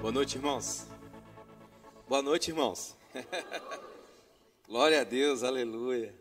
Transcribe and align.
Boa 0.00 0.12
noite, 0.12 0.36
irmãos. 0.36 0.86
Boa 2.08 2.22
noite, 2.22 2.50
irmãos. 2.52 2.96
Glória 4.64 5.00
a 5.00 5.04
Deus, 5.04 5.42
aleluia. 5.42 6.14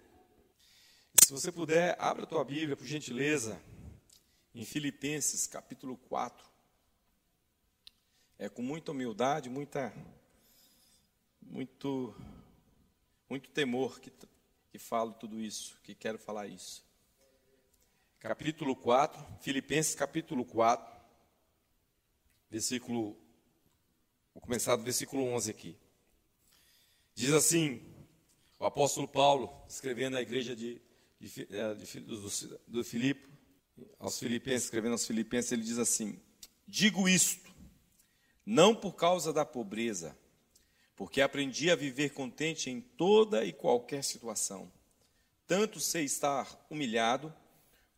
Se 1.23 1.31
você 1.31 1.51
puder, 1.51 1.95
abra 1.99 2.23
a 2.23 2.25
tua 2.25 2.43
Bíblia, 2.43 2.75
por 2.75 2.87
gentileza, 2.87 3.61
em 4.53 4.65
Filipenses, 4.65 5.45
capítulo 5.45 5.95
4. 5.95 6.43
É 8.39 8.49
com 8.49 8.63
muita 8.63 8.91
humildade, 8.91 9.47
muita, 9.47 9.93
muito, 11.39 12.15
muito 13.29 13.51
temor 13.51 13.99
que, 13.99 14.11
que 14.71 14.79
falo 14.79 15.13
tudo 15.13 15.39
isso, 15.39 15.79
que 15.83 15.93
quero 15.93 16.17
falar 16.17 16.47
isso. 16.47 16.83
Capítulo 18.19 18.75
4, 18.75 19.23
Filipenses 19.39 19.93
capítulo 19.93 20.43
4, 20.43 20.99
versículo 22.49 23.26
Vou 24.37 24.41
começar 24.43 24.75
do 24.75 24.83
versículo 24.83 25.23
11 25.23 25.49
aqui. 25.49 25.75
Diz 27.15 27.33
assim, 27.33 27.81
o 28.59 28.65
apóstolo 28.65 29.07
Paulo, 29.07 29.51
escrevendo 29.67 30.15
à 30.15 30.21
igreja 30.21 30.55
de, 30.55 30.79
de, 31.19 31.47
é, 31.49 31.73
de, 31.73 31.99
do, 32.01 32.29
do 32.67 32.83
Filipe, 32.83 33.27
aos 33.97 34.19
filipenses, 34.19 34.65
escrevendo 34.65 34.91
aos 34.91 35.07
filipenses, 35.07 35.51
ele 35.51 35.63
diz 35.63 35.79
assim, 35.79 36.21
digo 36.67 37.09
isto, 37.09 37.51
não 38.45 38.75
por 38.75 38.93
causa 38.93 39.33
da 39.33 39.43
pobreza, 39.43 40.15
porque 40.95 41.19
aprendi 41.19 41.71
a 41.71 41.75
viver 41.75 42.11
contente 42.11 42.69
em 42.69 42.79
toda 42.79 43.43
e 43.43 43.51
qualquer 43.51 44.03
situação. 44.03 44.71
Tanto 45.47 45.79
sei 45.79 46.05
estar 46.05 46.63
humilhado, 46.69 47.33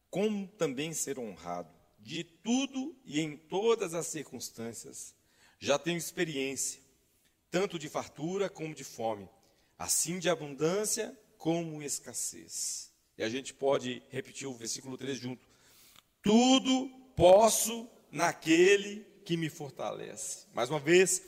como 0.09 0.47
também 0.47 0.93
ser 0.93 1.19
honrado, 1.19 1.69
de 1.99 2.23
tudo 2.23 2.95
e 3.03 3.19
em 3.19 3.35
todas 3.35 3.93
as 3.93 4.07
circunstâncias 4.07 5.18
já 5.59 5.77
tenho 5.77 5.97
experiência, 5.97 6.79
tanto 7.51 7.77
de 7.77 7.89
fartura 7.89 8.49
como 8.49 8.73
de 8.73 8.83
fome, 8.83 9.29
assim 9.77 10.17
de 10.17 10.29
abundância 10.29 11.17
como 11.37 11.83
escassez. 11.83 12.91
E 13.17 13.23
a 13.23 13.29
gente 13.29 13.53
pode 13.53 14.01
repetir 14.09 14.47
o 14.47 14.53
versículo 14.53 14.97
3 14.97 15.17
junto. 15.17 15.45
Tudo 16.21 16.89
posso 17.15 17.89
naquele 18.11 19.05
que 19.25 19.35
me 19.35 19.49
fortalece. 19.49 20.47
Mais 20.53 20.69
uma 20.69 20.79
vez, 20.79 21.21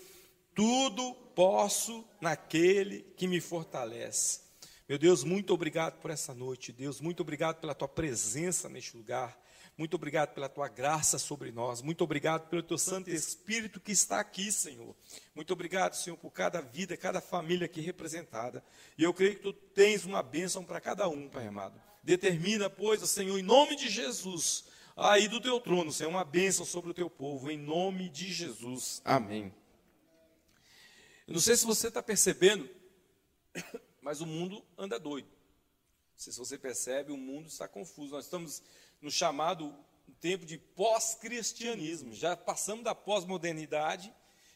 tudo 0.55 1.13
posso 1.35 2.07
naquele 2.19 3.01
que 3.17 3.27
me 3.27 3.41
fortalece. 3.41 4.41
Meu 4.87 4.97
Deus, 4.97 5.23
muito 5.23 5.53
obrigado 5.53 5.99
por 6.01 6.11
essa 6.11 6.33
noite. 6.33 6.71
Deus, 6.71 6.99
muito 6.99 7.21
obrigado 7.21 7.59
pela 7.59 7.75
tua 7.75 7.87
presença 7.87 8.67
neste 8.67 8.95
lugar. 8.95 9.39
Muito 9.77 9.95
obrigado 9.95 10.33
pela 10.33 10.49
tua 10.49 10.67
graça 10.67 11.17
sobre 11.17 11.51
nós. 11.51 11.81
Muito 11.81 12.03
obrigado 12.03 12.47
pelo 12.49 12.61
teu 12.61 12.77
Santo 12.77 13.09
Espírito 13.09 13.79
que 13.79 13.91
está 13.91 14.19
aqui, 14.19 14.51
Senhor. 14.51 14.95
Muito 15.33 15.51
obrigado, 15.53 15.95
Senhor, 15.95 16.17
por 16.17 16.31
cada 16.31 16.61
vida, 16.61 16.95
cada 16.97 17.21
família 17.21 17.65
aqui 17.65 17.81
representada. 17.81 18.63
E 18.97 19.03
eu 19.03 19.13
creio 19.13 19.35
que 19.35 19.41
tu 19.41 19.53
tens 19.53 20.05
uma 20.05 20.21
bênção 20.21 20.63
para 20.63 20.79
cada 20.79 21.07
um, 21.07 21.29
Pai 21.29 21.47
amado. 21.47 21.81
Determina, 22.03 22.69
pois, 22.69 23.01
Senhor, 23.09 23.37
em 23.37 23.43
nome 23.43 23.75
de 23.75 23.89
Jesus, 23.89 24.65
aí 24.95 25.27
do 25.27 25.39
teu 25.39 25.59
trono, 25.59 25.91
Senhor, 25.91 26.09
uma 26.09 26.25
bênção 26.25 26.65
sobre 26.65 26.91
o 26.91 26.93
teu 26.93 27.09
povo, 27.09 27.49
em 27.49 27.57
nome 27.57 28.09
de 28.09 28.31
Jesus. 28.31 29.01
Amém. 29.05 29.53
Eu 31.27 31.33
não 31.33 31.41
sei 31.41 31.55
se 31.55 31.65
você 31.65 31.87
está 31.87 32.03
percebendo, 32.03 32.69
mas 34.01 34.19
o 34.21 34.25
mundo 34.25 34.63
anda 34.77 34.99
doido. 34.99 35.27
Não 35.27 36.17
sei 36.17 36.33
se 36.33 36.39
você 36.39 36.57
percebe, 36.57 37.11
o 37.11 37.17
mundo 37.17 37.47
está 37.47 37.67
confuso. 37.67 38.13
Nós 38.13 38.25
estamos 38.25 38.61
no 39.01 39.09
chamado 39.09 39.75
tempo 40.21 40.45
de 40.45 40.57
pós-cristianismo. 40.57 42.13
Já 42.13 42.37
passamos 42.37 42.83
da 42.83 42.93
pós-modernidade 42.93 44.13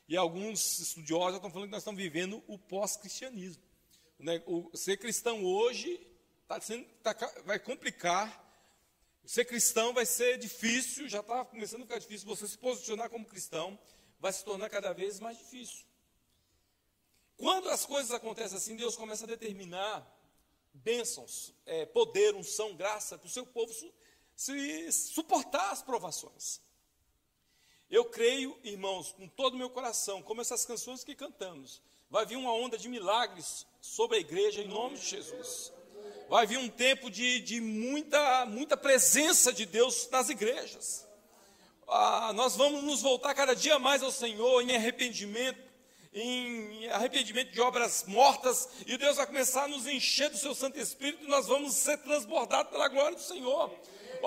e 0.07 0.15
alguns 0.15 0.79
estudiosos 0.79 1.31
já 1.31 1.37
estão 1.37 1.49
falando 1.49 1.67
que 1.67 1.71
nós 1.71 1.81
estamos 1.81 2.01
vivendo 2.01 2.43
o 2.47 2.57
pós-cristianismo. 2.57 3.63
Ser 4.75 4.97
cristão 4.97 5.43
hoje 5.43 5.99
tá 6.47 6.61
sendo, 6.61 6.85
tá, 7.01 7.15
vai 7.43 7.59
complicar. 7.59 8.43
Ser 9.25 9.45
cristão 9.45 9.91
vai 9.91 10.05
ser 10.05 10.37
difícil, 10.37 11.09
já 11.09 11.19
está 11.19 11.43
começando 11.43 11.81
a 11.81 11.85
ficar 11.85 11.97
difícil. 11.97 12.27
Você 12.27 12.47
se 12.47 12.57
posicionar 12.57 13.09
como 13.09 13.25
cristão 13.25 13.77
vai 14.19 14.31
se 14.31 14.45
tornar 14.45 14.69
cada 14.69 14.93
vez 14.93 15.19
mais 15.19 15.37
difícil. 15.37 15.83
Quando 17.35 17.69
as 17.69 17.85
coisas 17.85 18.11
acontecem 18.11 18.57
assim, 18.57 18.75
Deus 18.75 18.95
começa 18.95 19.25
a 19.25 19.27
determinar 19.27 20.07
bênçãos, 20.73 21.53
é, 21.65 21.85
poder, 21.85 22.35
unção, 22.35 22.75
graça 22.75 23.17
para 23.17 23.27
o 23.27 23.29
seu 23.29 23.45
povo 23.45 23.73
se 24.35 24.91
suportar 24.91 25.71
as 25.71 25.81
provações. 25.81 26.61
Eu 27.89 28.05
creio, 28.05 28.57
irmãos, 28.63 29.11
com 29.11 29.27
todo 29.27 29.53
o 29.53 29.57
meu 29.57 29.69
coração, 29.69 30.21
como 30.21 30.41
essas 30.41 30.65
canções 30.65 31.03
que 31.03 31.15
cantamos, 31.15 31.81
vai 32.09 32.25
vir 32.25 32.35
uma 32.35 32.53
onda 32.53 32.77
de 32.77 32.89
milagres 32.89 33.65
sobre 33.79 34.17
a 34.17 34.19
igreja 34.19 34.61
em 34.61 34.67
nome 34.67 34.97
de 34.97 35.05
Jesus. 35.05 35.71
Vai 36.27 36.47
vir 36.47 36.57
um 36.57 36.69
tempo 36.69 37.09
de, 37.09 37.39
de 37.39 37.61
muita, 37.61 38.45
muita 38.47 38.75
presença 38.75 39.53
de 39.53 39.65
Deus 39.65 40.09
nas 40.09 40.29
igrejas. 40.29 41.05
Ah, 41.87 42.33
nós 42.33 42.55
vamos 42.55 42.83
nos 42.83 43.01
voltar 43.01 43.35
cada 43.35 43.55
dia 43.55 43.77
mais 43.77 44.01
ao 44.01 44.11
Senhor 44.11 44.61
em 44.61 44.75
arrependimento, 44.75 45.63
em 46.11 46.87
arrependimento 46.89 47.51
de 47.51 47.61
obras 47.61 48.05
mortas, 48.07 48.69
e 48.87 48.97
Deus 48.97 49.17
vai 49.17 49.27
começar 49.27 49.65
a 49.65 49.67
nos 49.67 49.85
encher 49.85 50.29
do 50.29 50.37
seu 50.37 50.55
Santo 50.55 50.79
Espírito, 50.79 51.23
e 51.23 51.27
nós 51.27 51.45
vamos 51.45 51.73
ser 51.73 51.97
transbordados 51.99 52.71
pela 52.71 52.87
glória 52.87 53.15
do 53.15 53.21
Senhor. 53.21 53.71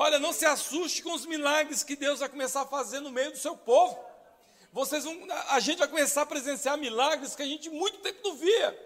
Olha, 0.01 0.21
não 0.21 0.33
se 0.33 0.47
assuste 0.47 1.03
com 1.03 1.13
os 1.13 1.27
milagres 1.27 1.83
que 1.83 1.97
Deus 1.97 2.21
vai 2.21 2.29
começar 2.29 2.63
a 2.63 2.67
fazer 2.67 3.01
no 3.01 3.11
meio 3.11 3.33
do 3.33 3.37
seu 3.37 3.57
povo. 3.57 3.99
Vocês 4.73 5.03
vão, 5.03 5.27
a 5.49 5.59
gente 5.59 5.79
vai 5.79 5.89
começar 5.89 6.23
a 6.23 6.27
presenciar 6.27 6.79
milagres 6.79 7.35
que 7.35 7.43
a 7.43 7.45
gente 7.45 7.69
muito 7.69 7.99
tempo 7.99 8.21
não 8.23 8.37
via. 8.37 8.79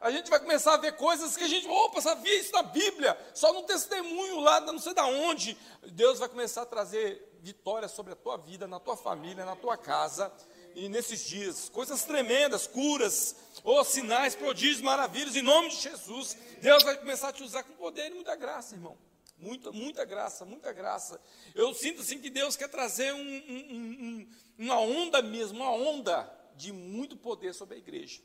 A 0.00 0.10
gente 0.10 0.30
vai 0.30 0.40
começar 0.40 0.72
a 0.72 0.76
ver 0.78 0.96
coisas 0.96 1.36
que 1.36 1.44
a 1.44 1.46
gente, 1.46 1.68
opa, 1.68 2.00
sabia 2.00 2.40
isso 2.40 2.52
na 2.52 2.62
Bíblia, 2.62 3.18
só 3.34 3.52
no 3.52 3.64
testemunho 3.64 4.40
lá, 4.40 4.58
não 4.62 4.78
sei 4.78 4.94
da 4.94 5.04
onde. 5.04 5.58
Deus 5.88 6.20
vai 6.20 6.28
começar 6.30 6.62
a 6.62 6.66
trazer 6.66 7.38
vitória 7.42 7.86
sobre 7.86 8.14
a 8.14 8.16
tua 8.16 8.38
vida, 8.38 8.66
na 8.66 8.80
tua 8.80 8.96
família, 8.96 9.44
na 9.44 9.56
tua 9.56 9.76
casa. 9.76 10.32
E 10.74 10.88
nesses 10.88 11.20
dias, 11.20 11.68
coisas 11.68 12.02
tremendas, 12.04 12.66
curas, 12.66 13.36
ou 13.62 13.84
sinais, 13.84 14.34
prodígios, 14.34 14.80
maravilhas, 14.80 15.36
em 15.36 15.42
nome 15.42 15.68
de 15.68 15.76
Jesus, 15.76 16.34
Deus 16.62 16.82
vai 16.82 16.96
começar 16.96 17.28
a 17.28 17.32
te 17.34 17.42
usar 17.42 17.62
com 17.62 17.74
poder 17.74 18.06
e 18.06 18.14
muita 18.14 18.34
graça, 18.34 18.74
irmão. 18.74 18.96
Muita, 19.38 19.70
muita 19.70 20.04
graça, 20.04 20.44
muita 20.44 20.72
graça. 20.72 21.20
Eu 21.54 21.74
sinto 21.74 22.00
assim 22.00 22.20
que 22.20 22.30
Deus 22.30 22.56
quer 22.56 22.68
trazer 22.68 23.12
um, 23.12 23.18
um, 23.18 23.76
um, 23.78 24.30
uma 24.58 24.80
onda 24.80 25.20
mesmo, 25.20 25.58
uma 25.58 25.70
onda 25.70 26.30
de 26.56 26.72
muito 26.72 27.16
poder 27.16 27.54
sobre 27.54 27.74
a 27.74 27.78
igreja. 27.78 28.20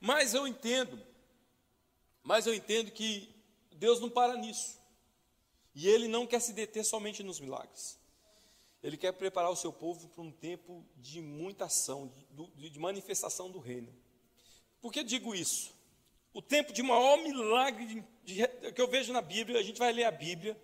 Mas 0.00 0.32
eu 0.34 0.46
entendo, 0.46 1.00
mas 2.22 2.46
eu 2.46 2.54
entendo 2.54 2.90
que 2.90 3.34
Deus 3.72 4.00
não 4.00 4.08
para 4.08 4.36
nisso. 4.36 4.78
E 5.74 5.88
Ele 5.88 6.08
não 6.08 6.26
quer 6.26 6.40
se 6.40 6.52
deter 6.52 6.84
somente 6.84 7.22
nos 7.22 7.40
milagres. 7.40 7.98
Ele 8.82 8.96
quer 8.96 9.12
preparar 9.12 9.50
o 9.50 9.56
seu 9.56 9.72
povo 9.72 10.08
para 10.08 10.22
um 10.22 10.30
tempo 10.30 10.84
de 10.96 11.20
muita 11.20 11.64
ação, 11.64 12.12
de, 12.54 12.70
de 12.70 12.78
manifestação 12.78 13.50
do 13.50 13.58
reino. 13.58 13.92
Por 14.80 14.92
que 14.92 15.02
digo 15.02 15.34
isso? 15.34 15.74
O 16.34 16.42
tempo 16.42 16.72
de 16.72 16.82
maior 16.82 17.16
milagre 17.22 17.86
de 17.86 18.04
de, 18.24 18.46
que 18.72 18.80
eu 18.80 18.88
vejo 18.88 19.12
na 19.12 19.20
Bíblia, 19.20 19.60
a 19.60 19.62
gente 19.62 19.78
vai 19.78 19.92
ler 19.92 20.04
a 20.04 20.10
Bíblia, 20.10 20.58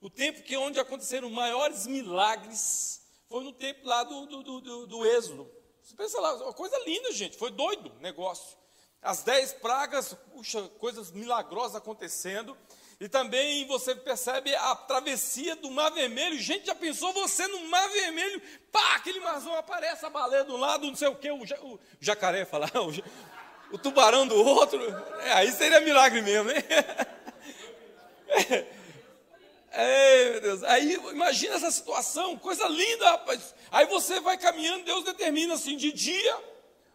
o 0.00 0.08
tempo 0.08 0.42
que 0.42 0.56
onde 0.56 0.78
aconteceram 0.78 1.28
maiores 1.28 1.86
milagres 1.86 3.02
foi 3.28 3.44
no 3.44 3.52
tempo 3.52 3.86
lá 3.86 4.02
do, 4.04 4.26
do, 4.26 4.60
do, 4.60 4.86
do 4.86 5.06
Êxodo. 5.06 5.50
Você 5.82 5.94
pensa 5.94 6.20
lá, 6.20 6.34
uma 6.36 6.52
coisa 6.52 6.78
linda, 6.86 7.12
gente, 7.12 7.36
foi 7.36 7.50
doido 7.50 7.92
o 7.98 8.00
negócio. 8.00 8.56
As 9.02 9.22
dez 9.22 9.52
pragas, 9.52 10.14
puxa, 10.32 10.62
coisas 10.78 11.10
milagrosas 11.10 11.76
acontecendo. 11.76 12.56
E 12.98 13.08
também 13.08 13.66
você 13.66 13.94
percebe 13.94 14.54
a 14.54 14.76
travessia 14.76 15.56
do 15.56 15.70
Mar 15.70 15.90
Vermelho. 15.90 16.38
Gente, 16.38 16.66
já 16.66 16.74
pensou 16.74 17.14
você 17.14 17.46
no 17.48 17.66
Mar 17.68 17.88
Vermelho? 17.88 18.42
Pá, 18.70 18.96
aquele 18.96 19.20
marzão 19.20 19.54
aparece, 19.54 20.04
a 20.04 20.10
baleia 20.10 20.44
um 20.44 20.58
lado, 20.58 20.86
não 20.86 20.94
sei 20.94 21.08
o 21.08 21.16
quê, 21.16 21.30
o, 21.30 21.42
o 21.42 21.80
jacaré 21.98 22.44
falar, 22.44 22.70
o, 22.76 22.92
o 23.72 23.78
tubarão 23.78 24.26
do 24.26 24.36
outro, 24.36 24.80
é, 25.22 25.32
aí 25.32 25.52
seria 25.52 25.80
milagre 25.80 26.22
mesmo, 26.22 26.50
hein? 26.50 26.64
É, 29.72 30.30
meu 30.32 30.40
Deus. 30.40 30.62
Aí 30.64 30.94
imagina 31.12 31.54
essa 31.54 31.70
situação, 31.70 32.36
coisa 32.36 32.66
linda, 32.66 33.10
rapaz. 33.12 33.54
Aí 33.70 33.86
você 33.86 34.18
vai 34.20 34.36
caminhando, 34.36 34.84
Deus 34.84 35.04
determina 35.04 35.54
assim, 35.54 35.76
de 35.76 35.92
dia, 35.92 36.36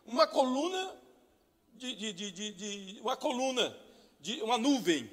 uma 0.05 0.27
coluna, 0.27 0.93
de, 1.73 1.95
de, 1.95 2.13
de, 2.13 2.51
de, 2.51 2.99
uma 3.01 3.15
coluna, 3.15 3.75
de 4.19 4.41
uma 4.41 4.57
nuvem, 4.57 5.09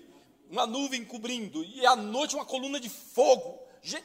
uma 0.51 0.67
nuvem 0.67 1.05
cobrindo, 1.05 1.65
e 1.65 1.87
à 1.87 1.95
noite 1.95 2.35
uma 2.35 2.45
coluna 2.45 2.81
de 2.81 2.89
fogo. 2.89 3.61
Gente, 3.81 4.05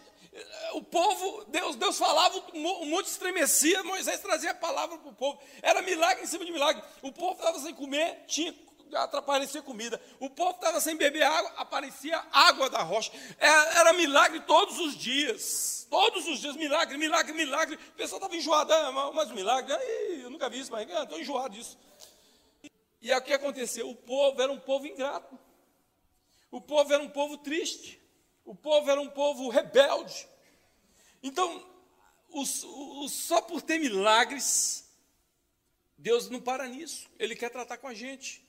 o 0.74 0.84
povo, 0.84 1.46
Deus, 1.46 1.76
Deus 1.76 1.98
falava, 1.98 2.38
o 2.54 2.86
monte 2.86 3.08
estremecia, 3.08 3.84
Moisés 3.84 4.20
trazia 4.20 4.52
a 4.52 4.56
palavra 4.56 4.98
para 4.98 5.10
o 5.10 5.14
povo. 5.14 5.40
Era 5.62 5.82
milagre 5.82 6.24
em 6.24 6.28
cima 6.28 6.46
de 6.46 6.52
milagre. 6.52 6.84
O 7.02 7.12
povo 7.12 7.34
estava 7.34 7.60
sem 7.60 7.74
comer, 7.74 8.24
tinha 8.28 8.54
aparecia 8.96 9.62
comida. 9.62 10.02
O 10.20 10.30
povo 10.30 10.52
estava 10.52 10.80
sem 10.80 10.96
beber 10.96 11.24
água, 11.24 11.52
aparecia 11.58 12.24
água 12.32 12.70
da 12.70 12.82
rocha. 12.82 13.12
Era, 13.38 13.74
é, 13.74 13.80
era, 13.80 13.94
milagre 13.94 14.40
todos 14.42 14.80
os 14.80 14.96
dias. 14.96 15.88
Todos 15.90 16.28
os 16.28 16.40
dias, 16.40 16.56
milagre, 16.56 16.98
milagre, 16.98 17.34
milagre. 17.34 17.76
O 17.76 17.94
pessoal 17.94 18.20
estava 18.20 18.36
enjoado, 18.36 18.74
ah, 18.74 19.12
mas 19.14 19.32
milagre, 19.32 19.74
aí, 19.74 20.22
eu 20.24 20.30
nunca 20.30 20.50
vi 20.50 20.60
isso, 20.60 20.72
mas 20.72 20.88
estou 20.90 21.20
enjoado 21.20 21.54
disso. 21.54 21.78
E 23.02 23.12
aí 23.12 23.18
o 23.18 23.22
que 23.22 23.34
aconteceu? 23.34 23.90
O 23.90 23.96
povo 23.96 24.42
era 24.42 24.52
um 24.52 24.60
povo 24.60 24.86
ingrato. 24.86 25.38
O 26.52 26.60
povo 26.60 26.94
era 26.94 27.02
um 27.02 27.10
povo 27.10 27.38
triste. 27.38 28.02
O 28.48 28.56
povo 28.56 28.90
era 28.90 29.02
um 29.02 29.10
povo 29.10 29.50
rebelde. 29.50 30.26
Então, 31.22 31.62
os, 32.30 32.64
os, 32.64 33.12
só 33.12 33.42
por 33.42 33.62
ter 33.62 33.78
milagres, 33.78 34.90
Deus 35.98 36.30
não 36.30 36.40
para 36.40 36.66
nisso. 36.66 37.10
Ele 37.20 37.36
quer 37.36 37.50
tratar 37.50 37.78
com 37.78 37.90
a 37.90 37.94
gente. 37.94 38.42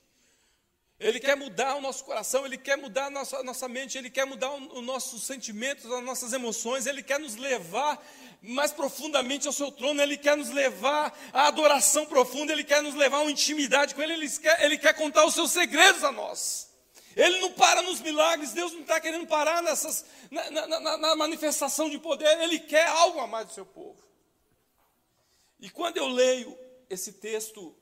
Ele 0.97 1.19
quer 1.19 1.35
mudar 1.35 1.75
o 1.75 1.81
nosso 1.81 2.05
coração, 2.05 2.45
Ele 2.45 2.57
quer 2.57 2.77
mudar 2.77 3.07
a 3.07 3.09
nossa, 3.09 3.39
a 3.39 3.43
nossa 3.43 3.67
mente, 3.67 3.97
Ele 3.97 4.09
quer 4.09 4.25
mudar 4.25 4.53
os 4.53 4.83
nossos 4.83 5.23
sentimentos, 5.23 5.91
as 5.91 6.03
nossas 6.03 6.31
emoções, 6.31 6.85
Ele 6.85 7.03
quer 7.03 7.19
nos 7.19 7.35
levar 7.35 8.01
mais 8.41 8.71
profundamente 8.71 9.47
ao 9.47 9.53
seu 9.53 9.69
trono, 9.69 10.01
Ele 10.01 10.17
quer 10.17 10.37
nos 10.37 10.49
levar 10.49 11.17
à 11.33 11.47
adoração 11.47 12.05
profunda, 12.05 12.53
Ele 12.53 12.63
quer 12.63 12.81
nos 12.81 12.95
levar 12.95 13.17
a 13.17 13.21
uma 13.21 13.31
intimidade 13.31 13.95
com 13.95 14.01
Ele, 14.01 14.13
Ele 14.13 14.29
quer, 14.29 14.63
Ele 14.63 14.77
quer 14.77 14.93
contar 14.93 15.25
os 15.25 15.33
seus 15.33 15.51
segredos 15.51 16.05
a 16.05 16.11
nós. 16.11 16.68
Ele 17.15 17.39
não 17.39 17.51
para 17.53 17.81
nos 17.81 17.99
milagres, 18.01 18.53
Deus 18.53 18.71
não 18.73 18.81
está 18.81 18.99
querendo 18.99 19.27
parar 19.27 19.61
nessas, 19.63 20.05
na, 20.29 20.49
na, 20.51 20.67
na, 20.67 20.97
na 20.97 21.15
manifestação 21.15 21.89
de 21.89 21.99
poder, 21.99 22.39
Ele 22.39 22.59
quer 22.59 22.87
algo 22.87 23.19
a 23.19 23.27
mais 23.27 23.47
do 23.47 23.53
seu 23.53 23.65
povo. 23.65 24.01
E 25.59 25.69
quando 25.69 25.97
eu 25.97 26.07
leio 26.07 26.57
esse 26.89 27.13
texto 27.13 27.75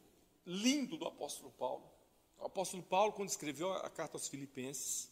lindo 0.45 0.97
do 0.97 1.05
apóstolo 1.05 1.51
Paulo, 1.51 1.91
o 2.37 2.45
apóstolo 2.45 2.83
Paulo, 2.83 3.13
quando 3.13 3.29
escreveu 3.29 3.73
a 3.73 3.89
carta 3.89 4.15
aos 4.15 4.27
Filipenses, 4.27 5.11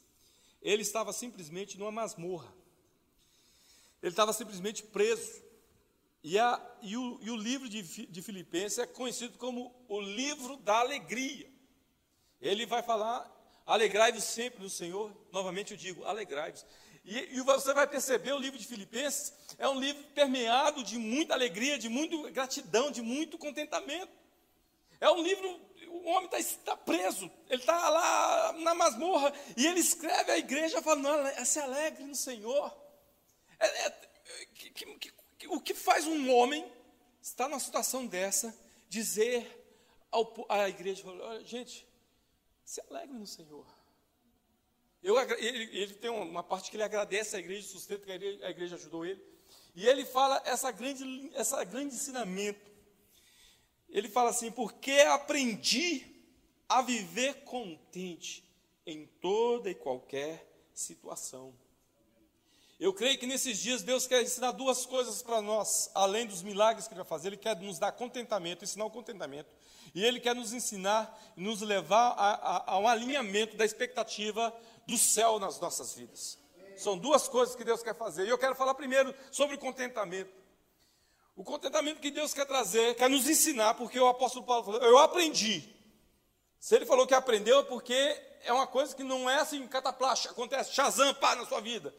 ele 0.61 0.81
estava 0.81 1.13
simplesmente 1.13 1.77
numa 1.77 1.91
masmorra. 1.91 2.51
Ele 4.01 4.11
estava 4.11 4.33
simplesmente 4.33 4.83
preso. 4.83 5.43
E, 6.23 6.39
a, 6.39 6.59
e, 6.81 6.97
o, 6.97 7.19
e 7.21 7.29
o, 7.29 7.35
livro 7.35 7.69
de, 7.69 8.07
de 8.07 8.21
Filipenses 8.21 8.79
é 8.79 8.87
conhecido 8.87 9.37
como 9.37 9.75
o 9.87 10.01
livro 10.01 10.57
da 10.57 10.79
alegria. 10.79 11.51
Ele 12.41 12.65
vai 12.65 12.81
falar, 12.81 13.31
alegrai-vos 13.65 14.23
sempre 14.23 14.63
no 14.63 14.69
Senhor. 14.69 15.11
Novamente 15.31 15.71
eu 15.71 15.77
digo, 15.77 16.03
alegrai-vos. 16.05 16.65
E, 17.03 17.37
e, 17.37 17.41
você 17.41 17.73
vai 17.73 17.85
perceber, 17.85 18.33
o 18.33 18.39
livro 18.39 18.57
de 18.57 18.65
Filipenses 18.65 19.31
é 19.59 19.69
um 19.69 19.79
livro 19.79 20.03
permeado 20.15 20.83
de 20.83 20.97
muita 20.97 21.35
alegria, 21.35 21.77
de 21.77 21.87
muita 21.87 22.31
gratidão, 22.31 22.89
de 22.89 23.01
muito 23.01 23.37
contentamento. 23.37 24.11
É 24.99 25.09
um 25.11 25.21
livro, 25.21 25.47
o 25.87 26.09
homem 26.09 26.29
está 26.33 26.71
tá 26.71 26.77
preso, 26.77 27.29
ele 27.47 27.61
está 27.61 27.89
lá 27.89 28.53
na 28.53 28.73
masmorra, 28.73 29.31
e 29.55 29.67
ele 29.67 29.79
escreve 29.79 30.31
à 30.31 30.37
igreja 30.37 30.81
falando, 30.81 31.27
se 31.45 31.59
alegre 31.59 32.03
no 32.03 32.15
Senhor. 32.15 32.75
É, 33.59 33.85
é, 33.85 33.89
que, 34.55 34.71
que, 34.71 35.13
que, 35.37 35.47
o 35.47 35.61
que 35.61 35.75
faz 35.75 36.07
um 36.07 36.33
homem 36.33 36.65
estar 37.21 37.47
numa 37.47 37.59
situação 37.59 38.07
dessa, 38.07 38.57
dizer 38.89 39.63
ao, 40.11 40.33
à 40.49 40.67
igreja, 40.69 41.03
gente, 41.43 41.87
se 42.65 42.81
alegre 42.89 43.15
no 43.15 43.27
Senhor. 43.27 43.65
Eu, 45.01 45.17
ele, 45.37 45.77
ele, 45.77 45.93
tem 45.93 46.09
uma 46.09 46.43
parte 46.43 46.71
que 46.71 46.75
ele 46.75 46.83
agradece 46.83 47.35
à 47.35 47.39
igreja, 47.39 47.67
sustenta 47.67 48.05
que 48.05 48.11
a 48.11 48.15
igreja, 48.15 48.45
a 48.45 48.49
igreja 48.49 48.75
ajudou 48.75 49.05
ele. 49.05 49.23
E 49.75 49.85
ele 49.85 50.03
fala 50.03 50.41
essa 50.45 50.71
grande, 50.71 51.31
essa 51.35 51.63
grande 51.63 51.93
ensinamento. 51.93 52.71
Ele 53.87 54.09
fala 54.09 54.31
assim: 54.31 54.51
porque 54.51 54.91
aprendi 54.91 56.03
a 56.67 56.81
viver 56.81 57.43
contente 57.43 58.43
em 58.85 59.05
toda 59.21 59.69
e 59.69 59.75
qualquer 59.75 60.51
situação. 60.73 61.53
Eu 62.77 62.93
creio 62.93 63.17
que 63.17 63.25
nesses 63.25 63.57
dias 63.59 63.83
Deus 63.83 64.05
quer 64.05 64.21
ensinar 64.21 64.51
duas 64.51 64.85
coisas 64.85 65.21
para 65.21 65.41
nós, 65.41 65.89
além 65.95 66.25
dos 66.25 66.41
milagres 66.41 66.87
que 66.87 66.93
Ele 66.93 67.01
vai 67.01 67.07
fazer, 67.07 67.29
Ele 67.29 67.37
quer 67.37 67.55
nos 67.57 67.79
dar 67.79 67.93
contentamento, 67.93 68.65
ensinar 68.65 68.83
o 68.83 68.91
contentamento, 68.91 69.49
e 69.93 70.03
Ele 70.03 70.19
quer 70.19 70.35
nos 70.35 70.51
ensinar 70.51 71.17
nos 71.37 71.61
levar 71.61 72.09
a, 72.17 72.33
a, 72.33 72.73
a 72.73 72.77
um 72.77 72.87
alinhamento 72.87 73.55
da 73.55 73.63
expectativa 73.63 74.53
do 74.85 74.97
céu 74.97 75.39
nas 75.39 75.57
nossas 75.59 75.93
vidas. 75.93 76.37
São 76.75 76.97
duas 76.97 77.29
coisas 77.29 77.55
que 77.55 77.63
Deus 77.63 77.81
quer 77.81 77.95
fazer, 77.95 78.25
e 78.25 78.29
eu 78.29 78.37
quero 78.37 78.55
falar 78.55 78.73
primeiro 78.73 79.15
sobre 79.31 79.55
o 79.55 79.59
contentamento. 79.59 80.33
O 81.33 81.45
contentamento 81.45 82.01
que 82.01 82.11
Deus 82.11 82.33
quer 82.33 82.45
trazer, 82.45 82.95
quer 82.95 83.09
nos 83.09 83.29
ensinar, 83.29 83.75
porque 83.75 83.97
o 83.97 84.07
apóstolo 84.07 84.45
Paulo 84.45 84.65
falou, 84.65 84.81
eu 84.81 84.97
aprendi. 84.97 85.73
Se 86.59 86.75
ele 86.75 86.85
falou 86.85 87.07
que 87.07 87.13
aprendeu, 87.13 87.59
é 87.59 87.63
porque 87.63 87.93
é 88.43 88.51
uma 88.51 88.67
coisa 88.67 88.93
que 88.93 89.03
não 89.03 89.29
é 89.29 89.39
assim, 89.39 89.65
cataplasma, 89.65 90.31
acontece, 90.31 90.73
shazam, 90.73 91.13
pá, 91.13 91.35
na 91.35 91.45
sua 91.45 91.61
vida. 91.61 91.93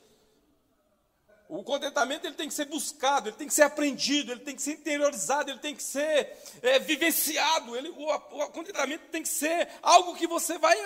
O 1.49 1.63
contentamento 1.63 2.27
ele 2.27 2.35
tem 2.35 2.49
que 2.49 2.55
ser 2.55 2.65
buscado, 2.65 3.29
ele 3.29 3.37
tem 3.37 3.47
que 3.47 3.55
ser 3.55 3.63
aprendido, 3.63 4.33
ele 4.33 4.41
tem 4.41 4.57
que 4.57 4.63
ser 4.63 4.73
interiorizado, 4.73 5.51
ele 5.51 5.61
tem 5.61 5.77
que 5.77 5.83
ser 5.83 6.37
é, 6.61 6.79
vivenciado. 6.79 7.77
Ele, 7.77 7.89
o, 7.91 8.15
o, 8.15 8.51
contentamento 8.51 9.09
tem 9.11 9.23
que 9.23 9.29
ser 9.29 9.69
algo 9.81 10.17
que 10.17 10.27
você 10.27 10.59
vai 10.59 10.77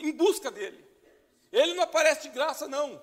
em 0.00 0.12
busca 0.12 0.50
dele. 0.50 0.84
Ele 1.52 1.74
não 1.74 1.84
aparece 1.84 2.22
de 2.22 2.30
graça, 2.30 2.66
não. 2.66 3.00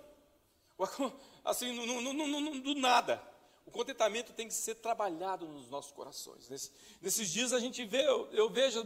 Assim, 1.44 1.72
no, 1.74 2.02
no, 2.02 2.14
no, 2.14 2.60
do 2.60 2.76
nada. 2.76 3.22
O 3.66 3.72
contentamento 3.72 4.34
tem 4.34 4.48
que 4.48 4.54
ser 4.54 4.76
trabalhado 4.76 5.48
nos 5.48 5.70
nossos 5.70 5.92
corações. 5.92 6.50
Nesse, 6.50 6.72
nesses 7.02 7.32
dias 7.32 7.54
a 7.54 7.60
gente 7.60 7.84
vê, 7.86 8.06
eu, 8.08 8.30
eu 8.32 8.50
vejo 8.50 8.84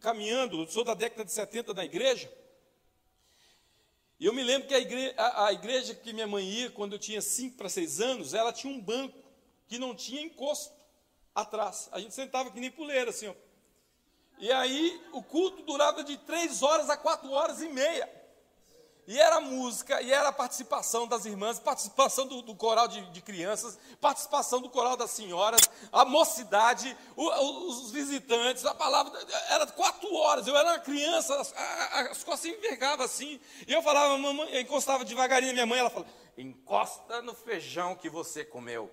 caminhando, 0.00 0.66
sou 0.70 0.84
da 0.84 0.94
década 0.94 1.24
de 1.24 1.32
70 1.32 1.74
na 1.74 1.84
igreja. 1.84 2.32
E 4.22 4.24
eu 4.24 4.32
me 4.32 4.44
lembro 4.44 4.68
que 4.68 4.74
a 4.74 4.78
igreja, 4.78 5.14
a, 5.16 5.46
a 5.46 5.52
igreja 5.52 5.96
que 5.96 6.12
minha 6.12 6.28
mãe 6.28 6.48
ia, 6.48 6.70
quando 6.70 6.92
eu 6.92 6.98
tinha 7.00 7.20
5 7.20 7.56
para 7.56 7.68
6 7.68 8.00
anos, 8.00 8.34
ela 8.34 8.52
tinha 8.52 8.72
um 8.72 8.80
banco 8.80 9.18
que 9.66 9.80
não 9.80 9.96
tinha 9.96 10.22
encosto 10.22 10.72
atrás. 11.34 11.88
A 11.90 11.98
gente 11.98 12.14
sentava 12.14 12.48
que 12.52 12.60
nem 12.60 12.70
puleira, 12.70 13.10
assim, 13.10 13.26
ó. 13.26 13.34
E 14.38 14.52
aí 14.52 15.02
o 15.12 15.24
culto 15.24 15.64
durava 15.64 16.04
de 16.04 16.16
3 16.18 16.62
horas 16.62 16.88
a 16.88 16.96
4 16.96 17.32
horas 17.32 17.60
e 17.62 17.68
meia. 17.68 18.08
E 19.04 19.18
era 19.18 19.40
música, 19.40 20.00
e 20.00 20.12
era 20.12 20.30
participação 20.30 21.08
das 21.08 21.24
irmãs, 21.24 21.58
participação 21.58 22.24
do, 22.24 22.40
do 22.40 22.54
coral 22.54 22.86
de, 22.86 23.04
de, 23.10 23.20
crianças, 23.20 23.76
participação 24.00 24.60
do 24.60 24.70
coral 24.70 24.96
das 24.96 25.10
senhoras, 25.10 25.60
a 25.90 26.04
mocidade, 26.04 26.96
o, 27.16 27.68
os 27.68 27.90
visitantes, 27.90 28.64
a 28.64 28.72
palavra. 28.72 29.12
Era 29.50 29.66
quatro 29.66 30.14
horas, 30.14 30.46
eu 30.46 30.56
era 30.56 30.70
uma 30.70 30.78
criança, 30.78 31.34
as, 31.40 31.52
as 32.10 32.22
costas 32.22 32.52
envergavam 32.52 33.04
assim. 33.04 33.40
E 33.66 33.72
eu 33.72 33.82
falava, 33.82 34.16
mamãe, 34.16 34.48
eu 34.52 34.60
encostava 34.60 35.04
devagarinho 35.04 35.52
minha 35.52 35.66
mãe, 35.66 35.80
ela 35.80 35.90
falava, 35.90 36.10
encosta 36.38 37.20
no 37.22 37.34
feijão 37.34 37.96
que 37.96 38.08
você 38.08 38.44
comeu. 38.44 38.88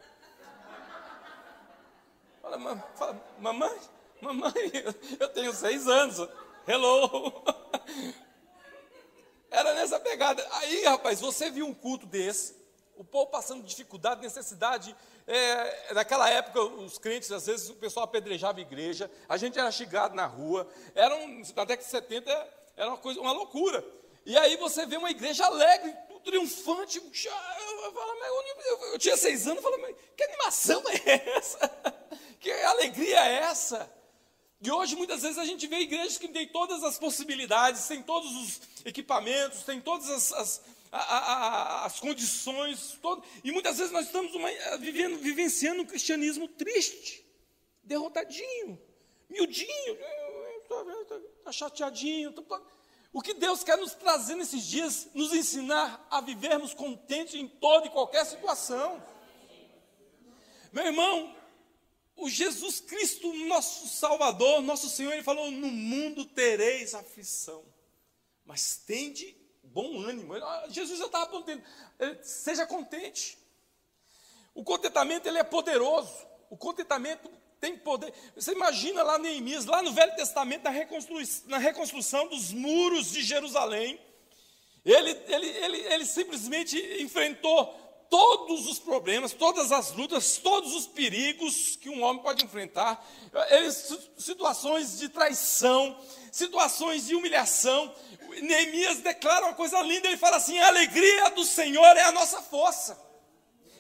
Fala, 2.42 2.84
fala, 2.96 3.22
mamãe, 3.38 3.80
mamãe, 4.20 4.72
eu 5.20 5.30
tenho 5.30 5.54
seis 5.54 5.88
anos. 5.88 6.28
Hello! 6.68 7.44
Era 9.52 9.74
nessa 9.74 10.00
pegada. 10.00 10.46
Aí, 10.52 10.84
rapaz, 10.86 11.20
você 11.20 11.50
viu 11.50 11.66
um 11.66 11.74
culto 11.74 12.06
desse, 12.06 12.56
o 12.96 13.04
povo 13.04 13.28
passando 13.32 13.64
dificuldade, 13.64 14.22
necessidade. 14.22 14.96
É, 15.26 15.94
naquela 15.94 16.30
época, 16.30 16.62
os 16.62 16.98
crentes, 16.98 17.32
às 17.32 17.46
vezes, 17.46 17.70
o 17.70 17.76
pessoal 17.76 18.06
apedrejava 18.06 18.60
a 18.60 18.62
igreja, 18.62 19.10
a 19.28 19.38
gente 19.38 19.58
era 19.58 19.72
xingado 19.72 20.16
na 20.16 20.26
rua. 20.26 20.68
Era 20.94 21.16
um, 21.16 21.42
na 21.56 21.66
década 21.66 21.78
de 21.78 21.86
70 21.86 22.60
era 22.76 22.88
uma 22.88 22.98
coisa, 22.98 23.20
uma 23.20 23.34
loucura. 23.34 23.86
E 24.26 24.38
aí 24.38 24.56
você 24.56 24.86
vê 24.86 24.96
uma 24.96 25.12
igreja 25.12 25.46
alegre, 25.46 25.94
triunfante. 26.24 26.98
Eu, 26.98 27.04
eu, 28.66 28.92
eu 28.94 29.00
tinha 29.00 29.18
seis 29.18 29.48
anos, 29.48 29.64
eu 29.64 29.72
falei, 29.72 29.96
que 30.16 30.24
animação 30.24 30.82
é 30.88 31.38
essa? 31.38 31.60
Que 32.40 32.50
alegria 32.50 33.20
é 33.28 33.34
essa? 33.40 33.92
E 34.62 34.70
hoje, 34.70 34.96
muitas 34.96 35.22
vezes, 35.22 35.38
a 35.38 35.46
gente 35.46 35.66
vê 35.68 35.80
igrejas 35.80 36.18
que 36.18 36.28
têm 36.28 36.46
todas 36.48 36.84
as 36.84 37.00
possibilidades, 37.00 37.88
têm 37.88 38.04
todos 38.04 38.30
os 38.36 38.62
equipamentos, 38.84 39.64
têm 39.64 39.80
todas 39.80 40.10
as, 40.10 40.34
as, 40.34 40.62
a, 40.92 40.98
a, 41.00 41.86
as 41.86 42.00
condições, 42.00 42.98
todo, 43.02 43.24
e 43.42 43.54
muitas 43.54 43.78
vezes 43.78 43.94
nós 43.94 44.08
estamos 44.08 44.36
uma, 44.36 44.50
vivendo, 44.80 45.18
vivenciando 45.18 45.84
um 45.84 45.86
cristianismo 45.86 46.46
triste, 46.48 47.26
derrotadinho, 47.84 48.78
miudinho, 49.30 49.98
está 51.38 51.52
chateadinho. 51.54 52.34
Tá, 52.34 52.62
o 53.14 53.22
que 53.22 53.34
Deus 53.34 53.64
quer 53.64 53.78
nos 53.78 53.94
trazer 53.94 54.36
nesses 54.36 54.66
dias, 54.66 55.08
nos 55.14 55.34
ensinar 55.34 56.06
a 56.12 56.20
vivermos 56.20 56.74
contentes 56.74 57.34
em 57.34 57.48
toda 57.48 57.88
e 57.88 57.90
qualquer 57.90 58.26
situação. 58.26 59.02
Meu 60.72 60.86
irmão, 60.86 61.36
o 62.20 62.30
Jesus 62.30 62.80
Cristo, 62.80 63.34
nosso 63.46 63.88
Salvador, 63.88 64.62
nosso 64.62 64.90
Senhor, 64.90 65.14
ele 65.14 65.24
falou: 65.24 65.50
No 65.52 65.68
mundo 65.68 66.26
tereis 66.26 66.94
aflição, 66.94 67.64
mas 68.46 68.78
tende 68.78 69.36
bom 69.64 70.02
ânimo. 70.02 70.34
Ah, 70.34 70.66
Jesus 70.70 71.00
já 71.00 71.06
estava 71.06 71.28
contente, 71.28 71.64
seja 72.22 72.66
contente. 72.66 73.38
O 74.54 74.64
contentamento 74.64 75.28
ele 75.28 75.38
é 75.38 75.44
poderoso. 75.44 76.28
O 76.50 76.58
contentamento 76.58 77.30
tem 77.60 77.78
poder. 77.78 78.14
Você 78.36 78.52
imagina 78.52 79.04
lá 79.04 79.18
Neemias, 79.18 79.66
lá 79.66 79.82
no 79.82 79.94
Velho 79.94 80.16
Testamento, 80.16 80.64
na 80.64 80.70
reconstrução, 80.70 81.50
na 81.50 81.58
reconstrução 81.58 82.28
dos 82.28 82.52
muros 82.52 83.12
de 83.12 83.22
Jerusalém. 83.22 84.00
Ele, 84.84 85.12
ele, 85.28 85.48
ele, 85.48 85.78
ele 85.94 86.06
simplesmente 86.06 86.78
enfrentou 87.02 87.79
todos 88.10 88.68
os 88.68 88.80
problemas, 88.80 89.34
todas 89.34 89.72
as 89.72 89.92
lutas, 89.92 90.38
todos 90.38 90.74
os 90.76 90.88
perigos 90.88 91.76
que 91.76 91.90
um 91.90 92.02
homem 92.02 92.22
pode 92.22 92.44
enfrentar, 92.44 93.06
ele, 93.50 93.72
situações 93.72 94.98
de 94.98 95.10
traição, 95.10 95.98
situações 96.32 97.06
de 97.06 97.16
humilhação. 97.16 97.94
Neemias 98.42 99.00
declara 99.00 99.46
uma 99.46 99.54
coisa 99.54 99.80
linda, 99.82 100.08
ele 100.08 100.18
fala 100.18 100.38
assim: 100.38 100.58
a 100.60 100.68
alegria 100.68 101.30
do 101.32 101.46
Senhor 101.46 101.98
é 101.98 102.04
a 102.04 102.12
nossa 102.12 102.42
força. 102.42 103.10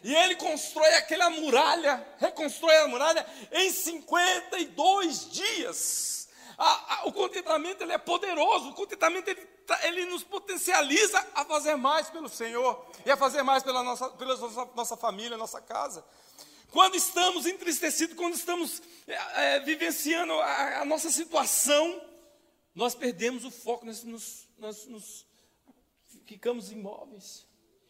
E 0.04 0.16
ele 0.16 0.36
constrói 0.36 0.94
aquela 0.96 1.30
muralha, 1.30 2.06
reconstrói 2.20 2.78
a 2.78 2.88
muralha 2.88 3.26
em 3.52 3.70
52 3.70 5.30
dias. 5.30 6.30
A, 6.58 6.96
a, 6.96 7.08
o 7.08 7.14
contentamento 7.14 7.84
ele 7.84 7.94
é 7.94 7.98
poderoso, 7.98 8.70
o 8.70 8.74
contentamento 8.74 9.30
ele, 9.30 9.48
ele 9.84 10.06
nos 10.06 10.24
potencializa 10.24 11.26
a 11.34 11.46
fazer 11.46 11.76
mais 11.76 12.10
pelo 12.10 12.30
Senhor 12.30 12.86
e 13.06 13.12
a 13.12 13.18
fazer 13.18 13.44
mais 13.44 13.64
pela 13.64 13.84
nossa, 13.84 14.10
pela 14.12 14.38
nossa, 14.38 14.70
nossa 14.76 14.98
família, 14.98 15.38
nossa 15.38 15.62
casa. 15.62 16.06
Quando 16.72 16.96
estamos 16.96 17.46
entristecidos, 17.46 18.16
quando 18.16 18.36
estamos 18.36 18.82
é, 19.08 19.56
é, 19.56 19.60
vivenciando 19.62 20.34
a, 20.34 20.82
a, 20.82 20.86
nossa 20.86 21.10
situação, 21.10 22.02
nós 22.76 22.94
perdemos 22.94 23.44
o 23.44 23.52
foco, 23.52 23.86
nós, 23.86 24.04
nós 24.58 24.86
nos 24.86 25.26
ficamos 26.26 26.72
imóveis. 26.72 27.48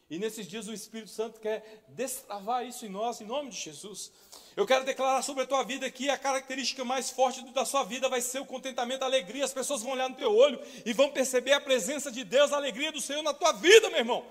E 0.10 0.18
nesses 0.18 0.48
dias 0.48 0.68
o 0.68 0.74
Espírito 0.74 1.12
Santo 1.12 1.40
quer 1.40 1.84
destravar 1.90 2.66
isso 2.66 2.86
em 2.86 2.90
nós, 2.90 3.22
em 3.22 3.26
nome 3.26 3.50
de 3.50 3.58
Jesus. 3.58 4.12
Eu 4.60 4.68
quero 4.68 4.84
declarar 4.84 5.22
sobre 5.22 5.44
a 5.44 5.48
tua 5.48 5.63
vida 5.63 5.89
que 5.89 6.10
a 6.10 6.18
característica 6.18 6.84
mais 6.84 7.10
forte 7.10 7.42
da 7.54 7.63
sua 7.63 7.86
vida 7.86 8.10
vai 8.10 8.20
ser 8.20 8.39
o 8.39 8.46
contentamento, 8.46 9.04
a 9.04 9.06
alegria. 9.06 9.46
As 9.46 9.54
pessoas 9.54 9.82
vão 9.82 9.94
olhar 9.94 10.10
no 10.10 10.18
teu 10.18 10.36
olho 10.36 10.60
e 10.86 10.92
vão 10.92 11.10
perceber 11.10 11.54
a 11.54 11.62
presença 11.62 12.12
de 12.12 12.25
Deus, 12.25 12.51
a 12.51 12.58
alegria 12.58 12.92
do 12.92 13.00
Senhor 13.00 13.24
na 13.24 13.34
tua 13.34 13.54
vida, 13.54 13.89
meu 13.89 14.00
irmão. 14.00 14.25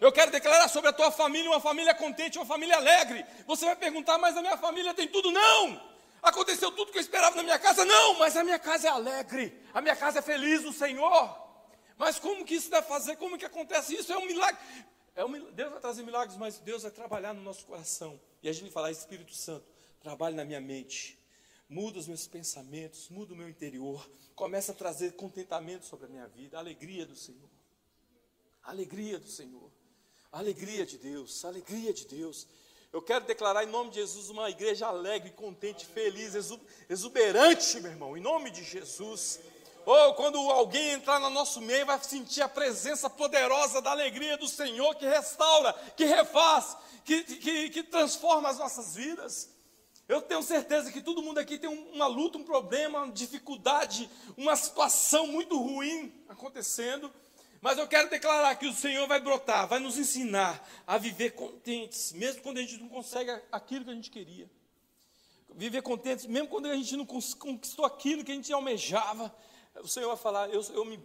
Eu 0.00 0.10
quero 0.10 0.30
declarar 0.30 0.68
sobre 0.68 0.88
a 0.88 0.92
tua 0.94 1.10
família 1.10 1.50
uma 1.50 1.60
família 1.60 1.92
contente, 1.94 2.38
uma 2.38 2.46
família 2.46 2.76
alegre. 2.76 3.26
Você 3.46 3.66
vai 3.66 3.76
perguntar, 3.76 4.16
mas 4.16 4.34
a 4.38 4.40
minha 4.40 4.56
família 4.56 4.94
tem 4.94 5.06
tudo? 5.06 5.30
Não! 5.30 5.78
Aconteceu 6.22 6.72
tudo 6.72 6.90
que 6.90 6.96
eu 6.96 7.02
esperava 7.02 7.36
na 7.36 7.42
minha 7.42 7.58
casa? 7.58 7.84
Não, 7.84 8.18
mas 8.18 8.34
a 8.38 8.42
minha 8.42 8.58
casa 8.58 8.88
é 8.88 8.90
alegre, 8.90 9.54
a 9.74 9.82
minha 9.82 9.94
casa 9.94 10.20
é 10.20 10.22
feliz 10.22 10.62
no 10.62 10.72
Senhor. 10.72 11.38
Mas 11.98 12.18
como 12.18 12.42
que 12.42 12.54
isso 12.54 12.70
deve 12.70 12.86
fazer? 12.86 13.16
Como 13.16 13.36
que 13.36 13.44
acontece 13.44 13.94
isso? 13.94 14.10
É 14.14 14.16
um 14.16 14.24
milagre. 14.24 14.56
É 15.14 15.22
um, 15.26 15.52
Deus 15.52 15.72
vai 15.72 15.80
trazer 15.80 16.02
milagres, 16.04 16.38
mas 16.38 16.58
Deus 16.58 16.84
vai 16.84 16.90
trabalhar 16.90 17.34
no 17.34 17.42
nosso 17.42 17.66
coração. 17.66 18.18
E 18.42 18.48
a 18.48 18.52
gente 18.52 18.70
falar, 18.70 18.90
Espírito 18.90 19.34
Santo, 19.34 19.64
trabalhe 20.00 20.34
na 20.34 20.44
minha 20.44 20.60
mente. 20.60 21.18
Muda 21.68 21.98
os 21.98 22.08
meus 22.08 22.26
pensamentos, 22.26 23.08
muda 23.08 23.32
o 23.32 23.36
meu 23.36 23.48
interior. 23.48 24.08
Começa 24.34 24.72
a 24.72 24.74
trazer 24.74 25.12
contentamento 25.12 25.86
sobre 25.86 26.06
a 26.06 26.08
minha 26.08 26.26
vida, 26.26 26.56
a 26.56 26.60
alegria 26.60 27.06
do 27.06 27.14
Senhor. 27.14 27.48
A 28.62 28.70
alegria 28.70 29.18
do 29.18 29.28
Senhor. 29.28 29.70
A 30.32 30.38
alegria 30.38 30.84
de 30.84 30.98
Deus, 30.98 31.44
alegria 31.44 31.92
de 31.92 32.06
Deus. 32.06 32.46
Eu 32.92 33.00
quero 33.00 33.24
declarar 33.24 33.64
em 33.64 33.70
nome 33.70 33.90
de 33.90 33.96
Jesus 33.96 34.28
uma 34.28 34.50
igreja 34.50 34.86
alegre, 34.86 35.30
contente, 35.30 35.86
feliz, 35.86 36.34
exuberante, 36.88 37.80
meu 37.80 37.90
irmão, 37.90 38.16
em 38.16 38.20
nome 38.20 38.50
de 38.50 38.62
Jesus. 38.62 39.40
Ou 39.84 40.14
quando 40.14 40.38
alguém 40.38 40.90
entrar 40.90 41.18
no 41.18 41.30
nosso 41.30 41.60
meio, 41.60 41.86
vai 41.86 41.98
sentir 42.02 42.42
a 42.42 42.48
presença 42.48 43.10
poderosa 43.10 43.82
da 43.82 43.90
alegria 43.90 44.36
do 44.36 44.46
Senhor 44.46 44.94
que 44.94 45.06
restaura, 45.06 45.72
que 45.96 46.04
refaz, 46.04 46.76
que, 47.04 47.22
que, 47.24 47.70
que 47.70 47.82
transforma 47.82 48.48
as 48.48 48.58
nossas 48.58 48.94
vidas. 48.94 49.50
Eu 50.08 50.20
tenho 50.20 50.42
certeza 50.42 50.92
que 50.92 51.00
todo 51.00 51.22
mundo 51.22 51.38
aqui 51.38 51.58
tem 51.58 51.70
uma 51.70 52.06
luta, 52.06 52.38
um 52.38 52.44
problema, 52.44 53.02
uma 53.02 53.12
dificuldade, 53.12 54.10
uma 54.36 54.54
situação 54.54 55.26
muito 55.26 55.56
ruim 55.56 56.12
acontecendo. 56.28 57.12
Mas 57.60 57.78
eu 57.78 57.86
quero 57.86 58.10
declarar 58.10 58.54
que 58.56 58.66
o 58.66 58.74
Senhor 58.74 59.06
vai 59.06 59.20
brotar, 59.20 59.68
vai 59.68 59.78
nos 59.78 59.96
ensinar 59.96 60.68
a 60.84 60.98
viver 60.98 61.30
contentes, 61.30 62.12
mesmo 62.12 62.42
quando 62.42 62.58
a 62.58 62.60
gente 62.60 62.76
não 62.78 62.88
consegue 62.88 63.30
aquilo 63.52 63.84
que 63.84 63.90
a 63.90 63.94
gente 63.94 64.10
queria. 64.10 64.50
Viver 65.54 65.82
contentes, 65.82 66.26
mesmo 66.26 66.48
quando 66.48 66.66
a 66.66 66.74
gente 66.74 66.96
não 66.96 67.06
conquistou 67.06 67.84
aquilo 67.84 68.24
que 68.24 68.32
a 68.32 68.34
gente 68.34 68.52
almejava 68.52 69.32
o 69.82 69.88
Senhor 69.88 70.08
vai 70.08 70.16
falar, 70.16 70.48
eu, 70.50 70.62
eu 70.72 70.84
me. 70.84 70.98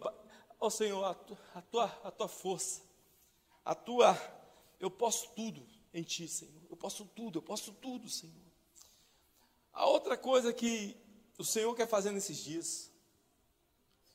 Ó 0.60 0.66
oh, 0.66 0.70
Senhor, 0.70 1.04
a, 1.04 1.10
a, 1.54 1.62
tua, 1.62 1.84
a 2.04 2.10
tua 2.10 2.28
força, 2.28 2.82
a 3.64 3.74
tua. 3.74 4.16
Eu 4.80 4.90
posso 4.90 5.30
tudo 5.34 5.66
em 5.92 6.02
Ti, 6.02 6.28
Senhor. 6.28 6.62
Eu 6.70 6.76
posso 6.76 7.04
tudo, 7.04 7.38
eu 7.38 7.42
posso 7.42 7.72
tudo, 7.72 8.08
Senhor. 8.08 8.34
A 9.72 9.86
outra 9.86 10.16
coisa 10.16 10.52
que 10.52 10.96
o 11.36 11.44
Senhor 11.44 11.74
quer 11.74 11.88
fazer 11.88 12.10
nesses 12.10 12.38
dias, 12.38 12.90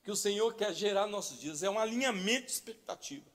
que 0.03 0.11
o 0.11 0.15
Senhor 0.15 0.53
quer 0.53 0.73
gerar 0.73 1.03
nos 1.03 1.11
nossos 1.11 1.39
dias, 1.39 1.63
é 1.63 1.69
um 1.69 1.79
alinhamento 1.79 2.47
de 2.47 2.51
expectativa. 2.51 3.25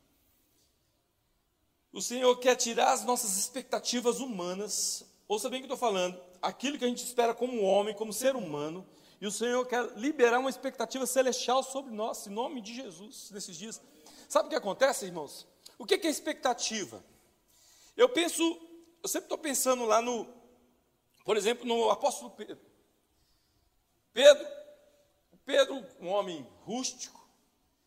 O 1.93 2.03
Senhor 2.03 2.37
quer 2.37 2.57
tirar 2.57 2.93
as 2.93 3.05
nossas 3.05 3.37
expectativas 3.37 4.21
humanas. 4.21 5.05
Ouça 5.27 5.49
bem 5.49 5.61
o 5.61 5.63
que 5.63 5.71
eu 5.71 5.75
estou 5.75 5.89
falando. 5.89 6.21
Aquilo 6.41 6.79
que 6.79 6.85
a 6.85 6.89
gente 6.89 7.03
espera 7.03 7.35
como 7.35 7.63
homem, 7.63 7.95
como 7.95 8.13
ser 8.13 8.37
humano, 8.37 8.87
e 9.21 9.27
o 9.27 9.33
Senhor 9.33 9.67
quer 9.67 9.85
liberar 9.97 10.39
uma 10.39 10.51
expectativa 10.51 11.07
celestial 11.07 11.63
sobre 11.63 11.93
nós, 11.93 12.27
em 12.27 12.31
nome 12.31 12.61
de 12.61 12.75
Jesus, 12.75 13.31
nesses 13.31 13.57
dias. 13.57 13.81
Sabe 14.29 14.47
o 14.47 14.51
que 14.51 14.57
acontece, 14.57 15.07
irmãos? 15.07 15.47
O 15.77 15.85
que 15.85 15.95
é 15.95 16.11
expectativa? 16.11 17.05
Eu 17.97 18.09
penso, 18.09 18.43
eu 19.03 19.09
sempre 19.09 19.27
estou 19.27 19.39
pensando 19.39 19.85
lá 19.85 20.01
no, 20.01 20.27
por 21.25 21.37
exemplo, 21.37 21.67
no 21.67 21.91
apóstolo 21.91 22.31
Pedro. 22.31 22.59
Pedro, 24.13 24.47
Pedro, 25.45 25.85
um 26.01 26.09
homem 26.09 26.47
rústico, 26.63 27.19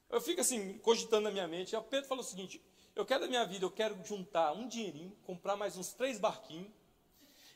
eu 0.10 0.20
fico 0.20 0.42
assim, 0.42 0.78
cogitando 0.80 1.24
na 1.24 1.32
minha 1.32 1.48
mente. 1.48 1.76
Pedro 1.90 2.08
falou 2.08 2.24
o 2.24 2.28
seguinte: 2.28 2.62
eu 2.96 3.06
quero 3.06 3.22
da 3.22 3.28
minha 3.28 3.46
vida, 3.46 3.66
eu 3.66 3.72
quero 3.72 3.98
juntar 4.04 4.52
um 4.52 4.68
dinheirinho, 4.68 5.16
comprar 5.26 5.56
mais 5.56 5.78
uns 5.78 5.94
três 5.94 6.20
barquinhos, 6.20 6.72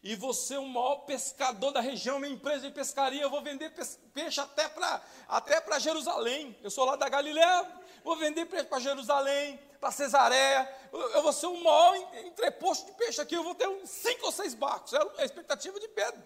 e 0.05 0.15
você 0.15 0.53
é 0.53 0.59
o 0.59 0.67
maior 0.67 0.97
pescador 0.97 1.71
da 1.71 1.81
região, 1.81 2.19
minha 2.19 2.31
empresa 2.31 2.67
de 2.67 2.71
pescaria, 2.71 3.23
eu 3.23 3.29
vou 3.29 3.41
vender 3.41 3.73
peixe 4.13 4.39
até 4.39 4.69
para 4.69 5.01
até 5.27 5.79
Jerusalém. 5.79 6.55
Eu 6.61 6.69
sou 6.69 6.85
lá 6.85 6.95
da 6.95 7.09
Galiléia, 7.09 7.67
vou 8.03 8.15
vender 8.15 8.45
peixe 8.45 8.65
para 8.65 8.77
Jerusalém, 8.77 9.59
para 9.79 9.89
Cesareia. 9.89 10.71
Eu 10.93 11.23
vou 11.23 11.33
ser 11.33 11.47
o 11.47 11.55
maior 11.55 11.95
entreposto 12.23 12.85
de 12.85 12.91
peixe 12.91 13.19
aqui, 13.19 13.33
eu 13.33 13.43
vou 13.43 13.55
ter 13.55 13.67
uns 13.67 13.89
cinco 13.89 14.27
ou 14.27 14.31
seis 14.31 14.53
barcos. 14.53 14.93
Era 14.93 15.11
a 15.17 15.25
expectativa 15.25 15.79
de 15.79 15.87
Pedro. 15.87 16.21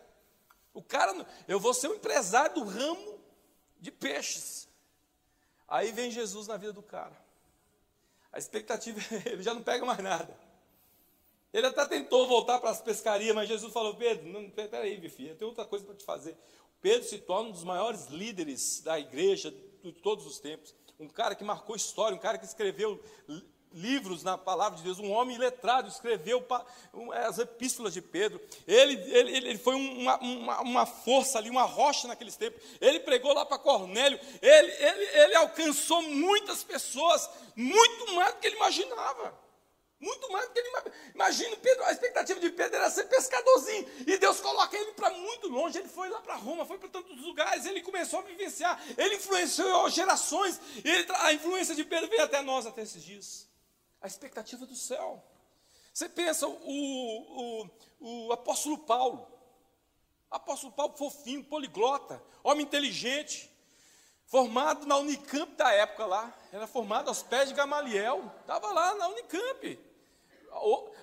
O 0.73 0.83
cara, 0.83 1.25
eu 1.47 1.57
vou 1.57 1.73
ser 1.73 1.87
o 1.87 1.95
empresário 1.95 2.55
do 2.55 2.65
ramo 2.65 3.17
de 3.79 3.91
peixes. 3.91 4.67
Aí 5.65 5.93
vem 5.93 6.11
Jesus 6.11 6.49
na 6.49 6.57
vida 6.57 6.73
do 6.73 6.83
cara. 6.83 7.15
A 8.29 8.39
expectativa, 8.39 8.99
ele 9.25 9.41
já 9.41 9.53
não 9.53 9.63
pega 9.63 9.85
mais 9.85 9.99
nada. 9.99 10.48
Ele 11.51 11.65
até 11.65 11.85
tentou 11.85 12.27
voltar 12.27 12.59
para 12.59 12.69
as 12.69 12.81
pescarias, 12.81 13.33
mas 13.33 13.49
Jesus 13.49 13.73
falou: 13.73 13.95
Pedro, 13.95 14.51
peraí, 14.51 14.97
minha 14.97 15.09
filha, 15.09 15.35
tem 15.35 15.47
outra 15.47 15.65
coisa 15.65 15.85
para 15.85 15.95
te 15.95 16.05
fazer. 16.05 16.37
Pedro 16.81 17.07
se 17.07 17.17
torna 17.19 17.49
um 17.49 17.51
dos 17.51 17.63
maiores 17.63 18.07
líderes 18.07 18.81
da 18.81 18.99
igreja 18.99 19.53
de 19.83 19.91
todos 19.91 20.25
os 20.25 20.39
tempos. 20.39 20.75
Um 20.99 21.07
cara 21.07 21.33
que 21.35 21.43
marcou 21.43 21.75
história, 21.75 22.15
um 22.15 22.19
cara 22.19 22.37
que 22.37 22.45
escreveu 22.45 23.01
livros 23.71 24.23
na 24.23 24.37
palavra 24.37 24.77
de 24.77 24.83
Deus, 24.83 24.99
um 24.99 25.11
homem 25.11 25.37
letrado, 25.37 25.87
escreveu 25.87 26.45
as 27.25 27.37
epístolas 27.37 27.93
de 27.93 28.01
Pedro. 28.01 28.41
Ele, 28.67 28.93
ele, 29.11 29.37
ele 29.37 29.57
foi 29.57 29.75
uma, 29.75 30.17
uma, 30.17 30.61
uma, 30.61 30.85
força 30.85 31.37
ali, 31.37 31.49
uma 31.49 31.63
rocha 31.63 32.07
naqueles 32.07 32.35
tempos. 32.35 32.61
Ele 32.81 32.99
pregou 32.99 33.33
lá 33.33 33.45
para 33.45 33.57
Cornélio. 33.57 34.19
Ele, 34.41 34.71
ele, 34.71 35.05
ele 35.19 35.35
alcançou 35.35 36.01
muitas 36.01 36.63
pessoas, 36.63 37.29
muito 37.55 38.13
mais 38.13 38.33
do 38.33 38.39
que 38.39 38.47
ele 38.47 38.55
imaginava. 38.55 39.48
Muito 39.99 40.31
mais 40.31 40.47
do 40.47 40.53
que 40.53 40.59
ele 40.59 40.93
imagina. 41.13 41.57
Pedro, 41.57 41.83
a 41.83 41.91
expectativa 41.91 42.39
de 42.39 42.49
Pedro 42.49 42.77
era 42.77 42.89
ser 42.89 43.05
pescadorzinho. 43.05 43.87
E 44.07 44.17
Deus 44.17 44.39
coloca 44.39 44.77
ele 44.77 44.93
para 44.93 45.09
muito 45.11 45.49
longe. 45.49 45.77
Ele 45.77 45.89
foi 45.89 46.09
lá 46.09 46.21
para 46.21 46.35
Roma, 46.35 46.65
foi 46.65 46.77
para 46.77 46.87
tantos 46.87 47.19
lugares. 47.21 47.65
Ele 47.65 47.81
começou 47.81 48.19
a 48.19 48.21
vivenciar. 48.21 48.81
Ele 48.97 49.15
influenciou 49.15 49.89
gerações. 49.89 50.59
Ele, 50.83 51.05
a 51.15 51.33
influência 51.33 51.75
de 51.75 51.83
Pedro 51.83 52.09
veio 52.09 52.23
até 52.23 52.41
nós, 52.41 52.65
até 52.65 52.81
esses 52.81 53.03
dias. 53.03 53.47
A 54.01 54.07
expectativa 54.07 54.65
do 54.65 54.75
céu. 54.75 55.21
Você 55.93 56.07
pensa, 56.07 56.47
o, 56.47 56.55
o, 56.63 57.69
o 57.99 58.31
apóstolo 58.31 58.77
Paulo. 58.77 59.27
Apóstolo 60.31 60.71
Paulo 60.71 60.95
fofinho, 60.95 61.43
poliglota, 61.43 62.23
homem 62.43 62.65
inteligente 62.65 63.51
formado 64.29 64.85
na 64.85 64.95
Unicamp 64.97 65.55
da 65.55 65.73
época 65.73 66.05
lá, 66.05 66.33
era 66.51 66.67
formado 66.67 67.07
aos 67.07 67.23
pés 67.23 67.49
de 67.49 67.55
Gamaliel, 67.55 68.31
estava 68.41 68.71
lá 68.71 68.93
na 68.93 69.07
Unicamp. 69.07 69.88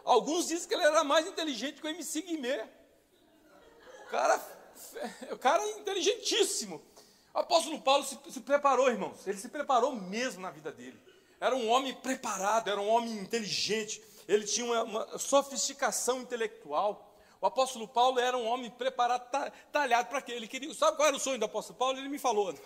Alguns 0.04 0.48
dizem 0.48 0.68
que 0.68 0.74
ele 0.74 0.84
era 0.84 1.02
mais 1.02 1.26
inteligente 1.26 1.80
que 1.80 1.86
o 1.86 1.90
MC 1.90 2.22
Guimê. 2.22 2.64
O 4.06 4.10
cara, 4.10 4.40
o 5.32 5.38
cara 5.38 5.62
é 5.62 5.78
inteligentíssimo. 5.78 6.82
O 7.34 7.38
apóstolo 7.38 7.80
Paulo 7.80 8.04
se, 8.04 8.18
se 8.30 8.40
preparou, 8.40 8.88
irmãos. 8.88 9.26
Ele 9.26 9.36
se 9.36 9.48
preparou 9.48 9.94
mesmo 9.94 10.40
na 10.40 10.50
vida 10.50 10.70
dele. 10.72 10.98
Era 11.40 11.54
um 11.54 11.68
homem 11.68 11.92
preparado, 11.94 12.68
era 12.68 12.80
um 12.80 12.88
homem 12.88 13.12
inteligente. 13.18 14.02
Ele 14.26 14.44
tinha 14.44 14.64
uma, 14.64 14.82
uma 14.82 15.18
sofisticação 15.18 16.20
intelectual. 16.20 17.14
O 17.40 17.46
apóstolo 17.46 17.86
Paulo 17.86 18.18
era 18.18 18.36
um 18.36 18.46
homem 18.46 18.70
preparado, 18.70 19.28
talhado 19.70 20.08
para 20.08 20.22
quê? 20.22 20.32
Ele 20.32 20.48
queria. 20.48 20.72
Sabe 20.72 20.96
qual 20.96 21.08
era 21.08 21.16
o 21.16 21.20
sonho 21.20 21.38
do 21.38 21.44
apóstolo 21.44 21.78
Paulo? 21.78 21.98
Ele 21.98 22.08
me 22.08 22.18
falou. 22.18 22.54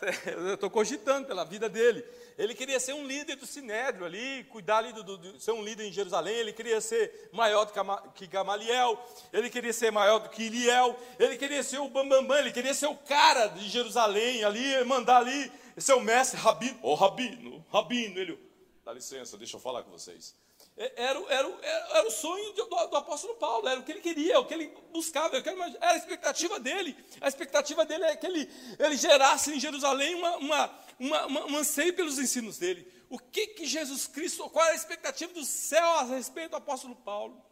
Eu 0.26 0.54
estou 0.54 0.70
cogitando 0.70 1.26
pela 1.26 1.44
vida 1.44 1.68
dele. 1.68 2.04
Ele 2.38 2.54
queria 2.54 2.80
ser 2.80 2.94
um 2.94 3.06
líder 3.06 3.36
do 3.36 3.46
Sinédrio 3.46 4.06
ali, 4.06 4.44
cuidar 4.44 4.78
ali 4.78 4.92
do, 4.92 5.02
do, 5.02 5.40
ser 5.40 5.52
um 5.52 5.62
líder 5.62 5.86
em 5.86 5.92
Jerusalém. 5.92 6.34
Ele 6.34 6.52
queria 6.52 6.80
ser 6.80 7.28
maior 7.32 7.64
do 7.64 7.72
que 8.12 8.26
Gamaliel. 8.26 8.98
Ele 9.32 9.50
queria 9.50 9.72
ser 9.72 9.90
maior 9.92 10.20
do 10.20 10.28
que 10.30 10.44
Iliel. 10.44 10.98
Ele 11.18 11.36
queria 11.36 11.62
ser 11.62 11.78
o 11.78 11.88
Bambambam. 11.88 12.22
Bam, 12.22 12.26
bam, 12.28 12.38
ele 12.38 12.52
queria 12.52 12.74
ser 12.74 12.86
o 12.86 12.96
cara 12.96 13.48
de 13.48 13.68
Jerusalém 13.68 14.42
ali, 14.44 14.84
mandar 14.84 15.18
ali, 15.18 15.52
ser 15.76 15.94
o 15.94 16.00
mestre, 16.00 16.40
Rabino. 16.40 16.78
Ô, 16.82 16.92
oh, 16.92 16.94
Rabino, 16.94 17.64
Rabino. 17.70 18.18
Ele, 18.18 18.38
dá 18.84 18.92
licença, 18.92 19.36
deixa 19.36 19.56
eu 19.56 19.60
falar 19.60 19.82
com 19.82 19.90
vocês. 19.90 20.34
É, 20.76 21.04
era, 21.04 21.18
era, 21.28 21.48
era, 21.62 22.08
o 22.08 22.10
sonho 22.10 22.52
do, 22.52 22.64
do, 22.64 22.96
apóstolo 22.96 23.34
Paulo, 23.36 23.68
era 23.68 23.80
o 23.80 23.82
que 23.82 23.92
ele 23.92 24.00
queria, 24.00 24.40
o 24.40 24.46
que 24.46 24.54
ele 24.54 24.72
buscava, 24.92 25.36
era 25.36 25.78
a 25.80 25.96
expectativa 25.96 26.58
dele. 26.58 26.96
A 27.20 27.28
expectativa 27.28 27.84
dele 27.84 28.04
é 28.04 28.16
que 28.16 28.26
ele, 28.26 28.50
ele 28.78 28.96
gerasse 28.96 29.52
em 29.52 29.60
Jerusalém 29.60 30.14
uma, 30.14 30.36
uma, 30.36 30.78
uma, 30.98 31.26
uma, 31.26 31.46
um 31.46 31.56
anseio 31.56 31.94
pelos 31.94 32.18
ensinos 32.18 32.58
dele. 32.58 32.90
O 33.10 33.18
que, 33.18 33.48
que 33.48 33.66
Jesus 33.66 34.06
Cristo, 34.06 34.48
qual 34.50 34.64
era 34.64 34.74
a 34.74 34.76
expectativa 34.76 35.32
do 35.32 35.44
céu 35.44 35.84
a 35.84 36.02
respeito 36.04 36.50
do 36.50 36.56
apóstolo 36.56 36.94
Paulo? 36.96 37.44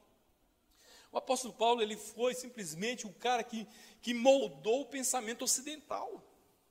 O 1.11 1.19
apóstolo 1.19 1.53
Paulo 1.55 1.83
ele 1.83 1.97
foi 1.97 2.35
simplesmente 2.35 3.07
o 3.07 3.13
cara 3.13 3.43
que, 3.43 3.67
que 4.01 4.15
moldou 4.15 4.83
o 4.83 4.87
pensamento 4.87 5.43
ocidental. 5.43 6.23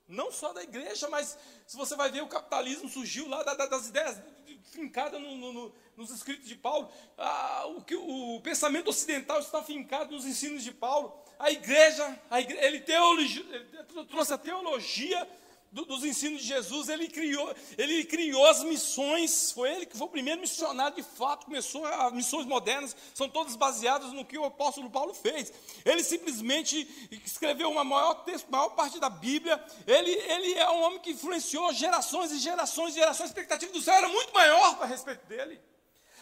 Não 0.06 0.32
só 0.32 0.52
da 0.52 0.62
igreja, 0.62 1.08
mas 1.08 1.36
se 1.66 1.76
você 1.76 1.94
vai 1.94 2.10
ver, 2.10 2.22
o 2.22 2.28
capitalismo 2.28 2.88
surgiu 2.88 3.28
lá 3.28 3.42
das 3.42 3.88
ideias 3.88 4.18
fincadas 4.64 5.20
no, 5.20 5.36
no, 5.36 5.72
nos 5.96 6.10
escritos 6.10 6.48
de 6.48 6.54
Paulo, 6.54 6.88
ah, 7.16 7.64
o, 7.76 7.82
que, 7.82 7.94
o 7.94 8.40
pensamento 8.42 8.90
ocidental 8.90 9.40
está 9.40 9.62
fincado 9.62 10.14
nos 10.14 10.24
ensinos 10.24 10.62
de 10.62 10.72
Paulo. 10.72 11.12
A 11.38 11.50
igreja, 11.50 12.20
a 12.30 12.40
igreja 12.40 12.66
ele, 12.66 12.78
ele 12.78 14.04
trouxe 14.08 14.32
a 14.32 14.38
teologia 14.38 15.28
do, 15.70 15.84
dos 15.84 16.04
ensinos 16.04 16.40
de 16.40 16.48
Jesus, 16.48 16.88
ele 16.88 17.08
criou, 17.08 17.54
ele 17.76 18.04
criou 18.04 18.46
as 18.46 18.62
missões, 18.62 19.52
foi 19.52 19.72
ele 19.72 19.86
que 19.86 19.96
foi 19.96 20.06
o 20.06 20.10
primeiro 20.10 20.40
missionário 20.40 20.96
de 20.96 21.02
fato, 21.02 21.46
começou 21.46 21.84
as 21.84 22.12
missões 22.12 22.46
modernas, 22.46 22.96
são 23.14 23.28
todas 23.28 23.56
baseadas 23.56 24.12
no 24.12 24.24
que 24.24 24.38
o 24.38 24.44
apóstolo 24.44 24.90
Paulo 24.90 25.12
fez. 25.12 25.52
Ele 25.84 26.02
simplesmente 26.02 26.88
escreveu 27.24 27.70
uma 27.70 27.84
maior 27.84 28.24
texto, 28.24 28.50
maior 28.50 28.70
parte 28.70 28.98
da 28.98 29.10
Bíblia, 29.10 29.62
ele, 29.86 30.10
ele 30.10 30.54
é 30.54 30.70
um 30.70 30.82
homem 30.82 31.00
que 31.00 31.10
influenciou 31.10 31.72
gerações 31.72 32.32
e 32.32 32.38
gerações 32.38 32.92
e 32.92 32.98
gerações, 32.98 33.28
a 33.28 33.32
expectativa 33.32 33.72
do 33.72 33.80
céu 33.80 33.94
era 33.94 34.08
muito 34.08 34.32
maior 34.32 34.82
a 34.82 34.86
respeito 34.86 35.26
dele. 35.26 35.60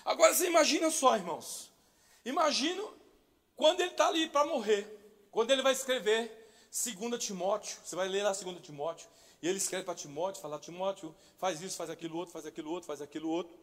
Agora 0.05 0.35
você 0.35 0.47
imagina 0.47 0.91
só, 0.91 1.17
irmãos. 1.17 1.73
Imagina 2.25 2.83
quando 3.57 3.81
ele 3.81 3.91
está 3.91 4.09
ali 4.09 4.29
para 4.29 4.47
morrer. 4.47 4.93
Quando 5.31 5.51
ele 5.51 5.63
vai 5.63 5.73
escrever 5.73 6.49
2 6.71 7.25
Timóteo. 7.25 7.79
Você 7.85 7.97
vai 7.97 8.09
ler 8.09 8.23
lá 8.23 8.33
2 8.33 8.61
Timóteo. 8.61 9.09
E 9.43 9.49
ele 9.49 9.59
escreve 9.59 9.85
para 9.85 9.95
Timóteo, 9.95 10.41
fala, 10.41 10.59
Timóteo, 10.59 11.15
faz 11.39 11.61
isso, 11.61 11.77
faz 11.77 11.91
aquilo 11.91 12.17
outro, 12.17 12.33
faz 12.33 12.47
aquilo 12.47 12.71
outro, 12.71 12.87
faz 12.87 13.03
aquilo 13.03 13.29
outro. 13.29 13.57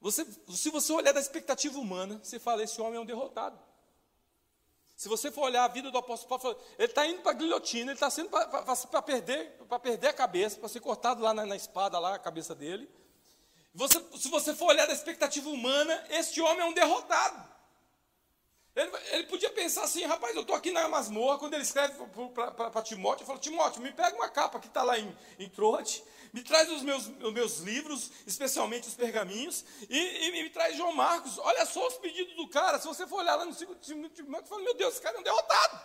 Você, 0.00 0.26
se 0.48 0.70
você 0.70 0.92
olhar 0.92 1.12
da 1.12 1.20
expectativa 1.20 1.78
humana, 1.78 2.20
você 2.22 2.38
fala, 2.38 2.62
esse 2.62 2.80
homem 2.80 2.96
é 2.96 3.00
um 3.00 3.06
derrotado. 3.06 3.58
Se 4.96 5.08
você 5.08 5.30
for 5.30 5.42
olhar 5.42 5.64
a 5.64 5.68
vida 5.68 5.90
do 5.90 5.98
apóstolo 5.98 6.40
Paulo, 6.40 6.58
ele 6.78 6.88
está 6.88 7.06
indo 7.06 7.20
para 7.20 7.32
a 7.32 7.34
guilhotina, 7.34 7.90
ele 7.90 7.96
está 7.96 8.08
sendo 8.08 8.30
para 8.30 9.02
perder, 9.02 9.58
perder 9.82 10.08
a 10.08 10.12
cabeça, 10.12 10.58
para 10.58 10.68
ser 10.70 10.80
cortado 10.80 11.22
lá 11.22 11.34
na, 11.34 11.44
na 11.44 11.56
espada, 11.56 11.98
lá 11.98 12.14
a 12.14 12.18
cabeça 12.18 12.54
dele. 12.54 12.88
Você, 13.74 14.02
se 14.16 14.30
você 14.30 14.54
for 14.54 14.68
olhar 14.68 14.86
da 14.86 14.94
expectativa 14.94 15.50
humana, 15.50 16.02
este 16.08 16.40
homem 16.40 16.60
é 16.60 16.64
um 16.64 16.72
derrotado. 16.72 17.55
Ele, 18.76 18.92
ele 19.12 19.24
podia 19.24 19.48
pensar 19.48 19.84
assim, 19.84 20.04
rapaz, 20.04 20.36
eu 20.36 20.42
estou 20.42 20.54
aqui 20.54 20.70
na 20.70 20.86
masmorra, 20.86 21.38
quando 21.38 21.54
ele 21.54 21.62
escreve 21.62 21.94
para 22.54 22.82
Timóteo, 22.82 23.22
eu 23.22 23.26
falo, 23.26 23.38
Timóteo, 23.38 23.80
me 23.80 23.90
pega 23.90 24.14
uma 24.14 24.28
capa 24.28 24.60
que 24.60 24.66
está 24.66 24.82
lá 24.82 24.98
em, 24.98 25.16
em 25.38 25.48
Trote, 25.48 26.04
me 26.30 26.42
traz 26.42 26.70
os 26.70 26.82
meus, 26.82 27.06
os 27.06 27.32
meus 27.32 27.58
livros, 27.60 28.12
especialmente 28.26 28.86
os 28.86 28.94
pergaminhos, 28.94 29.64
e, 29.88 30.28
e, 30.28 30.42
me 30.42 30.50
traz 30.50 30.76
João 30.76 30.92
Marcos. 30.92 31.38
Olha 31.38 31.64
só 31.64 31.86
os 31.86 31.94
pedidos 31.94 32.36
do 32.36 32.46
cara. 32.48 32.78
Se 32.78 32.86
você 32.86 33.06
for 33.06 33.20
olhar 33.20 33.36
lá 33.36 33.46
no 33.46 33.54
segundo 33.54 33.78
Timóteo, 34.10 34.46
fala, 34.46 34.62
meu 34.62 34.74
Deus, 34.74 34.92
esse 34.92 35.02
cara 35.02 35.16
é 35.16 35.20
um 35.20 35.22
derrotado. 35.22 35.80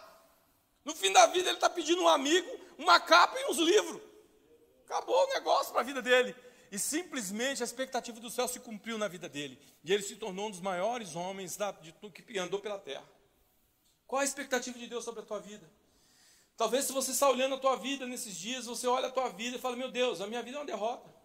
No 0.83 0.93
fim 0.93 1.13
da 1.13 1.27
vida 1.27 1.47
ele 1.47 1.55
está 1.57 1.69
pedindo 1.69 2.01
um 2.01 2.09
amigo, 2.09 2.49
uma 2.77 2.99
capa 2.99 3.39
e 3.39 3.45
uns 3.49 3.57
livros. 3.57 4.01
Acabou 4.83 5.23
o 5.23 5.33
negócio 5.33 5.71
para 5.71 5.79
a 5.79 5.85
vida 5.85 6.01
dele. 6.01 6.35
E 6.71 6.79
simplesmente 6.79 7.61
a 7.61 7.65
expectativa 7.65 8.19
do 8.19 8.29
céu 8.29 8.47
se 8.47 8.59
cumpriu 8.59 8.97
na 8.97 9.09
vida 9.09 9.27
dele. 9.27 9.59
E 9.83 9.91
ele 9.93 10.01
se 10.01 10.15
tornou 10.15 10.47
um 10.47 10.51
dos 10.51 10.61
maiores 10.61 11.15
homens 11.15 11.57
da, 11.57 11.71
de 11.71 11.91
que 11.91 12.39
andou 12.39 12.61
pela 12.61 12.79
terra. 12.79 13.03
Qual 14.07 14.21
a 14.21 14.23
expectativa 14.23 14.79
de 14.79 14.87
Deus 14.87 15.03
sobre 15.03 15.21
a 15.21 15.25
tua 15.25 15.39
vida? 15.39 15.69
Talvez 16.55 16.85
se 16.85 16.93
você 16.93 17.11
está 17.11 17.29
olhando 17.29 17.55
a 17.55 17.57
tua 17.57 17.75
vida 17.75 18.05
nesses 18.05 18.37
dias, 18.37 18.65
você 18.65 18.87
olha 18.87 19.07
a 19.07 19.11
tua 19.11 19.29
vida 19.29 19.57
e 19.57 19.59
fala, 19.59 19.75
meu 19.75 19.91
Deus, 19.91 20.21
a 20.21 20.27
minha 20.27 20.41
vida 20.41 20.57
é 20.57 20.59
uma 20.59 20.65
derrota. 20.65 21.20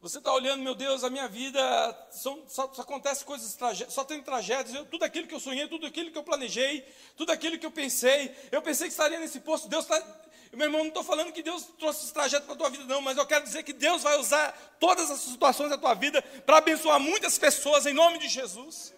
Você 0.00 0.18
está 0.18 0.32
olhando, 0.32 0.62
meu 0.62 0.74
Deus, 0.74 1.02
a 1.02 1.10
minha 1.10 1.26
vida 1.26 2.06
são, 2.10 2.44
só, 2.46 2.70
só 2.72 2.82
acontece 2.82 3.24
coisas, 3.24 3.56
só 3.88 4.04
tem 4.04 4.22
tragédias. 4.22 4.74
Eu, 4.74 4.84
tudo 4.84 5.04
aquilo 5.04 5.26
que 5.26 5.34
eu 5.34 5.40
sonhei, 5.40 5.66
tudo 5.68 5.86
aquilo 5.86 6.10
que 6.10 6.18
eu 6.18 6.22
planejei, 6.22 6.86
tudo 7.16 7.32
aquilo 7.32 7.58
que 7.58 7.66
eu 7.66 7.70
pensei, 7.70 8.34
eu 8.52 8.60
pensei 8.60 8.86
que 8.86 8.92
estaria 8.92 9.18
nesse 9.18 9.40
posto. 9.40 9.68
Deus 9.68 9.84
está 9.84 10.00
meu 10.56 10.66
irmão, 10.66 10.80
não 10.80 10.88
estou 10.88 11.04
falando 11.04 11.32
que 11.32 11.42
Deus 11.42 11.66
trouxe 11.78 12.04
esse 12.04 12.14
trajeto 12.14 12.46
para 12.46 12.54
a 12.54 12.58
tua 12.58 12.70
vida, 12.70 12.84
não, 12.84 13.02
mas 13.02 13.18
eu 13.18 13.26
quero 13.26 13.44
dizer 13.44 13.62
que 13.62 13.74
Deus 13.74 14.02
vai 14.02 14.18
usar 14.18 14.52
todas 14.80 15.10
as 15.10 15.20
situações 15.20 15.68
da 15.68 15.76
tua 15.76 15.92
vida 15.92 16.22
para 16.22 16.58
abençoar 16.58 16.98
muitas 16.98 17.36
pessoas 17.36 17.84
em 17.84 17.92
nome 17.92 18.18
de 18.18 18.28
Jesus. 18.28 18.94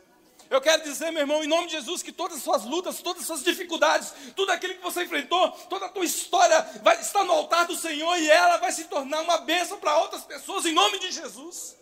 Eu 0.51 0.61
quero 0.61 0.83
dizer, 0.83 1.11
meu 1.11 1.21
irmão, 1.21 1.45
em 1.45 1.47
nome 1.47 1.67
de 1.67 1.73
Jesus, 1.73 2.03
que 2.03 2.11
todas 2.11 2.39
as 2.39 2.43
suas 2.43 2.65
lutas, 2.65 3.01
todas 3.01 3.21
as 3.21 3.27
suas 3.27 3.45
dificuldades, 3.45 4.13
tudo 4.35 4.51
aquilo 4.51 4.75
que 4.75 4.83
você 4.83 5.03
enfrentou, 5.03 5.51
toda 5.69 5.87
a 5.87 5.89
tua 5.91 6.05
história 6.05 6.61
vai 6.83 6.99
estar 7.01 7.23
no 7.25 7.33
altar 7.33 7.67
do 7.67 7.77
Senhor 7.77 8.17
e 8.17 8.31
ela 8.31 8.57
vai 8.57 8.73
se 8.73 8.85
tornar 8.85 9.21
uma 9.21 9.39
bênção 9.39 9.79
para 9.79 9.99
outras 9.99 10.23
pessoas 10.23 10.65
em 10.65 10.73
nome 10.73 10.99
de 10.99 11.13
Jesus. 11.13 11.77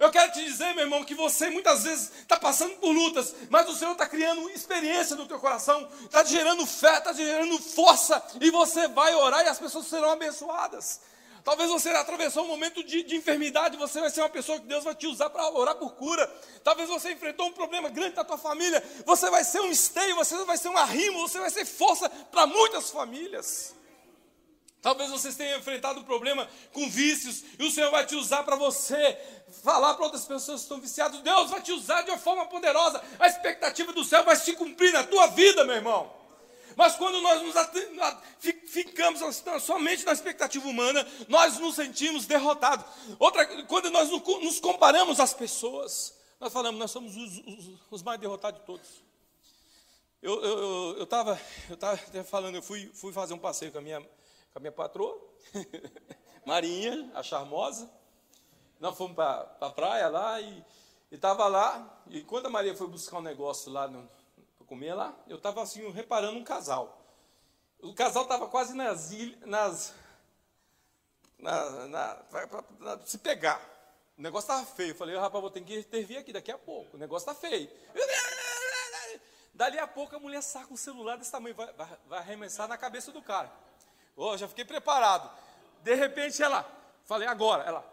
Eu 0.00 0.10
quero 0.10 0.32
te 0.32 0.42
dizer, 0.44 0.74
meu 0.74 0.84
irmão, 0.84 1.04
que 1.04 1.14
você 1.14 1.48
muitas 1.48 1.84
vezes 1.84 2.10
está 2.22 2.36
passando 2.36 2.74
por 2.76 2.90
lutas, 2.90 3.36
mas 3.48 3.68
o 3.68 3.76
Senhor 3.76 3.92
está 3.92 4.04
criando 4.04 4.50
experiência 4.50 5.14
no 5.14 5.26
teu 5.26 5.38
coração, 5.38 5.88
está 6.04 6.24
gerando 6.24 6.66
fé, 6.66 6.98
está 6.98 7.12
gerando 7.12 7.56
força, 7.58 8.20
e 8.40 8.50
você 8.50 8.88
vai 8.88 9.14
orar 9.14 9.44
e 9.44 9.48
as 9.48 9.60
pessoas 9.60 9.86
serão 9.86 10.10
abençoadas. 10.10 11.00
Talvez 11.44 11.68
você 11.70 11.90
atravessou 11.90 12.44
um 12.44 12.48
momento 12.48 12.84
de, 12.84 13.02
de 13.02 13.16
enfermidade, 13.16 13.76
você 13.76 14.00
vai 14.00 14.10
ser 14.10 14.20
uma 14.20 14.28
pessoa 14.28 14.60
que 14.60 14.66
Deus 14.66 14.84
vai 14.84 14.94
te 14.94 15.08
usar 15.08 15.28
para 15.28 15.50
orar 15.50 15.74
por 15.74 15.92
cura. 15.94 16.26
Talvez 16.62 16.88
você 16.88 17.12
enfrentou 17.12 17.46
um 17.46 17.52
problema 17.52 17.88
grande 17.88 18.14
na 18.14 18.24
tua 18.24 18.38
família, 18.38 18.82
você 19.04 19.28
vai 19.28 19.42
ser 19.42 19.60
um 19.60 19.70
esteio, 19.70 20.14
você 20.14 20.36
vai 20.44 20.56
ser 20.56 20.68
um 20.68 20.78
arrimo, 20.78 21.20
você 21.20 21.40
vai 21.40 21.50
ser 21.50 21.64
força 21.64 22.08
para 22.08 22.46
muitas 22.46 22.90
famílias. 22.90 23.74
Talvez 24.80 25.10
vocês 25.10 25.36
tenham 25.36 25.58
enfrentado 25.58 26.00
um 26.00 26.04
problema 26.04 26.48
com 26.72 26.88
vícios 26.88 27.44
e 27.58 27.64
o 27.64 27.70
Senhor 27.70 27.90
vai 27.90 28.04
te 28.06 28.16
usar 28.16 28.42
para 28.44 28.56
você 28.56 29.16
falar 29.62 29.94
para 29.94 30.04
outras 30.04 30.24
pessoas 30.24 30.60
que 30.60 30.64
estão 30.64 30.80
viciadas. 30.80 31.20
Deus 31.20 31.50
vai 31.50 31.60
te 31.60 31.72
usar 31.72 32.02
de 32.02 32.10
uma 32.10 32.18
forma 32.18 32.46
poderosa. 32.46 33.02
A 33.18 33.28
expectativa 33.28 33.92
do 33.92 34.04
céu 34.04 34.24
vai 34.24 34.34
se 34.36 34.52
cumprir 34.54 34.92
na 34.92 35.04
tua 35.04 35.28
vida, 35.28 35.64
meu 35.64 35.76
irmão. 35.76 36.21
Mas 36.76 36.96
quando 36.96 37.20
nós 37.20 37.42
nos 37.42 37.54
ficamos 38.66 39.20
somente 39.62 40.04
na 40.04 40.12
expectativa 40.12 40.66
humana, 40.66 41.06
nós 41.28 41.58
nos 41.58 41.74
sentimos 41.74 42.26
derrotados. 42.26 42.84
Outra, 43.18 43.46
quando 43.64 43.90
nós 43.90 44.10
nos 44.10 44.60
comparamos 44.60 45.20
às 45.20 45.34
pessoas, 45.34 46.18
nós 46.40 46.52
falamos, 46.52 46.78
nós 46.78 46.90
somos 46.90 47.16
os, 47.16 47.38
os, 47.38 47.80
os 47.90 48.02
mais 48.02 48.20
derrotados 48.20 48.60
de 48.60 48.66
todos. 48.66 48.88
Eu 50.20 51.02
estava 51.02 51.40
eu, 51.68 51.76
eu, 51.80 51.88
eu, 51.88 52.14
eu 52.14 52.24
falando, 52.24 52.54
eu 52.54 52.62
fui, 52.62 52.90
fui 52.94 53.12
fazer 53.12 53.34
um 53.34 53.38
passeio 53.38 53.72
com 53.72 53.78
a 53.78 53.82
minha 53.82 54.00
com 54.52 54.58
a 54.58 54.60
minha 54.60 54.72
patroa, 54.72 55.18
Marinha, 56.44 57.10
a 57.14 57.22
charmosa. 57.22 57.90
Nós 58.78 58.96
fomos 58.96 59.14
para 59.14 59.40
a 59.40 59.44
pra 59.44 59.70
praia 59.70 60.08
lá 60.08 60.40
e 60.40 60.64
estava 61.10 61.46
lá. 61.46 62.02
E 62.08 62.22
quando 62.22 62.46
a 62.46 62.50
Maria 62.50 62.74
foi 62.76 62.86
buscar 62.86 63.18
um 63.18 63.22
negócio 63.22 63.72
lá 63.72 63.88
para 63.88 64.08
comer 64.72 64.94
lá, 64.94 65.14
eu 65.28 65.36
estava 65.36 65.62
assim, 65.62 65.86
reparando 65.90 66.38
um 66.38 66.44
casal. 66.44 66.98
O 67.78 67.92
casal 67.92 68.22
estava 68.22 68.48
quase 68.48 68.74
nas, 68.74 69.10
nas 69.44 69.94
na, 71.38 71.70
na, 71.88 72.22
na, 72.80 72.98
se 73.04 73.18
pegar. 73.18 73.60
O 74.16 74.22
negócio 74.22 74.50
estava 74.50 74.64
feio. 74.64 74.92
Eu 74.92 74.94
falei, 74.94 75.14
rapaz, 75.14 75.42
vou 75.42 75.50
ter 75.50 75.60
que 75.60 75.78
intervir 75.78 76.18
aqui 76.18 76.32
daqui 76.32 76.50
a 76.50 76.56
pouco. 76.56 76.96
O 76.96 76.98
negócio 76.98 77.30
está 77.30 77.38
feio. 77.38 77.68
Dali 79.52 79.78
a 79.78 79.86
pouco 79.86 80.16
a 80.16 80.18
mulher 80.18 80.42
saca 80.42 80.72
um 80.72 80.76
celular 80.76 81.18
desse 81.18 81.30
tamanho, 81.30 81.54
vai, 81.54 81.70
vai, 81.74 81.98
vai 82.06 82.18
arremessar 82.20 82.66
na 82.66 82.78
cabeça 82.78 83.12
do 83.12 83.20
cara. 83.20 83.52
Oh, 84.16 84.34
já 84.38 84.48
fiquei 84.48 84.64
preparado. 84.64 85.30
De 85.82 85.94
repente 85.94 86.42
ela, 86.42 86.64
falei 87.04 87.28
agora, 87.28 87.62
ela, 87.64 87.84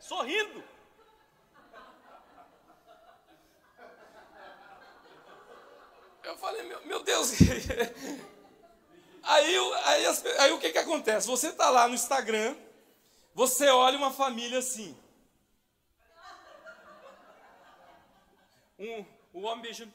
sorrindo. 0.00 0.62
Eu 6.28 6.36
falei, 6.36 6.62
meu, 6.62 6.84
meu 6.84 7.02
Deus. 7.02 7.32
aí, 9.22 9.56
aí, 9.84 10.06
aí 10.38 10.52
o 10.52 10.58
que, 10.58 10.70
que 10.70 10.78
acontece? 10.78 11.26
Você 11.26 11.48
está 11.48 11.70
lá 11.70 11.88
no 11.88 11.94
Instagram, 11.94 12.54
você 13.34 13.68
olha 13.68 13.96
uma 13.96 14.12
família 14.12 14.58
assim. 14.58 14.96
um, 18.78 19.04
o 19.32 19.40
homem 19.42 19.62
beijando, 19.62 19.92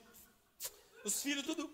os 1.06 1.22
filhos 1.22 1.46
tudo. 1.46 1.72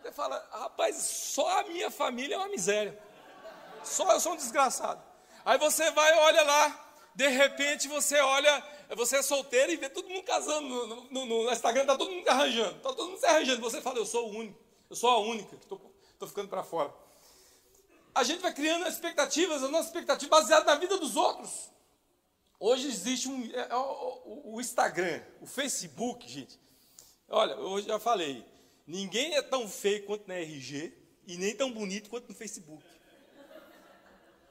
Você 0.00 0.12
fala, 0.12 0.46
rapaz, 0.52 0.96
só 0.96 1.60
a 1.60 1.64
minha 1.64 1.90
família 1.90 2.34
é 2.34 2.38
uma 2.38 2.48
miséria. 2.48 2.98
Só 3.82 4.10
eu 4.12 4.20
sou 4.20 4.32
um 4.32 4.36
desgraçado. 4.36 5.02
Aí 5.44 5.58
você 5.58 5.90
vai, 5.90 6.12
olha 6.18 6.42
lá, 6.42 6.92
de 7.14 7.28
repente 7.28 7.88
você 7.88 8.18
olha, 8.20 8.62
você 8.96 9.16
é 9.16 9.22
solteiro 9.22 9.72
e 9.72 9.76
vê 9.76 9.88
todo 9.88 10.08
mundo 10.08 10.24
casando 10.24 10.68
no, 10.68 11.04
no, 11.10 11.26
no 11.26 11.52
Instagram, 11.52 11.86
tá 11.86 11.96
todo 11.96 12.10
mundo 12.10 12.28
arranjando, 12.28 12.80
tá 12.80 12.92
todo 12.92 13.08
mundo 13.10 13.20
se 13.20 13.26
arranjando. 13.26 13.60
Você 13.60 13.80
fala, 13.80 13.98
eu 13.98 14.06
sou 14.06 14.30
o 14.30 14.36
único, 14.36 14.58
eu 14.88 14.96
sou 14.96 15.10
a 15.10 15.18
única 15.18 15.56
que 15.56 15.64
estou 15.64 16.28
ficando 16.28 16.48
para 16.48 16.62
fora. 16.62 16.92
A 18.14 18.24
gente 18.24 18.40
vai 18.40 18.52
criando 18.52 18.86
expectativas, 18.88 19.62
a 19.62 19.68
nossa 19.68 19.88
expectativa 19.88 20.30
baseada 20.30 20.66
na 20.66 20.74
vida 20.74 20.98
dos 20.98 21.16
outros. 21.16 21.70
Hoje 22.58 22.88
existe 22.88 23.28
um, 23.28 23.50
é, 23.54 23.68
é, 23.70 23.76
o, 23.76 24.54
o 24.54 24.60
Instagram, 24.60 25.22
o 25.40 25.46
Facebook, 25.46 26.28
gente. 26.28 26.58
Olha, 27.28 27.52
eu 27.52 27.80
já 27.80 27.98
falei, 27.98 28.44
ninguém 28.86 29.34
é 29.36 29.42
tão 29.42 29.68
feio 29.68 30.04
quanto 30.04 30.26
na 30.26 30.34
RG 30.34 30.92
e 31.26 31.38
nem 31.38 31.54
tão 31.56 31.72
bonito 31.72 32.10
quanto 32.10 32.28
no 32.28 32.34
Facebook. 32.34 32.84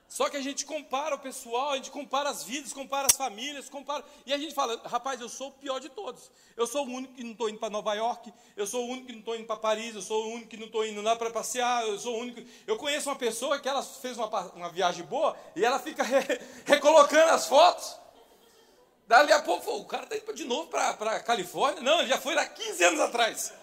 Só 0.09 0.27
que 0.27 0.35
a 0.35 0.41
gente 0.41 0.65
compara 0.65 1.13
o 1.13 1.19
pessoal, 1.19 1.69
a 1.69 1.75
gente 1.75 1.91
compara 1.91 2.31
as 2.31 2.43
vidas, 2.43 2.73
compara 2.73 3.05
as 3.05 3.15
famílias, 3.15 3.69
compara. 3.69 4.03
E 4.25 4.33
a 4.33 4.39
gente 4.39 4.55
fala, 4.55 4.81
rapaz, 4.85 5.21
eu 5.21 5.29
sou 5.29 5.49
o 5.49 5.51
pior 5.51 5.79
de 5.79 5.87
todos. 5.87 6.31
Eu 6.57 6.65
sou 6.65 6.83
o 6.83 6.89
único 6.89 7.13
que 7.13 7.23
não 7.23 7.33
estou 7.33 7.47
indo 7.47 7.59
para 7.59 7.69
Nova 7.69 7.93
York, 7.93 8.33
eu 8.57 8.65
sou 8.65 8.85
o 8.85 8.87
único 8.89 9.05
que 9.05 9.11
não 9.11 9.19
estou 9.19 9.35
indo 9.35 9.45
para 9.45 9.57
Paris, 9.57 9.93
eu 9.93 10.01
sou 10.01 10.25
o 10.25 10.29
único 10.29 10.47
que 10.49 10.57
não 10.57 10.65
estou 10.65 10.83
indo 10.83 10.99
lá 10.99 11.15
para 11.15 11.29
passear, 11.29 11.87
eu 11.87 11.99
sou 11.99 12.15
o 12.15 12.21
único. 12.21 12.41
Eu 12.65 12.75
conheço 12.75 13.07
uma 13.07 13.15
pessoa 13.15 13.59
que 13.59 13.69
ela 13.69 13.83
fez 13.83 14.17
uma, 14.17 14.25
uma 14.53 14.69
viagem 14.69 15.05
boa 15.05 15.37
e 15.55 15.63
ela 15.63 15.77
fica 15.77 16.01
re, 16.01 16.17
recolocando 16.65 17.31
as 17.31 17.45
fotos. 17.45 17.95
Dali 19.07 19.31
a 19.31 19.43
pouco, 19.43 19.71
o 19.71 19.85
cara 19.85 20.05
está 20.05 20.17
indo 20.17 20.33
de 20.33 20.45
novo 20.45 20.69
para 20.69 20.89
a 20.89 21.19
Califórnia. 21.19 21.83
Não, 21.83 21.99
ele 21.99 22.09
já 22.09 22.17
foi 22.17 22.33
lá 22.33 22.47
15 22.47 22.83
anos 22.83 22.99
atrás. 22.99 23.53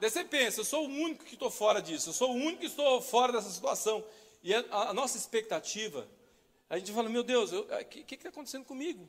Daí 0.00 0.08
você 0.08 0.24
pensa, 0.24 0.60
eu 0.60 0.64
sou 0.64 0.86
o 0.86 0.88
único 0.88 1.24
que 1.24 1.34
estou 1.34 1.50
fora 1.50 1.82
disso, 1.82 2.08
eu 2.08 2.14
sou 2.14 2.30
o 2.30 2.34
único 2.34 2.60
que 2.60 2.66
estou 2.66 3.02
fora 3.02 3.32
dessa 3.32 3.50
situação. 3.50 4.02
E 4.42 4.54
a, 4.54 4.64
a 4.70 4.94
nossa 4.94 5.16
expectativa, 5.16 6.08
a 6.68 6.78
gente 6.78 6.92
fala, 6.92 7.08
meu 7.08 7.22
Deus, 7.22 7.52
o 7.52 7.66
que 7.86 8.14
está 8.14 8.28
acontecendo 8.28 8.64
comigo? 8.64 9.08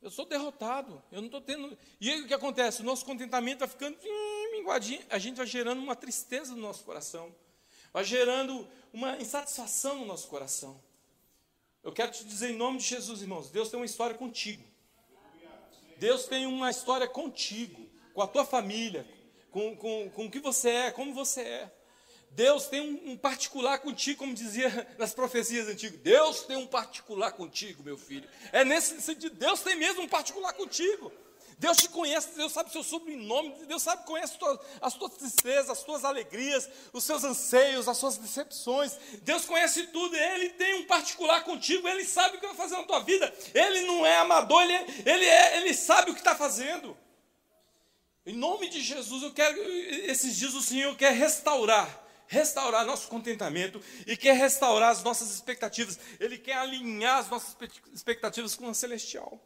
Eu 0.00 0.10
sou 0.10 0.24
derrotado, 0.24 1.00
eu 1.12 1.20
não 1.20 1.26
estou 1.26 1.40
tendo. 1.40 1.78
E 2.00 2.10
aí 2.10 2.22
o 2.22 2.26
que 2.26 2.34
acontece? 2.34 2.82
O 2.82 2.84
nosso 2.84 3.04
contentamento 3.04 3.60
vai 3.60 3.68
ficando 3.68 3.96
minguadinho, 4.50 5.00
a 5.08 5.18
gente 5.18 5.36
vai 5.36 5.46
gerando 5.46 5.80
uma 5.80 5.94
tristeza 5.94 6.54
no 6.54 6.60
nosso 6.60 6.82
coração, 6.84 7.34
vai 7.92 8.04
gerando 8.04 8.68
uma 8.92 9.16
insatisfação 9.16 10.00
no 10.00 10.06
nosso 10.06 10.26
coração. 10.28 10.82
Eu 11.82 11.92
quero 11.92 12.12
te 12.12 12.24
dizer 12.24 12.50
em 12.50 12.56
nome 12.56 12.78
de 12.78 12.84
Jesus, 12.84 13.22
irmãos, 13.22 13.50
Deus 13.50 13.68
tem 13.68 13.78
uma 13.78 13.86
história 13.86 14.16
contigo. 14.16 14.62
Deus 15.98 16.26
tem 16.26 16.46
uma 16.46 16.68
história 16.68 17.06
contigo, 17.06 17.88
com 18.12 18.22
a 18.22 18.26
tua 18.26 18.44
família, 18.44 19.06
com, 19.52 19.76
com, 19.76 20.10
com 20.10 20.26
o 20.26 20.30
que 20.30 20.40
você 20.40 20.70
é, 20.70 20.90
como 20.90 21.14
você 21.14 21.42
é. 21.42 21.72
Deus 22.34 22.66
tem 22.66 22.80
um, 22.80 23.12
um, 23.12 23.16
particular 23.16 23.78
contigo, 23.78 24.20
como 24.20 24.34
dizia 24.34 24.88
nas 24.98 25.12
profecias 25.12 25.68
antigas. 25.68 26.00
Deus 26.00 26.42
tem 26.42 26.56
um 26.56 26.66
particular 26.66 27.32
contigo, 27.32 27.82
meu 27.82 27.98
filho. 27.98 28.28
É 28.50 28.64
nesse 28.64 29.00
sentido, 29.00 29.36
Deus 29.36 29.60
tem 29.60 29.76
mesmo 29.76 30.02
um 30.02 30.08
particular 30.08 30.52
contigo. 30.54 31.12
Deus 31.58 31.76
te 31.76 31.88
conhece, 31.88 32.30
Deus 32.34 32.50
sabe 32.50 32.70
o 32.70 32.72
seu 32.72 32.82
sobrenome, 32.82 33.54
Deus 33.66 33.82
sabe, 33.82 34.04
conhece 34.04 34.36
as 34.80 34.94
tuas 34.94 35.12
tristezas, 35.12 35.70
as 35.70 35.84
tuas 35.84 36.04
alegrias, 36.04 36.68
os 36.92 37.04
seus 37.04 37.22
anseios, 37.22 37.86
as 37.86 37.98
suas 37.98 38.16
decepções. 38.16 38.96
Deus 39.22 39.44
conhece 39.44 39.86
tudo, 39.88 40.16
Ele 40.16 40.48
tem 40.50 40.74
um 40.74 40.86
particular 40.86 41.44
contigo, 41.44 41.86
Ele 41.86 42.04
sabe 42.04 42.36
o 42.36 42.40
que 42.40 42.46
vai 42.46 42.56
fazer 42.56 42.76
na 42.76 42.82
tua 42.82 43.00
vida. 43.00 43.32
Ele 43.54 43.82
não 43.82 44.04
é 44.04 44.16
amador, 44.16 44.60
Ele, 44.62 44.74
ele, 45.06 45.24
é, 45.24 45.58
ele 45.58 45.72
sabe 45.72 46.10
o 46.10 46.14
que 46.14 46.20
está 46.20 46.34
fazendo. 46.34 46.96
Em 48.26 48.34
nome 48.34 48.68
de 48.68 48.80
Jesus, 48.80 49.22
eu 49.22 49.32
quero, 49.32 49.56
esses 49.62 50.36
dias 50.36 50.54
o 50.54 50.62
Senhor 50.62 50.96
quer 50.96 51.12
restaurar 51.12 52.01
restaurar 52.32 52.86
nosso 52.86 53.08
contentamento 53.08 53.78
e 54.06 54.16
quer 54.16 54.34
restaurar 54.34 54.90
as 54.90 55.02
nossas 55.02 55.30
expectativas. 55.30 56.00
Ele 56.18 56.38
quer 56.38 56.56
alinhar 56.56 57.18
as 57.18 57.28
nossas 57.28 57.54
expectativas 57.92 58.54
com 58.54 58.70
a 58.70 58.74
celestial. 58.74 59.38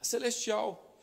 A 0.00 0.04
celestial. 0.04 1.00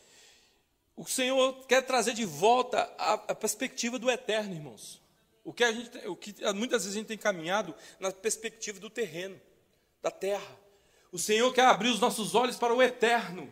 O 0.93 1.05
Senhor 1.05 1.65
quer 1.67 1.81
trazer 1.83 2.13
de 2.13 2.25
volta 2.25 2.81
a, 2.97 3.13
a 3.13 3.35
perspectiva 3.35 3.97
do 3.97 4.11
eterno, 4.11 4.53
irmãos. 4.53 5.01
O 5.41 5.53
que, 5.53 5.63
a 5.63 5.71
gente, 5.71 5.97
o 6.05 6.17
que 6.17 6.35
muitas 6.53 6.83
vezes 6.83 6.97
a 6.97 6.99
gente 6.99 7.07
tem 7.07 7.17
caminhado 7.17 7.73
na 7.97 8.11
perspectiva 8.11 8.77
do 8.77 8.89
terreno, 8.89 9.39
da 10.01 10.11
terra. 10.11 10.59
O 11.13 11.17
Senhor 11.17 11.51
quer 11.53 11.65
abrir 11.65 11.89
os 11.89 12.01
nossos 12.01 12.35
olhos 12.35 12.57
para 12.57 12.75
o 12.75 12.83
eterno, 12.83 13.51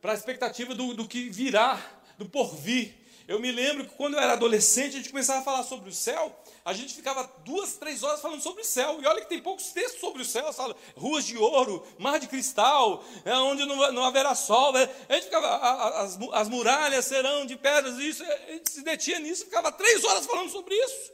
para 0.00 0.12
a 0.12 0.14
expectativa 0.14 0.76
do, 0.76 0.94
do 0.94 1.08
que 1.08 1.28
virá, 1.28 1.84
do 2.16 2.28
porvir. 2.28 2.94
Eu 3.28 3.40
me 3.40 3.50
lembro 3.50 3.84
que 3.84 3.94
quando 3.96 4.14
eu 4.14 4.20
era 4.20 4.34
adolescente, 4.34 4.94
a 4.94 4.98
gente 4.98 5.10
começava 5.10 5.40
a 5.40 5.42
falar 5.42 5.64
sobre 5.64 5.90
o 5.90 5.92
céu, 5.92 6.34
a 6.64 6.72
gente 6.72 6.94
ficava 6.94 7.28
duas, 7.44 7.74
três 7.74 8.04
horas 8.04 8.20
falando 8.20 8.40
sobre 8.40 8.62
o 8.62 8.64
céu. 8.64 9.00
E 9.02 9.06
olha 9.06 9.20
que 9.20 9.28
tem 9.28 9.40
poucos 9.40 9.72
textos 9.72 10.00
sobre 10.00 10.22
o 10.22 10.24
céu, 10.24 10.52
fala 10.52 10.76
ruas 10.96 11.24
de 11.24 11.36
ouro, 11.36 11.84
mar 11.98 12.20
de 12.20 12.28
cristal, 12.28 13.04
é, 13.24 13.34
onde 13.34 13.64
não, 13.64 13.92
não 13.92 14.04
haverá 14.04 14.34
sol. 14.36 14.72
Né? 14.72 14.88
A 15.08 15.14
gente 15.14 15.24
ficava, 15.24 15.56
as, 16.02 16.16
as 16.32 16.48
muralhas 16.48 17.04
serão 17.04 17.44
de 17.44 17.56
pedras, 17.56 17.98
isso, 17.98 18.22
a 18.22 18.52
gente 18.52 18.70
se 18.70 18.82
detinha 18.82 19.18
nisso, 19.18 19.44
ficava 19.44 19.72
três 19.72 20.04
horas 20.04 20.24
falando 20.24 20.50
sobre 20.50 20.76
isso. 20.76 21.12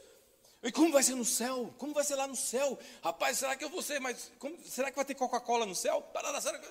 E 0.61 0.71
como 0.71 0.91
vai 0.93 1.01
ser 1.01 1.15
no 1.15 1.25
céu? 1.25 1.73
Como 1.79 1.93
vai 1.93 2.03
ser 2.03 2.15
lá 2.15 2.27
no 2.27 2.35
céu? 2.35 2.77
Rapaz, 3.03 3.39
será 3.39 3.55
que 3.55 3.65
eu 3.65 3.69
vou 3.69 3.81
ser, 3.81 3.99
mas 3.99 4.31
como, 4.37 4.55
será 4.63 4.91
que 4.91 4.95
vai 4.95 5.03
ter 5.03 5.15
Coca-Cola 5.15 5.65
no 5.65 5.75
céu? 5.75 6.01
Parada, 6.13 6.39
será 6.39 6.59
que... 6.59 6.67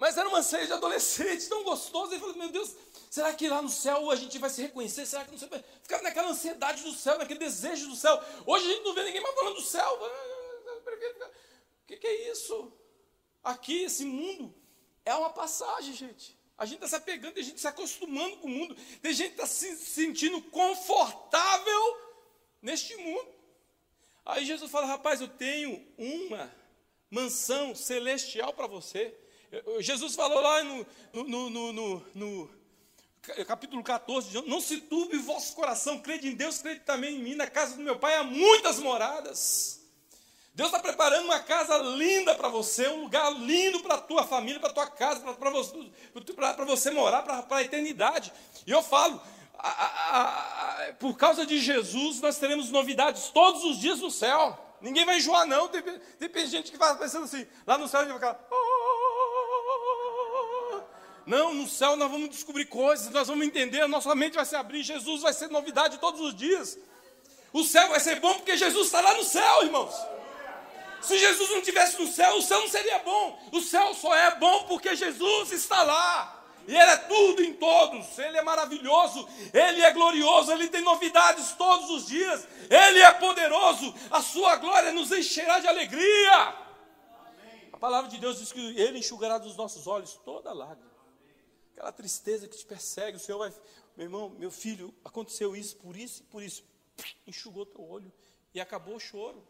Mas 0.00 0.16
era 0.16 0.26
uma 0.26 0.42
ceia 0.42 0.66
de 0.66 0.72
adolescente 0.72 1.46
tão 1.46 1.62
gostosa. 1.62 2.12
Ele 2.12 2.20
falou, 2.20 2.34
meu 2.34 2.48
Deus, 2.48 2.74
será 3.10 3.34
que 3.34 3.46
lá 3.46 3.60
no 3.60 3.68
céu 3.68 4.10
a 4.10 4.16
gente 4.16 4.38
vai 4.38 4.48
se 4.48 4.62
reconhecer? 4.62 5.04
Será 5.04 5.26
que 5.26 5.30
não 5.30 5.38
sei? 5.38 5.46
Ficava 5.82 6.02
naquela 6.02 6.30
ansiedade 6.30 6.82
do 6.82 6.92
céu, 6.94 7.18
naquele 7.18 7.38
desejo 7.38 7.86
do 7.90 7.94
céu. 7.94 8.18
Hoje 8.46 8.64
a 8.64 8.72
gente 8.72 8.82
não 8.82 8.94
vê 8.94 9.04
ninguém 9.04 9.20
mais 9.20 9.34
falando 9.34 9.56
do 9.56 9.60
céu. 9.60 10.00
O 11.82 11.86
que, 11.86 11.98
que 11.98 12.06
é 12.06 12.32
isso? 12.32 12.72
Aqui, 13.44 13.82
esse 13.82 14.06
mundo, 14.06 14.54
é 15.04 15.14
uma 15.14 15.28
passagem, 15.28 15.92
gente. 15.92 16.34
A 16.56 16.64
gente 16.64 16.76
está 16.76 16.88
se 16.88 16.96
apegando, 16.96 17.38
a 17.38 17.42
gente 17.42 17.60
se 17.60 17.68
acostumando 17.68 18.38
com 18.38 18.46
o 18.46 18.50
mundo. 18.50 18.74
Tem 19.02 19.12
gente 19.12 19.34
que 19.34 19.42
está 19.42 19.46
se 19.46 19.76
sentindo 19.76 20.40
confortável 20.44 22.00
neste 22.62 22.96
mundo. 22.96 23.28
Aí 24.24 24.46
Jesus 24.46 24.70
fala, 24.70 24.86
rapaz, 24.86 25.20
eu 25.20 25.28
tenho 25.28 25.86
uma 25.98 26.50
mansão 27.10 27.74
celestial 27.74 28.54
para 28.54 28.66
você. 28.66 29.14
Jesus 29.80 30.14
falou 30.14 30.40
lá 30.40 30.62
no, 30.62 30.86
no, 31.12 31.50
no, 31.50 32.02
no, 32.14 32.50
capítulo 33.46 33.82
14, 33.82 34.46
não 34.46 34.60
se 34.60 34.80
turbe 34.82 35.16
o 35.16 35.22
vosso 35.22 35.54
coração, 35.54 35.98
crede 35.98 36.28
em 36.28 36.34
Deus, 36.34 36.58
crede 36.58 36.80
também 36.80 37.16
em 37.16 37.22
mim, 37.22 37.34
na 37.34 37.46
casa 37.46 37.76
do 37.76 37.82
meu 37.82 37.98
pai 37.98 38.16
há 38.16 38.22
muitas 38.22 38.78
moradas. 38.78 39.80
Deus 40.54 40.68
está 40.68 40.80
preparando 40.80 41.24
uma 41.24 41.40
casa 41.40 41.78
linda 41.78 42.34
para 42.34 42.48
você, 42.48 42.88
um 42.88 43.02
lugar 43.02 43.32
lindo 43.32 43.80
para 43.80 43.94
a 43.94 44.00
tua 44.00 44.24
família, 44.24 44.60
para 44.60 44.70
a 44.70 44.74
tua 44.74 44.86
casa, 44.86 45.20
para 45.20 45.50
você, 45.50 45.90
você 46.66 46.90
morar 46.90 47.22
para 47.22 47.44
a 47.56 47.62
eternidade. 47.62 48.32
E 48.66 48.70
eu 48.70 48.82
falo, 48.82 49.20
a, 49.58 49.68
a, 49.68 50.88
a, 50.88 50.92
por 50.94 51.16
causa 51.16 51.46
de 51.46 51.58
Jesus, 51.60 52.20
nós 52.20 52.38
teremos 52.38 52.70
novidades 52.70 53.28
todos 53.28 53.64
os 53.64 53.78
dias 53.78 54.00
no 54.00 54.10
céu. 54.10 54.58
Ninguém 54.80 55.04
vai 55.04 55.18
enjoar, 55.18 55.46
não. 55.46 55.68
Tem, 55.68 55.82
tem 56.28 56.46
gente 56.46 56.72
que 56.72 56.78
vai 56.78 56.96
pensando 56.96 57.24
assim, 57.24 57.46
lá 57.66 57.76
no 57.76 57.86
céu 57.86 58.00
gente 58.00 58.18
vai 58.18 58.32
ficar. 58.34 58.48
Oh, 58.50 58.79
não, 61.30 61.54
no 61.54 61.68
céu 61.68 61.94
nós 61.94 62.10
vamos 62.10 62.28
descobrir 62.28 62.64
coisas, 62.64 63.08
nós 63.10 63.28
vamos 63.28 63.46
entender, 63.46 63.80
a 63.82 63.86
nossa 63.86 64.12
mente 64.16 64.34
vai 64.34 64.44
se 64.44 64.56
abrir, 64.56 64.82
Jesus 64.82 65.22
vai 65.22 65.32
ser 65.32 65.48
novidade 65.48 65.98
todos 65.98 66.20
os 66.20 66.34
dias. 66.34 66.76
O 67.52 67.62
céu 67.62 67.88
vai 67.88 68.00
ser 68.00 68.18
bom 68.18 68.34
porque 68.34 68.56
Jesus 68.56 68.86
está 68.86 69.00
lá 69.00 69.14
no 69.14 69.22
céu, 69.22 69.62
irmãos. 69.62 69.94
Se 71.00 71.16
Jesus 71.16 71.48
não 71.50 71.58
estivesse 71.58 72.02
no 72.02 72.08
céu, 72.08 72.36
o 72.36 72.42
céu 72.42 72.60
não 72.60 72.68
seria 72.68 72.98
bom. 72.98 73.38
O 73.52 73.60
céu 73.60 73.94
só 73.94 74.12
é 74.12 74.34
bom 74.34 74.64
porque 74.64 74.96
Jesus 74.96 75.52
está 75.52 75.84
lá. 75.84 76.44
E 76.66 76.72
Ele 76.76 76.90
é 76.90 76.96
tudo 76.96 77.42
em 77.42 77.54
todos. 77.54 78.18
Ele 78.18 78.36
é 78.36 78.42
maravilhoso. 78.42 79.26
Ele 79.54 79.82
é 79.82 79.90
glorioso. 79.92 80.52
Ele 80.52 80.68
tem 80.68 80.82
novidades 80.82 81.52
todos 81.52 81.90
os 81.90 82.06
dias. 82.06 82.46
Ele 82.68 83.00
é 83.00 83.12
poderoso. 83.12 83.94
A 84.10 84.20
sua 84.20 84.56
glória 84.56 84.92
nos 84.92 85.10
encherá 85.10 85.58
de 85.58 85.68
alegria. 85.68 86.54
A 87.72 87.78
palavra 87.78 88.10
de 88.10 88.18
Deus 88.18 88.38
diz 88.38 88.52
que 88.52 88.78
Ele 88.78 88.98
enxugará 88.98 89.38
dos 89.38 89.56
nossos 89.56 89.86
olhos 89.86 90.20
toda 90.24 90.52
lágrima 90.52 90.89
aquela 91.80 91.92
tristeza 91.92 92.46
que 92.46 92.58
te 92.58 92.66
persegue, 92.66 93.16
o 93.16 93.20
Senhor 93.20 93.38
vai, 93.38 93.50
meu 93.96 94.04
irmão, 94.04 94.28
meu 94.28 94.50
filho, 94.50 94.94
aconteceu 95.02 95.56
isso, 95.56 95.76
por 95.76 95.96
isso 95.96 96.20
e 96.20 96.24
por 96.26 96.42
isso, 96.42 96.62
enxugou 97.26 97.64
teu 97.64 97.82
olho 97.82 98.12
e 98.52 98.60
acabou 98.60 98.96
o 98.96 99.00
choro. 99.00 99.42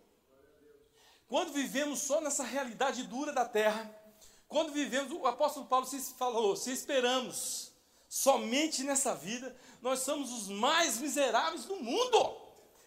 Quando 1.26 1.52
vivemos 1.52 1.98
só 1.98 2.20
nessa 2.20 2.44
realidade 2.44 3.02
dura 3.02 3.32
da 3.32 3.44
terra, 3.44 3.92
quando 4.46 4.72
vivemos, 4.72 5.12
o 5.12 5.26
apóstolo 5.26 5.66
Paulo 5.66 5.86
se 5.86 6.14
falou, 6.14 6.54
se 6.54 6.70
esperamos 6.70 7.72
somente 8.08 8.84
nessa 8.84 9.12
vida, 9.12 9.56
nós 9.82 10.00
somos 10.00 10.30
os 10.30 10.48
mais 10.48 10.98
miseráveis 10.98 11.64
do 11.64 11.76
mundo. 11.76 12.36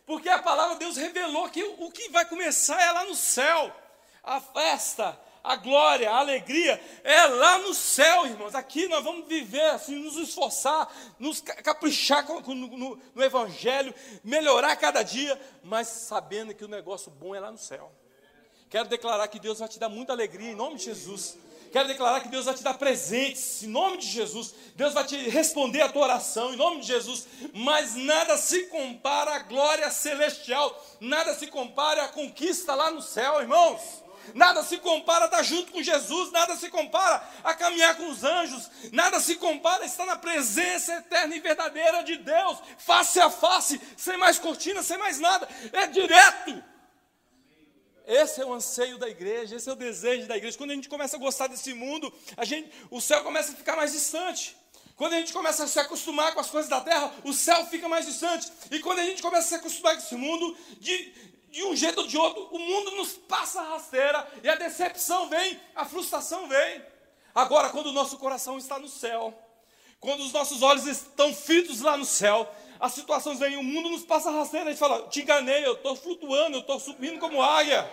Porque 0.06 0.30
a 0.30 0.42
palavra 0.42 0.76
de 0.76 0.80
Deus 0.80 0.96
revelou 0.96 1.50
que 1.50 1.64
o 1.64 1.92
que 1.92 2.08
vai 2.10 2.26
começar 2.26 2.82
é 2.82 2.92
lá 2.92 3.06
no 3.06 3.16
céu. 3.16 3.76
A 4.22 4.40
festa, 4.40 5.20
a 5.44 5.58
glória, 5.58 6.10
a 6.10 6.20
alegria 6.20 6.82
é 7.04 7.26
lá 7.26 7.60
no 7.60 7.74
céu, 7.74 8.26
irmãos. 8.26 8.56
Aqui 8.56 8.88
nós 8.88 9.04
vamos 9.04 9.28
viver 9.28 9.66
assim, 9.72 9.96
nos 9.96 10.16
esforçar, 10.16 10.90
nos 11.20 11.42
caprichar 11.42 12.26
no, 12.26 12.56
no, 12.56 13.00
no 13.14 13.24
Evangelho, 13.24 13.94
melhorar 14.24 14.76
cada 14.78 15.04
dia, 15.04 15.40
mas 15.62 15.90
sabendo 15.90 16.56
que 16.56 16.64
o 16.64 16.70
negócio 16.70 17.12
bom 17.12 17.36
é 17.36 17.42
lá 17.42 17.52
no 17.52 17.58
céu. 17.58 17.92
Quero 18.70 18.88
declarar 18.88 19.28
que 19.28 19.40
Deus 19.40 19.60
vai 19.60 19.68
te 19.68 19.78
dar 19.78 19.90
muita 19.90 20.14
alegria 20.14 20.52
em 20.52 20.56
nome 20.56 20.78
de 20.78 20.86
Jesus. 20.86 21.38
Quero 21.74 21.88
declarar 21.88 22.22
que 22.22 22.30
Deus 22.30 22.46
vai 22.46 22.54
te 22.54 22.64
dar 22.64 22.76
presentes 22.76 23.64
em 23.64 23.68
nome 23.68 23.98
de 23.98 24.08
Jesus. 24.08 24.54
Deus 24.76 24.94
vai 24.94 25.04
te 25.04 25.18
responder 25.30 25.82
a 25.82 25.90
tua 25.90 26.04
oração 26.04 26.54
em 26.54 26.56
nome 26.56 26.82
de 26.82 26.88
Jesus. 26.88 27.28
Mas 27.54 27.96
nada 27.96 28.38
se 28.38 28.68
compara 28.68 29.36
à 29.36 29.40
glória 29.40 29.90
celestial. 29.92 30.82
Nada 31.02 31.34
se 31.34 31.48
compara 31.48 32.04
à 32.04 32.08
conquista 32.08 32.76
lá 32.76 32.92
no 32.92 33.02
céu, 33.02 33.42
irmãos. 33.42 34.03
Nada 34.34 34.64
se 34.64 34.78
compara 34.78 35.26
a 35.26 35.28
estar 35.28 35.44
junto 35.44 35.72
com 35.72 35.82
Jesus, 35.82 36.32
nada 36.32 36.56
se 36.56 36.70
compara 36.70 37.28
a 37.44 37.54
caminhar 37.54 37.96
com 37.96 38.10
os 38.10 38.24
anjos, 38.24 38.70
nada 38.92 39.20
se 39.20 39.36
compara 39.36 39.84
a 39.84 39.86
estar 39.86 40.06
na 40.06 40.16
presença 40.16 40.94
eterna 40.94 41.36
e 41.36 41.40
verdadeira 41.40 42.04
de 42.04 42.18
Deus, 42.18 42.58
face 42.78 43.20
a 43.20 43.30
face, 43.30 43.80
sem 43.98 44.18
mais 44.18 44.40
cortina, 44.40 44.82
sem 44.82 44.98
mais 44.98 45.20
nada, 45.20 45.48
é 45.72 45.88
direto. 45.88 46.64
Esse 48.06 48.42
é 48.42 48.46
o 48.46 48.54
anseio 48.54 48.98
da 48.98 49.08
igreja, 49.08 49.56
esse 49.56 49.70
é 49.70 49.72
o 49.72 49.76
desejo 49.76 50.28
da 50.28 50.36
igreja. 50.36 50.58
Quando 50.58 50.72
a 50.72 50.76
gente 50.76 50.90
começa 50.90 51.16
a 51.16 51.20
gostar 51.20 51.48
desse 51.48 51.74
mundo, 51.74 52.14
a 52.36 52.44
gente, 52.44 52.70
o 52.92 53.00
céu 53.00 53.24
começa 53.24 53.54
a 53.54 53.56
ficar 53.56 53.76
mais 53.78 53.94
distante. 53.94 54.58
Quando 54.96 55.14
a 55.14 55.18
gente 55.18 55.34
começa 55.34 55.64
a 55.64 55.68
se 55.68 55.80
acostumar 55.80 56.34
com 56.34 56.40
as 56.40 56.50
coisas 56.50 56.70
da 56.70 56.80
terra, 56.82 57.12
o 57.24 57.34
céu 57.34 57.66
fica 57.66 57.90
mais 57.90 58.06
distante. 58.06 58.52
E 58.70 58.80
quando 58.80 59.00
a 59.00 59.04
gente 59.04 59.22
começa 59.22 59.46
a 59.46 59.50
se 59.50 59.56
acostumar 59.56 59.94
com 59.96 60.02
esse 60.02 60.16
mundo, 60.16 60.56
de, 60.80 61.14
de 61.54 61.64
um 61.64 61.76
jeito 61.76 62.02
ou 62.02 62.08
de 62.08 62.18
outro, 62.18 62.50
o 62.52 62.58
mundo 62.58 62.96
nos 62.96 63.14
passa 63.14 63.62
a 63.62 63.64
rasteira 63.66 64.28
e 64.42 64.50
a 64.50 64.56
decepção 64.56 65.30
vem, 65.30 65.62
a 65.76 65.86
frustração 65.86 66.50
vem. 66.50 66.84
Agora, 67.34 67.70
quando 67.70 67.88
o 67.88 67.94
nosso 67.94 68.18
coração 68.18 68.58
está 68.58 68.80
no 68.80 68.90
céu, 68.90 69.32
quando 70.00 70.22
os 70.22 70.34
nossos 70.34 70.64
olhos 70.64 70.88
estão 70.88 71.32
fitos 71.32 71.80
lá 71.82 71.96
no 71.96 72.06
céu, 72.06 72.52
as 72.80 72.94
situações 72.94 73.38
vêm, 73.38 73.56
o 73.56 73.64
mundo 73.64 73.88
nos 73.90 74.04
passa 74.04 74.32
rasteira, 74.32 74.66
a 74.66 74.70
gente 74.72 74.80
fala, 74.80 75.08
te 75.10 75.22
enganei, 75.22 75.64
eu 75.64 75.74
estou 75.74 75.96
flutuando, 75.96 76.58
eu 76.58 76.62
estou 76.62 76.80
subindo 76.80 77.20
como 77.20 77.40
águia. 77.40 77.88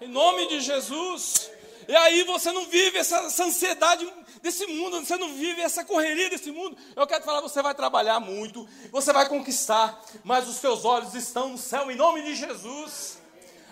Em 0.00 0.08
nome 0.08 0.48
de 0.48 0.60
Jesus. 0.62 1.50
E 1.90 1.96
aí 1.96 2.22
você 2.22 2.52
não 2.52 2.66
vive 2.66 2.98
essa, 2.98 3.16
essa, 3.16 3.42
ansiedade 3.42 4.08
desse 4.40 4.64
mundo, 4.64 5.00
você 5.00 5.16
não 5.16 5.34
vive 5.34 5.60
essa 5.60 5.84
correria 5.84 6.30
desse 6.30 6.52
mundo. 6.52 6.76
Eu 6.94 7.04
quero 7.04 7.20
te 7.20 7.24
falar, 7.24 7.40
você 7.40 7.60
vai 7.60 7.74
trabalhar 7.74 8.20
muito, 8.20 8.64
você 8.92 9.12
vai 9.12 9.28
conquistar, 9.28 10.00
mas 10.22 10.46
os 10.46 10.58
seus 10.58 10.84
olhos 10.84 11.16
estão 11.16 11.48
no 11.48 11.58
céu 11.58 11.90
em 11.90 11.96
nome 11.96 12.22
de 12.22 12.36
Jesus. 12.36 13.20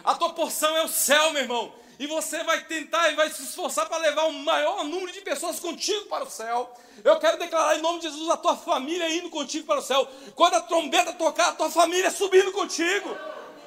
A 0.02 0.16
tua 0.16 0.30
porção 0.30 0.76
é 0.76 0.82
o 0.82 0.88
céu, 0.88 1.30
meu 1.30 1.42
irmão. 1.42 1.72
E 1.96 2.08
você 2.08 2.42
vai 2.42 2.64
tentar 2.64 3.08
e 3.08 3.14
vai 3.14 3.30
se 3.30 3.44
esforçar 3.44 3.88
para 3.88 3.98
levar 3.98 4.24
o 4.24 4.32
maior 4.32 4.82
número 4.82 5.12
de 5.12 5.20
pessoas 5.20 5.60
contigo 5.60 6.06
para 6.06 6.24
o 6.24 6.30
céu. 6.30 6.74
Eu 7.04 7.20
quero 7.20 7.38
declarar 7.38 7.78
em 7.78 7.80
nome 7.80 8.00
de 8.00 8.08
Jesus 8.08 8.28
a 8.30 8.36
tua 8.36 8.56
família 8.56 9.08
indo 9.14 9.30
contigo 9.30 9.64
para 9.64 9.78
o 9.78 9.82
céu. 9.82 10.08
Quando 10.34 10.54
a 10.54 10.60
trombeta 10.60 11.12
tocar, 11.12 11.50
a 11.50 11.52
tua 11.52 11.70
família 11.70 12.10
subindo 12.10 12.50
contigo. 12.50 13.16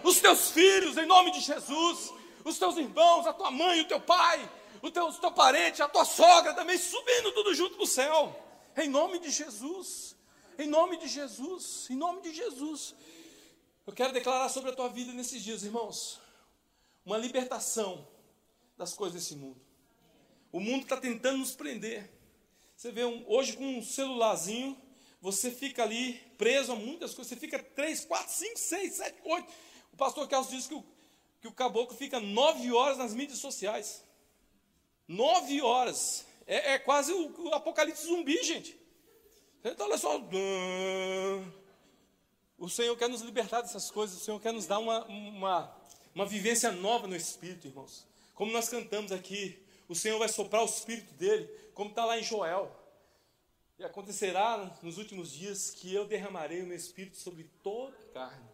Os 0.04 0.20
teus 0.20 0.50
filhos, 0.50 0.98
em 0.98 1.06
nome 1.06 1.32
de 1.32 1.40
Jesus. 1.40 2.20
Os 2.44 2.58
teus 2.58 2.78
irmãos, 2.78 3.28
a 3.28 3.34
tua 3.34 3.52
mãe, 3.52 3.82
o 3.82 3.88
teu 3.88 4.00
pai, 4.00 4.50
o 4.82 4.90
teu, 4.90 5.06
o 5.06 5.14
teu 5.14 5.32
parente, 5.32 5.82
a 5.82 5.88
tua 5.88 6.06
sogra 6.06 6.54
também 6.54 6.78
subindo 6.78 7.32
tudo 7.34 7.54
junto 7.54 7.76
para 7.76 7.84
o 7.84 7.88
céu. 7.88 8.36
Em 8.76 8.90
nome 8.90 9.20
de 9.20 9.30
Jesus. 9.30 10.16
Em 10.58 10.68
nome 10.68 10.98
de 10.98 11.08
Jesus. 11.08 11.88
Em 11.90 11.96
nome 11.96 12.22
de 12.22 12.34
Jesus. 12.34 12.96
Eu 13.86 13.94
quero 13.94 14.14
declarar 14.14 14.50
sobre 14.50 14.72
a 14.72 14.76
tua 14.76 14.90
vida 14.90 15.12
nesses 15.14 15.44
dias, 15.44 15.64
irmãos. 15.64 16.20
Uma 17.06 17.18
libertação 17.18 18.08
das 18.78 18.94
coisas 18.94 19.22
desse 19.22 19.36
mundo. 19.36 19.60
O 20.52 20.60
mundo 20.60 20.84
está 20.84 20.98
tentando 20.98 21.38
nos 21.38 21.54
prender. 21.54 22.12
Você 22.76 22.92
vê 22.92 23.06
um, 23.06 23.24
hoje 23.28 23.56
com 23.56 23.78
um 23.78 23.84
celularzinho, 23.84 24.76
você 25.22 25.52
fica 25.52 25.84
ali 25.84 26.14
preso 26.38 26.72
a 26.72 26.76
muitas 26.76 27.14
coisas. 27.14 27.30
Você 27.30 27.36
fica 27.40 27.60
3, 27.60 28.06
4, 28.06 28.34
5, 28.34 28.58
6, 28.58 28.94
7, 28.94 29.20
8. 29.24 29.54
O 29.94 29.98
pastor 29.98 30.28
Carlos 30.28 30.50
disse 30.50 30.68
que 30.68 30.74
o, 30.74 30.84
que 31.42 31.48
o 31.48 31.52
caboclo 31.52 31.98
fica 31.98 32.20
9 32.20 32.72
horas 32.72 33.00
nas 33.00 33.16
mídias 33.16 33.40
sociais. 33.40 34.06
9 35.08 35.62
horas. 35.62 36.26
É, 36.46 36.74
é 36.74 36.80
quase 36.80 37.12
o, 37.12 37.48
o, 37.48 37.54
apocalipse 37.54 38.06
zumbi, 38.06 38.42
gente. 38.44 38.80
Então, 39.64 39.88
olha 39.88 39.98
só. 39.98 40.22
O 42.58 42.70
Senhor 42.70 42.96
quer 42.96 43.10
nos 43.10 43.22
libertar 43.22 43.62
dessas 43.62 43.90
coisas. 43.90 44.22
O 44.22 44.24
Senhor 44.24 44.40
quer 44.40 44.54
nos 44.54 44.68
dar 44.68 44.78
uma, 44.78 45.04
uma, 45.06 45.76
uma 46.14 46.26
vivência 46.28 46.72
nova 46.72 47.08
no 47.08 47.16
Espírito, 47.16 47.68
irmãos. 47.68 48.06
Como 48.36 48.52
nós 48.52 48.70
cantamos 48.70 49.12
aqui, 49.12 49.60
o 49.90 49.96
Senhor 49.96 50.20
vai 50.20 50.30
soprar 50.30 50.62
o 50.62 50.66
Espírito 50.66 51.12
dele, 51.16 51.48
como 51.74 51.90
está 51.90 52.06
lá 52.06 52.20
em 52.20 52.24
Joel. 52.24 52.72
E 53.80 53.84
acontecerá 53.84 54.78
nos 54.84 55.00
últimos 55.00 55.32
dias 55.32 55.72
que 55.72 55.92
eu 55.92 56.06
derramarei 56.06 56.62
o 56.62 56.68
meu 56.68 56.78
Espírito 56.78 57.18
sobre 57.18 57.50
toda 57.64 57.98
a 57.98 58.14
carne. 58.14 58.51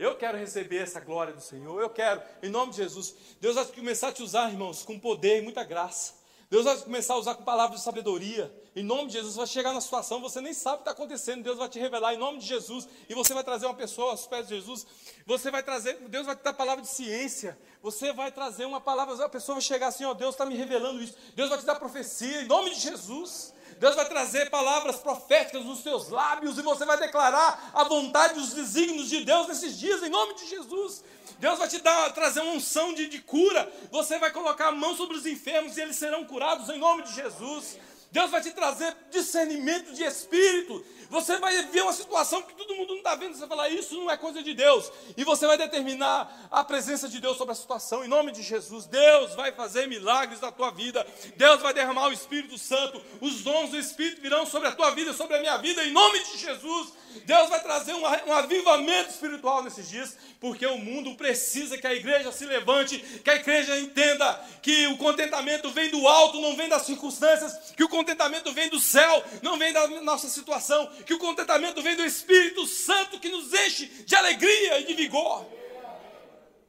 Eu 0.00 0.16
quero 0.16 0.38
receber 0.38 0.78
essa 0.78 0.98
glória 0.98 1.34
do 1.34 1.42
Senhor, 1.42 1.78
eu 1.78 1.90
quero, 1.90 2.22
em 2.42 2.48
nome 2.48 2.70
de 2.70 2.78
Jesus. 2.78 3.14
Deus 3.38 3.56
vai 3.56 3.66
começar 3.66 4.08
a 4.08 4.12
te 4.12 4.22
usar, 4.22 4.50
irmãos, 4.50 4.82
com 4.82 4.98
poder 4.98 5.40
e 5.40 5.42
muita 5.42 5.62
graça. 5.62 6.14
Deus 6.48 6.64
vai 6.64 6.74
começar 6.78 7.12
a 7.12 7.16
usar 7.18 7.34
com 7.34 7.44
palavras 7.44 7.80
de 7.80 7.84
sabedoria. 7.84 8.50
Em 8.74 8.82
nome 8.82 9.08
de 9.08 9.12
Jesus, 9.12 9.36
vai 9.36 9.46
chegar 9.46 9.74
na 9.74 9.80
situação, 9.82 10.18
você 10.18 10.40
nem 10.40 10.54
sabe 10.54 10.76
o 10.76 10.78
que 10.78 10.82
está 10.84 10.92
acontecendo. 10.92 11.42
Deus 11.42 11.58
vai 11.58 11.68
te 11.68 11.78
revelar 11.78 12.14
em 12.14 12.16
nome 12.16 12.38
de 12.38 12.46
Jesus. 12.46 12.88
E 13.10 13.14
você 13.14 13.34
vai 13.34 13.44
trazer 13.44 13.66
uma 13.66 13.74
pessoa 13.74 14.12
aos 14.12 14.26
pés 14.26 14.48
de 14.48 14.54
Jesus. 14.54 14.86
Você 15.26 15.50
vai 15.50 15.62
trazer, 15.62 15.98
Deus 16.08 16.24
vai 16.24 16.34
te 16.34 16.42
dar 16.42 16.54
palavra 16.54 16.80
de 16.80 16.88
ciência. 16.88 17.58
Você 17.82 18.10
vai 18.10 18.32
trazer 18.32 18.64
uma 18.64 18.80
palavra, 18.80 19.22
a 19.22 19.28
pessoa 19.28 19.56
vai 19.56 19.62
chegar 19.62 19.88
assim, 19.88 20.06
ó, 20.06 20.14
Deus 20.14 20.34
está 20.34 20.46
me 20.46 20.56
revelando 20.56 21.02
isso. 21.02 21.14
Deus 21.36 21.50
vai 21.50 21.58
te 21.58 21.66
dar 21.66 21.74
profecia 21.74 22.40
em 22.40 22.46
nome 22.46 22.70
de 22.70 22.80
Jesus. 22.80 23.52
Deus 23.80 23.96
vai 23.96 24.06
trazer 24.06 24.50
palavras 24.50 24.96
proféticas 24.96 25.64
nos 25.64 25.82
seus 25.82 26.10
lábios 26.10 26.58
e 26.58 26.62
você 26.62 26.84
vai 26.84 26.98
declarar 26.98 27.70
a 27.72 27.82
vontade 27.82 28.38
e 28.38 28.42
os 28.42 28.52
desígnios 28.52 29.08
de 29.08 29.24
Deus 29.24 29.48
nesses 29.48 29.78
dias, 29.78 30.02
em 30.02 30.10
nome 30.10 30.34
de 30.34 30.50
Jesus. 30.50 31.02
Deus 31.38 31.58
vai 31.58 31.66
te 31.66 31.78
dar, 31.78 32.12
trazer 32.12 32.40
uma 32.40 32.52
unção 32.52 32.92
de, 32.92 33.08
de 33.08 33.22
cura. 33.22 33.72
Você 33.90 34.18
vai 34.18 34.30
colocar 34.30 34.68
a 34.68 34.72
mão 34.72 34.94
sobre 34.94 35.16
os 35.16 35.24
enfermos 35.24 35.78
e 35.78 35.80
eles 35.80 35.96
serão 35.96 36.26
curados 36.26 36.68
em 36.68 36.78
nome 36.78 37.04
de 37.04 37.14
Jesus. 37.14 37.78
Deus 38.12 38.30
vai 38.30 38.42
te 38.42 38.50
trazer 38.50 38.94
discernimento 39.10 39.94
de 39.94 40.04
espírito. 40.04 40.84
Você 41.10 41.38
vai 41.38 41.60
ver 41.64 41.82
uma 41.82 41.92
situação 41.92 42.40
que 42.40 42.54
todo 42.54 42.74
mundo 42.76 42.90
não 42.90 42.98
está 42.98 43.16
vendo. 43.16 43.34
Você 43.34 43.40
vai 43.40 43.48
falar, 43.48 43.68
isso 43.68 43.96
não 43.96 44.08
é 44.08 44.16
coisa 44.16 44.42
de 44.42 44.54
Deus. 44.54 44.90
E 45.16 45.24
você 45.24 45.44
vai 45.44 45.58
determinar 45.58 46.48
a 46.50 46.62
presença 46.62 47.08
de 47.08 47.20
Deus 47.20 47.36
sobre 47.36 47.52
a 47.52 47.56
situação. 47.56 48.04
Em 48.04 48.08
nome 48.08 48.30
de 48.30 48.42
Jesus, 48.42 48.86
Deus 48.86 49.34
vai 49.34 49.50
fazer 49.50 49.88
milagres 49.88 50.40
na 50.40 50.52
tua 50.52 50.70
vida. 50.70 51.04
Deus 51.36 51.60
vai 51.60 51.74
derramar 51.74 52.06
o 52.06 52.12
Espírito 52.12 52.56
Santo. 52.56 53.02
Os 53.20 53.42
dons 53.42 53.70
do 53.70 53.78
Espírito 53.78 54.22
virão 54.22 54.46
sobre 54.46 54.68
a 54.68 54.72
tua 54.72 54.92
vida, 54.92 55.12
sobre 55.12 55.36
a 55.36 55.40
minha 55.40 55.56
vida. 55.58 55.84
Em 55.84 55.90
nome 55.90 56.20
de 56.20 56.38
Jesus, 56.38 56.92
Deus 57.24 57.48
vai 57.48 57.60
trazer 57.60 57.92
um, 57.92 58.02
um 58.02 58.32
avivamento 58.32 59.10
espiritual 59.10 59.64
nesses 59.64 59.90
dias. 59.90 60.16
Porque 60.40 60.64
o 60.64 60.78
mundo 60.78 61.16
precisa 61.16 61.76
que 61.76 61.86
a 61.86 61.94
igreja 61.94 62.32
se 62.32 62.46
levante, 62.46 62.98
que 62.98 63.28
a 63.28 63.34
igreja 63.34 63.78
entenda 63.78 64.32
que 64.62 64.86
o 64.86 64.96
contentamento 64.96 65.70
vem 65.70 65.90
do 65.90 66.06
alto, 66.08 66.40
não 66.40 66.56
vem 66.56 66.68
das 66.68 66.82
circunstâncias, 66.82 67.72
que 67.76 67.84
o 67.84 67.88
contentamento 67.88 68.52
vem 68.52 68.68
do 68.70 68.80
céu, 68.80 69.24
não 69.42 69.58
vem 69.58 69.72
da 69.72 69.86
nossa 70.00 70.28
situação, 70.28 70.90
que 71.04 71.14
o 71.14 71.18
contentamento 71.18 71.82
vem 71.82 71.96
do 71.96 72.04
Espírito 72.04 72.66
Santo 72.66 73.18
que 73.20 73.28
nos 73.28 73.52
enche 73.52 73.86
de 74.04 74.14
alegria 74.14 74.80
e 74.80 74.84
de 74.84 74.94
vigor. 74.94 75.46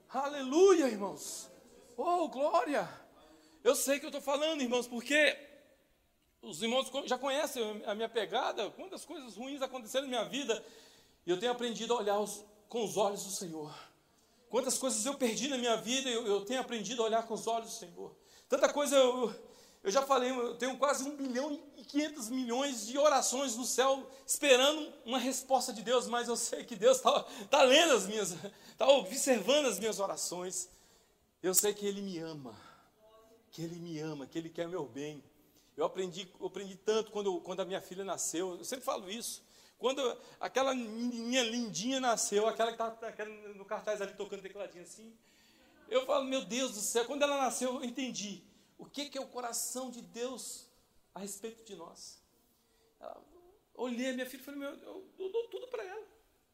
Aleluia, 0.09 0.87
irmãos. 0.87 1.49
Oh, 1.95 2.27
glória. 2.27 2.89
Eu 3.63 3.75
sei 3.75 3.99
que 3.99 4.05
eu 4.05 4.09
estou 4.09 4.21
falando, 4.21 4.61
irmãos, 4.61 4.87
porque 4.87 5.37
os 6.41 6.61
irmãos 6.61 6.91
já 7.05 7.17
conhecem 7.17 7.83
a 7.85 7.93
minha 7.93 8.09
pegada, 8.09 8.69
quantas 8.71 9.05
coisas 9.05 9.35
ruins 9.35 9.61
aconteceram 9.61 10.07
na 10.07 10.09
minha 10.09 10.25
vida, 10.25 10.65
e 11.25 11.29
eu 11.29 11.39
tenho 11.39 11.51
aprendido 11.51 11.93
a 11.93 11.97
olhar 11.97 12.19
os, 12.19 12.43
com 12.67 12.83
os 12.83 12.97
olhos 12.97 13.23
do 13.23 13.31
Senhor. 13.31 13.73
Quantas 14.49 14.77
coisas 14.77 15.05
eu 15.05 15.13
perdi 15.13 15.47
na 15.47 15.57
minha 15.57 15.77
vida, 15.77 16.09
eu, 16.09 16.25
eu 16.25 16.43
tenho 16.43 16.59
aprendido 16.59 17.03
a 17.03 17.05
olhar 17.05 17.27
com 17.27 17.35
os 17.35 17.45
olhos 17.47 17.69
do 17.69 17.75
Senhor. 17.75 18.15
Tanta 18.49 18.67
coisa 18.67 18.97
eu, 18.97 19.33
eu 19.83 19.89
já 19.89 20.03
falei, 20.03 20.29
eu 20.29 20.55
tenho 20.55 20.77
quase 20.77 21.03
um 21.03 21.15
bilhão 21.15 21.59
e 21.75 21.83
quinhentos 21.83 22.29
milhões 22.29 22.85
de 22.85 22.99
orações 22.99 23.55
no 23.55 23.65
céu 23.65 24.07
esperando 24.27 24.93
uma 25.03 25.17
resposta 25.17 25.73
de 25.73 25.81
Deus, 25.81 26.07
mas 26.07 26.27
eu 26.27 26.37
sei 26.37 26.63
que 26.63 26.75
Deus 26.75 26.97
está 26.97 27.23
tá 27.49 27.63
lendo 27.63 27.93
as 27.93 28.05
minhas, 28.05 28.35
está 28.71 28.87
observando 28.87 29.65
as 29.65 29.79
minhas 29.79 29.99
orações. 29.99 30.69
Eu 31.41 31.55
sei 31.55 31.73
que 31.73 31.87
Ele 31.87 31.99
me 31.99 32.19
ama, 32.19 32.55
que 33.49 33.63
Ele 33.63 33.75
me 33.77 33.97
ama, 33.99 34.27
que 34.27 34.37
Ele 34.37 34.49
quer 34.49 34.67
meu 34.67 34.85
bem. 34.85 35.23
Eu 35.75 35.85
aprendi, 35.85 36.31
eu 36.39 36.45
aprendi 36.45 36.75
tanto 36.75 37.09
quando, 37.09 37.41
quando 37.41 37.61
a 37.61 37.65
minha 37.65 37.81
filha 37.81 38.03
nasceu, 38.03 38.59
eu 38.59 38.63
sempre 38.63 38.85
falo 38.85 39.09
isso. 39.09 39.43
Quando 39.79 40.15
aquela 40.39 40.75
menininha 40.75 41.41
lindinha 41.41 41.99
nasceu, 41.99 42.47
aquela 42.47 42.71
que 42.71 42.75
estava 42.75 42.99
no 43.55 43.65
cartaz 43.65 43.99
ali 43.99 44.13
tocando 44.13 44.43
tecladinho 44.43 44.83
assim, 44.83 45.11
eu 45.89 46.05
falo, 46.05 46.23
meu 46.25 46.45
Deus 46.45 46.73
do 46.73 46.81
céu, 46.81 47.05
quando 47.05 47.23
ela 47.23 47.35
nasceu, 47.35 47.73
eu 47.73 47.83
entendi 47.83 48.43
o 48.81 48.85
que, 48.87 49.11
que 49.11 49.17
é 49.17 49.21
o 49.21 49.27
coração 49.27 49.91
de 49.91 50.01
Deus 50.01 50.67
a 51.13 51.19
respeito 51.19 51.63
de 51.63 51.75
nós. 51.75 52.19
Ela, 52.99 53.23
olhei 53.75 54.09
a 54.09 54.13
minha 54.13 54.25
filha 54.25 54.41
e 54.41 54.43
falei, 54.43 54.59
meu, 54.59 54.73
eu, 54.73 55.31
dou 55.31 55.47
tudo 55.49 55.67
para 55.67 55.83
ela. 55.83 56.03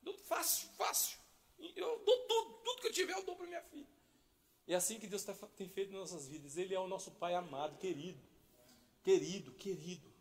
Dou 0.01 0.13
fácil, 0.13 0.67
fácil. 0.77 1.17
Eu 1.57 2.03
dou 2.05 2.19
tudo, 2.27 2.53
tudo 2.65 2.81
que 2.81 2.87
eu 2.87 2.91
tiver, 2.91 3.13
eu 3.13 3.23
dou 3.23 3.33
para 3.33 3.47
minha 3.47 3.61
filha. 3.61 3.87
E 4.67 4.73
é 4.73 4.75
assim 4.75 4.99
que 4.99 5.07
Deus 5.07 5.23
tá 5.23 5.33
tem 5.55 5.69
feito 5.69 5.93
nas 5.93 6.11
nossas 6.11 6.27
vidas. 6.27 6.57
Ele 6.57 6.75
é 6.75 6.79
o 6.79 6.85
nosso 6.85 7.11
Pai 7.11 7.33
amado, 7.33 7.77
querido. 7.77 8.19
Querido, 9.05 9.53
querido. 9.53 10.11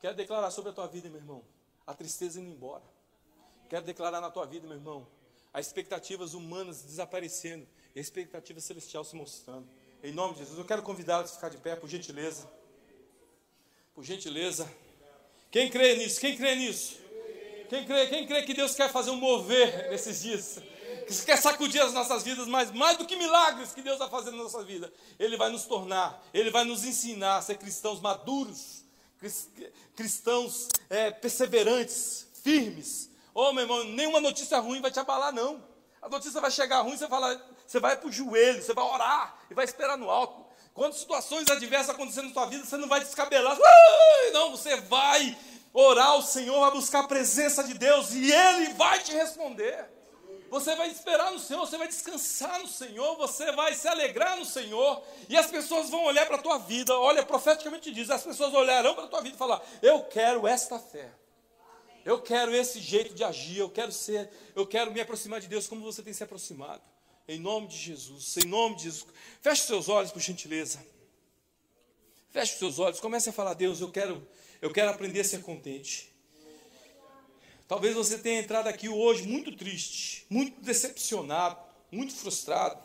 Quero 0.00 0.14
declarar 0.14 0.50
sobre 0.50 0.70
a 0.70 0.74
tua 0.74 0.86
vida, 0.86 1.08
meu 1.08 1.18
irmão, 1.18 1.42
a 1.86 1.94
tristeza 1.94 2.38
indo 2.38 2.50
embora. 2.50 2.84
Quero 3.70 3.86
declarar 3.86 4.20
na 4.20 4.30
tua 4.30 4.44
vida, 4.44 4.66
meu 4.66 4.76
irmão, 4.76 5.08
as 5.50 5.66
expectativas 5.66 6.34
humanas 6.34 6.82
desaparecendo 6.82 7.66
e 7.94 7.98
a 7.98 8.02
expectativa 8.02 8.60
celestial 8.60 9.02
se 9.02 9.16
mostrando. 9.16 9.66
Em 10.04 10.12
nome 10.12 10.34
de 10.34 10.40
Jesus, 10.40 10.58
eu 10.58 10.66
quero 10.66 10.82
convidá-los 10.82 11.30
a 11.30 11.34
ficar 11.34 11.48
de 11.48 11.56
pé, 11.56 11.76
por 11.76 11.88
gentileza. 11.88 12.46
Por 13.94 14.04
gentileza. 14.04 14.70
Quem 15.50 15.70
crê 15.70 15.96
nisso? 15.96 16.20
Quem 16.20 16.36
crê 16.36 16.54
nisso? 16.56 16.98
Quem 17.70 17.86
crê, 17.86 18.06
quem 18.08 18.26
crê 18.26 18.42
que 18.42 18.52
Deus 18.52 18.74
quer 18.74 18.92
fazer 18.92 19.08
um 19.08 19.16
mover 19.16 19.88
nesses 19.88 20.20
dias? 20.20 20.58
Que 21.08 21.24
quer 21.24 21.38
sacudir 21.38 21.80
as 21.80 21.94
nossas 21.94 22.22
vidas, 22.22 22.46
mas 22.46 22.70
mais 22.70 22.98
do 22.98 23.06
que 23.06 23.16
milagres 23.16 23.72
que 23.72 23.80
Deus 23.80 23.98
vai 23.98 24.10
fazer 24.10 24.30
na 24.32 24.42
nossa 24.42 24.62
vida, 24.62 24.92
Ele 25.18 25.38
vai 25.38 25.48
nos 25.48 25.64
tornar, 25.64 26.22
Ele 26.34 26.50
vai 26.50 26.64
nos 26.64 26.84
ensinar 26.84 27.38
a 27.38 27.42
ser 27.42 27.56
cristãos 27.56 27.98
maduros, 27.98 28.84
cristãos 29.96 30.68
é, 30.90 31.12
perseverantes, 31.12 32.26
firmes. 32.42 33.08
Oh, 33.32 33.54
meu 33.54 33.62
irmão, 33.62 33.82
nenhuma 33.84 34.20
notícia 34.20 34.58
ruim 34.58 34.82
vai 34.82 34.90
te 34.90 35.00
abalar, 35.00 35.32
não. 35.32 35.66
A 36.02 36.10
notícia 36.10 36.42
vai 36.42 36.50
chegar 36.50 36.82
ruim, 36.82 36.94
você, 36.94 37.08
fala, 37.08 37.42
você 37.66 37.80
vai 37.80 37.96
para 37.96 38.08
o 38.08 38.12
joelho, 38.12 38.62
você 38.62 38.72
vai 38.72 38.84
orar 38.84 39.38
e 39.50 39.54
vai 39.54 39.64
esperar 39.64 39.96
no 39.96 40.10
alto. 40.10 40.44
Quando 40.72 40.94
situações 40.94 41.48
adversas 41.48 41.90
acontecendo 41.90 42.28
na 42.28 42.32
sua 42.32 42.46
vida, 42.46 42.64
você 42.64 42.76
não 42.76 42.88
vai 42.88 43.00
descabelar. 43.00 43.56
Não, 44.32 44.50
você 44.50 44.76
vai 44.76 45.36
orar 45.72 46.08
ao 46.08 46.22
Senhor, 46.22 46.60
vai 46.60 46.70
buscar 46.72 47.00
a 47.00 47.08
presença 47.08 47.62
de 47.62 47.74
Deus 47.74 48.12
e 48.12 48.32
Ele 48.32 48.72
vai 48.74 49.00
te 49.00 49.12
responder. 49.12 49.88
Você 50.50 50.74
vai 50.76 50.88
esperar 50.88 51.32
no 51.32 51.38
Senhor, 51.38 51.66
você 51.66 51.76
vai 51.76 51.88
descansar 51.88 52.60
no 52.60 52.68
Senhor, 52.68 53.16
você 53.16 53.50
vai 53.52 53.74
se 53.74 53.88
alegrar 53.88 54.36
no 54.36 54.44
Senhor, 54.44 55.02
e 55.28 55.36
as 55.36 55.46
pessoas 55.46 55.90
vão 55.90 56.04
olhar 56.04 56.26
para 56.26 56.36
a 56.36 56.42
tua 56.42 56.58
vida. 56.58 56.96
Olha, 56.96 57.24
profeticamente 57.24 57.90
diz: 57.90 58.08
as 58.08 58.22
pessoas 58.22 58.54
olharão 58.54 58.94
para 58.94 59.04
a 59.04 59.08
tua 59.08 59.20
vida 59.20 59.34
e 59.34 59.38
falar: 59.38 59.60
Eu 59.82 60.04
quero 60.04 60.46
esta 60.46 60.78
fé. 60.78 61.10
Eu 62.04 62.20
quero 62.20 62.54
esse 62.54 62.78
jeito 62.80 63.14
de 63.14 63.24
agir, 63.24 63.58
eu 63.58 63.70
quero 63.70 63.90
ser, 63.90 64.30
eu 64.54 64.66
quero 64.66 64.92
me 64.92 65.00
aproximar 65.00 65.40
de 65.40 65.48
Deus 65.48 65.66
como 65.66 65.80
você 65.80 66.02
tem 66.02 66.12
se 66.12 66.22
aproximado. 66.22 66.82
Em 67.26 67.38
nome 67.38 67.68
de 67.68 67.76
Jesus, 67.76 68.36
em 68.36 68.46
nome 68.46 68.76
de 68.76 68.84
Jesus. 68.84 69.06
Feche 69.40 69.62
seus 69.62 69.88
olhos, 69.88 70.12
por 70.12 70.20
gentileza. 70.20 70.84
Feche 72.30 72.58
seus 72.58 72.78
olhos, 72.78 73.00
comece 73.00 73.30
a 73.30 73.32
falar, 73.32 73.54
Deus, 73.54 73.80
eu 73.80 73.90
quero 73.90 74.26
eu 74.60 74.70
quero 74.70 74.90
aprender 74.90 75.20
a 75.20 75.24
ser 75.24 75.42
contente. 75.42 76.10
Talvez 77.68 77.94
você 77.94 78.18
tenha 78.18 78.40
entrado 78.40 78.66
aqui 78.66 78.88
hoje 78.88 79.26
muito 79.26 79.54
triste, 79.54 80.26
muito 80.30 80.60
decepcionado, 80.62 81.58
muito 81.90 82.14
frustrado. 82.14 82.82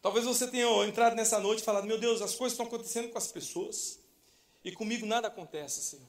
Talvez 0.00 0.24
você 0.24 0.46
tenha 0.46 0.66
entrado 0.86 1.16
nessa 1.16 1.38
noite 1.38 1.60
e 1.60 1.64
falado: 1.64 1.86
Meu 1.86 1.98
Deus, 1.98 2.22
as 2.22 2.34
coisas 2.34 2.52
estão 2.52 2.66
acontecendo 2.66 3.08
com 3.08 3.18
as 3.18 3.26
pessoas 3.32 3.98
e 4.64 4.72
comigo 4.72 5.06
nada 5.06 5.28
acontece, 5.28 5.82
Senhor. 5.82 6.06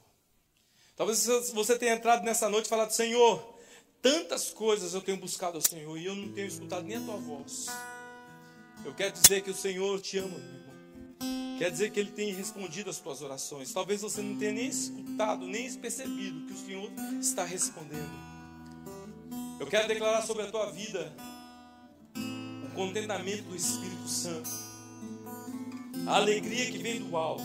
Talvez 0.96 1.26
você 1.54 1.78
tenha 1.78 1.94
entrado 1.94 2.24
nessa 2.24 2.50
noite 2.50 2.66
e 2.66 2.70
falado: 2.70 2.92
Senhor, 2.92 3.58
tantas 4.02 4.50
coisas 4.50 4.94
eu 4.94 5.02
tenho 5.02 5.18
buscado 5.18 5.58
ao 5.58 5.62
Senhor 5.62 5.98
e 5.98 6.06
eu 6.06 6.16
não 6.16 6.32
tenho 6.32 6.48
escutado 6.48 6.86
nem 6.86 6.98
a 6.98 7.02
tua 7.02 7.18
voz. 7.18 7.68
Eu 8.86 8.94
quero 8.94 9.12
dizer 9.14 9.42
que 9.42 9.52
o 9.52 9.56
Senhor 9.56 10.00
te 10.00 10.18
ama, 10.18 10.38
meu 10.38 10.40
irmão. 10.40 11.58
Quer 11.58 11.72
dizer 11.72 11.92
que 11.92 12.00
Ele 12.00 12.12
tem 12.12 12.34
respondido 12.34 12.90
às 12.90 13.00
tuas 13.00 13.22
orações. 13.22 13.74
Talvez 13.74 14.02
você 14.02 14.22
não 14.22 14.38
tenha 14.38 14.54
nem 14.54 14.68
escutado, 14.68 15.46
nem 15.46 15.74
percebido 15.74 16.46
que 16.48 16.54
o 16.54 16.58
Senhor 16.58 16.90
está 17.20 17.44
respondendo. 17.44 18.10
Eu 19.60 19.68
quero 19.68 19.88
declarar 19.90 20.22
sobre 20.22 20.44
a 20.44 20.52
tua 20.52 20.72
vida 20.72 21.14
o 22.16 22.74
contentamento 22.74 23.44
do 23.44 23.56
Espírito 23.58 24.08
Santo, 24.08 24.50
a 26.08 26.16
alegria 26.16 26.72
que 26.72 26.78
vem 26.78 27.02
do 27.02 27.18
alto, 27.18 27.44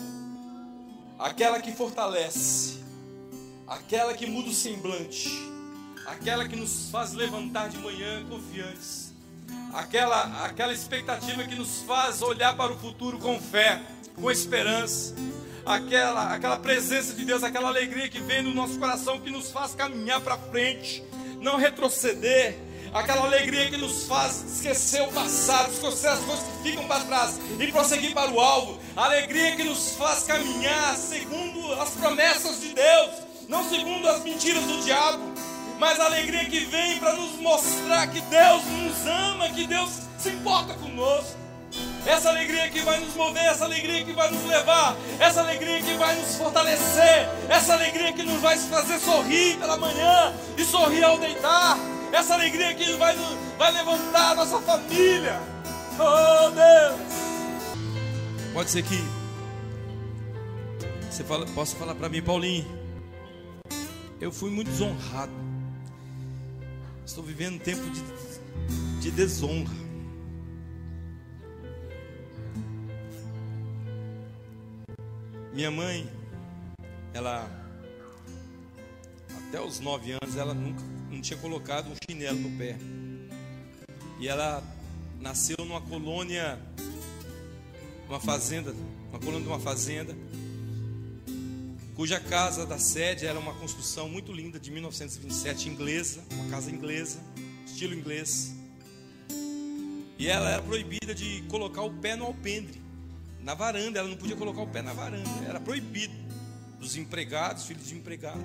aquela 1.19 1.59
que 1.59 1.73
fortalece, 1.73 2.79
aquela 3.67 4.13
que 4.13 4.25
muda 4.25 4.49
o 4.49 4.53
semblante, 4.53 5.29
aquela 6.05 6.47
que 6.47 6.55
nos 6.55 6.89
faz 6.89 7.13
levantar 7.13 7.69
de 7.69 7.77
manhã 7.77 8.23
confiantes, 8.29 9.13
aquela, 9.73 10.45
aquela 10.45 10.73
expectativa 10.73 11.43
que 11.43 11.55
nos 11.55 11.81
faz 11.83 12.21
olhar 12.21 12.55
para 12.55 12.71
o 12.71 12.77
futuro 12.77 13.17
com 13.17 13.39
fé 13.39 13.81
com 14.15 14.31
esperança, 14.31 15.13
aquela, 15.65 16.33
aquela 16.33 16.57
presença 16.57 17.13
de 17.13 17.25
Deus, 17.25 17.43
aquela 17.43 17.67
alegria 17.67 18.07
que 18.07 18.19
vem 18.19 18.41
no 18.41 18.53
nosso 18.53 18.79
coração, 18.79 19.19
que 19.19 19.29
nos 19.29 19.51
faz 19.51 19.75
caminhar 19.75 20.21
para 20.21 20.37
frente, 20.37 21.03
não 21.41 21.57
retroceder, 21.57 22.57
aquela 22.93 23.25
alegria 23.25 23.69
que 23.69 23.77
nos 23.77 24.05
faz 24.05 24.41
esquecer 24.43 25.01
o 25.01 25.11
passado, 25.11 25.71
esquecer 25.71 26.07
as 26.07 26.19
coisas 26.19 26.45
que 26.45 26.69
ficam 26.69 26.87
para 26.87 27.03
trás 27.03 27.39
e 27.59 27.71
prosseguir 27.71 28.13
para 28.13 28.31
o 28.31 28.39
alvo, 28.39 28.79
a 28.95 29.05
alegria 29.05 29.55
que 29.55 29.63
nos 29.63 29.95
faz 29.95 30.23
caminhar 30.23 30.95
segundo 30.95 31.73
as 31.73 31.89
promessas 31.91 32.61
de 32.61 32.73
Deus, 32.73 33.11
não 33.49 33.67
segundo 33.69 34.07
as 34.07 34.23
mentiras 34.23 34.63
do 34.63 34.81
diabo, 34.81 35.34
mas 35.79 35.99
a 35.99 36.05
alegria 36.05 36.45
que 36.45 36.59
vem 36.61 36.99
para 36.99 37.13
nos 37.13 37.33
mostrar 37.39 38.07
que 38.07 38.21
Deus 38.21 38.63
nos 38.65 39.07
ama, 39.07 39.49
que 39.49 39.67
Deus 39.67 40.01
se 40.17 40.29
importa 40.29 40.73
conosco. 40.75 41.35
Essa 42.05 42.29
alegria 42.29 42.69
que 42.69 42.81
vai 42.81 42.99
nos 42.99 43.13
mover, 43.15 43.43
essa 43.43 43.65
alegria 43.65 44.05
que 44.05 44.13
vai 44.13 44.31
nos 44.31 44.45
levar, 44.45 44.95
essa 45.19 45.41
alegria 45.41 45.81
que 45.81 45.93
vai 45.95 46.15
nos 46.15 46.35
fortalecer, 46.35 47.27
essa 47.49 47.73
alegria 47.73 48.13
que 48.13 48.23
nos 48.23 48.39
vai 48.41 48.57
fazer 48.57 48.99
sorrir 48.99 49.57
pela 49.57 49.75
manhã 49.75 50.33
e 50.57 50.63
sorrir 50.63 51.03
ao 51.03 51.17
deitar, 51.17 51.77
essa 52.13 52.35
alegria 52.35 52.73
que 52.75 52.93
vai, 52.93 53.15
vai 53.57 53.71
levantar 53.71 54.31
a 54.31 54.35
nossa 54.35 54.59
família. 54.59 55.39
Oh 55.99 56.49
Deus! 56.51 57.15
Pode 58.53 58.69
ser 58.69 58.83
que 58.83 59.03
você 61.09 61.23
fala, 61.23 61.45
possa 61.47 61.75
falar 61.75 61.95
para 61.95 62.07
mim, 62.07 62.21
Paulinho. 62.21 62.65
Eu 64.19 64.31
fui 64.31 64.49
muito 64.49 64.69
desonrado. 64.69 65.31
Estou 67.05 67.23
vivendo 67.23 67.55
um 67.55 67.59
tempo 67.59 67.83
de, 67.91 68.01
de 68.99 69.11
desonra. 69.11 69.73
Minha 75.53 75.69
mãe, 75.69 76.09
ela 77.13 77.47
até 79.47 79.61
os 79.61 79.79
nove 79.79 80.11
anos 80.11 80.35
ela 80.35 80.53
nunca 80.53 80.81
não 81.09 81.21
tinha 81.21 81.37
colocado 81.39 81.89
um 81.89 81.95
chinelo 82.09 82.39
no 82.39 82.57
pé. 82.57 82.75
E 84.19 84.27
ela 84.27 84.63
nasceu 85.21 85.57
numa 85.59 85.81
colônia, 85.81 86.59
uma 88.09 88.19
fazenda, 88.19 88.73
uma 89.09 89.19
colônia 89.19 89.41
de 89.41 89.47
uma 89.47 89.59
fazenda, 89.59 90.15
cuja 91.95 92.19
casa 92.19 92.65
da 92.65 92.77
sede 92.77 93.25
era 93.25 93.39
uma 93.39 93.53
construção 93.53 94.09
muito 94.09 94.31
linda 94.31 94.59
de 94.59 94.69
1927, 94.69 95.69
inglesa, 95.69 96.21
uma 96.33 96.49
casa 96.49 96.69
inglesa, 96.69 97.19
estilo 97.65 97.93
inglês. 97.93 98.53
E 100.19 100.27
ela 100.27 100.49
era 100.49 100.61
proibida 100.61 101.15
de 101.15 101.43
colocar 101.49 101.81
o 101.83 101.93
pé 101.93 102.15
no 102.15 102.25
alpendre 102.25 102.81
na 103.41 103.53
varanda, 103.53 103.99
ela 103.99 104.09
não 104.09 104.17
podia 104.17 104.35
colocar 104.35 104.61
o 104.61 104.67
pé 104.67 104.81
na 104.81 104.91
varanda, 104.91 105.29
era 105.47 105.59
proibido 105.59 106.13
dos 106.79 106.95
empregados, 106.95 107.65
filhos 107.65 107.87
de 107.87 107.95
empregado. 107.95 108.43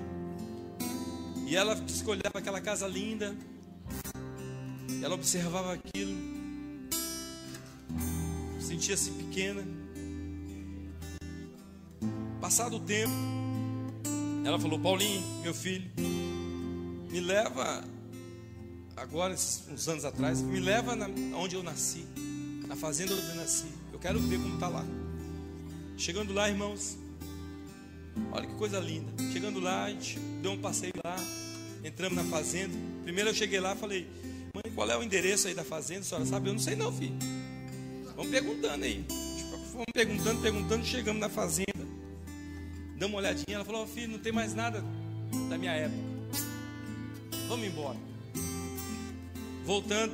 E 1.47 1.55
ela 1.55 1.73
escolhava 1.87 2.37
aquela 2.37 2.61
casa 2.61 2.87
linda, 2.87 3.35
ela 5.03 5.15
observava 5.15 5.73
aquilo, 5.73 6.15
sentia-se 8.59 9.11
pequena. 9.11 9.65
Passado 12.51 12.75
o 12.75 12.79
tempo, 12.81 13.13
ela 14.43 14.59
falou: 14.59 14.77
Paulinho, 14.77 15.23
meu 15.41 15.53
filho, 15.53 15.89
me 17.09 17.21
leva, 17.21 17.81
agora, 18.97 19.33
uns 19.33 19.87
anos 19.87 20.03
atrás, 20.03 20.41
me 20.41 20.59
leva 20.59 20.93
na, 20.93 21.07
onde 21.37 21.55
eu 21.55 21.63
nasci, 21.63 22.05
na 22.67 22.75
fazenda 22.75 23.13
onde 23.13 23.25
eu 23.25 23.35
nasci 23.35 23.67
quero 24.01 24.19
ver 24.19 24.37
como 24.37 24.55
está 24.55 24.67
lá. 24.67 24.83
Chegando 25.95 26.33
lá, 26.33 26.49
irmãos, 26.49 26.97
olha 28.33 28.45
que 28.45 28.55
coisa 28.55 28.81
linda. 28.81 29.09
Chegando 29.31 29.61
lá, 29.61 29.85
a 29.85 29.89
gente 29.89 30.19
deu 30.41 30.51
um 30.51 30.57
passeio 30.57 30.91
lá, 31.05 31.15
entramos 31.85 32.21
na 32.21 32.29
fazenda. 32.29 32.75
Primeiro 33.03 33.29
eu 33.29 33.33
cheguei 33.33 33.61
lá 33.61 33.77
falei, 33.77 34.05
mãe, 34.53 34.73
qual 34.75 34.91
é 34.91 34.97
o 34.97 35.03
endereço 35.03 35.47
aí 35.47 35.53
da 35.53 35.63
fazenda? 35.63 36.01
A 36.01 36.03
senhora 36.03 36.25
sabe? 36.25 36.49
Eu 36.49 36.53
não 36.53 36.59
sei 36.59 36.75
não, 36.75 36.91
filho. 36.91 37.15
Vamos 38.13 38.29
perguntando 38.29 38.83
aí. 38.83 39.05
Vamos 39.71 39.85
perguntando, 39.93 40.41
perguntando, 40.41 40.85
chegamos 40.85 41.21
na 41.21 41.29
fazenda. 41.29 41.70
Damos 43.01 43.15
uma 43.15 43.21
olhadinha, 43.21 43.55
ela 43.55 43.65
falou, 43.65 43.81
oh, 43.81 43.87
filho, 43.87 44.11
não 44.11 44.19
tem 44.19 44.31
mais 44.31 44.53
nada 44.53 44.83
da 45.49 45.57
minha 45.57 45.71
época. 45.71 46.03
Vamos 47.47 47.65
embora. 47.65 47.97
Voltando, 49.65 50.13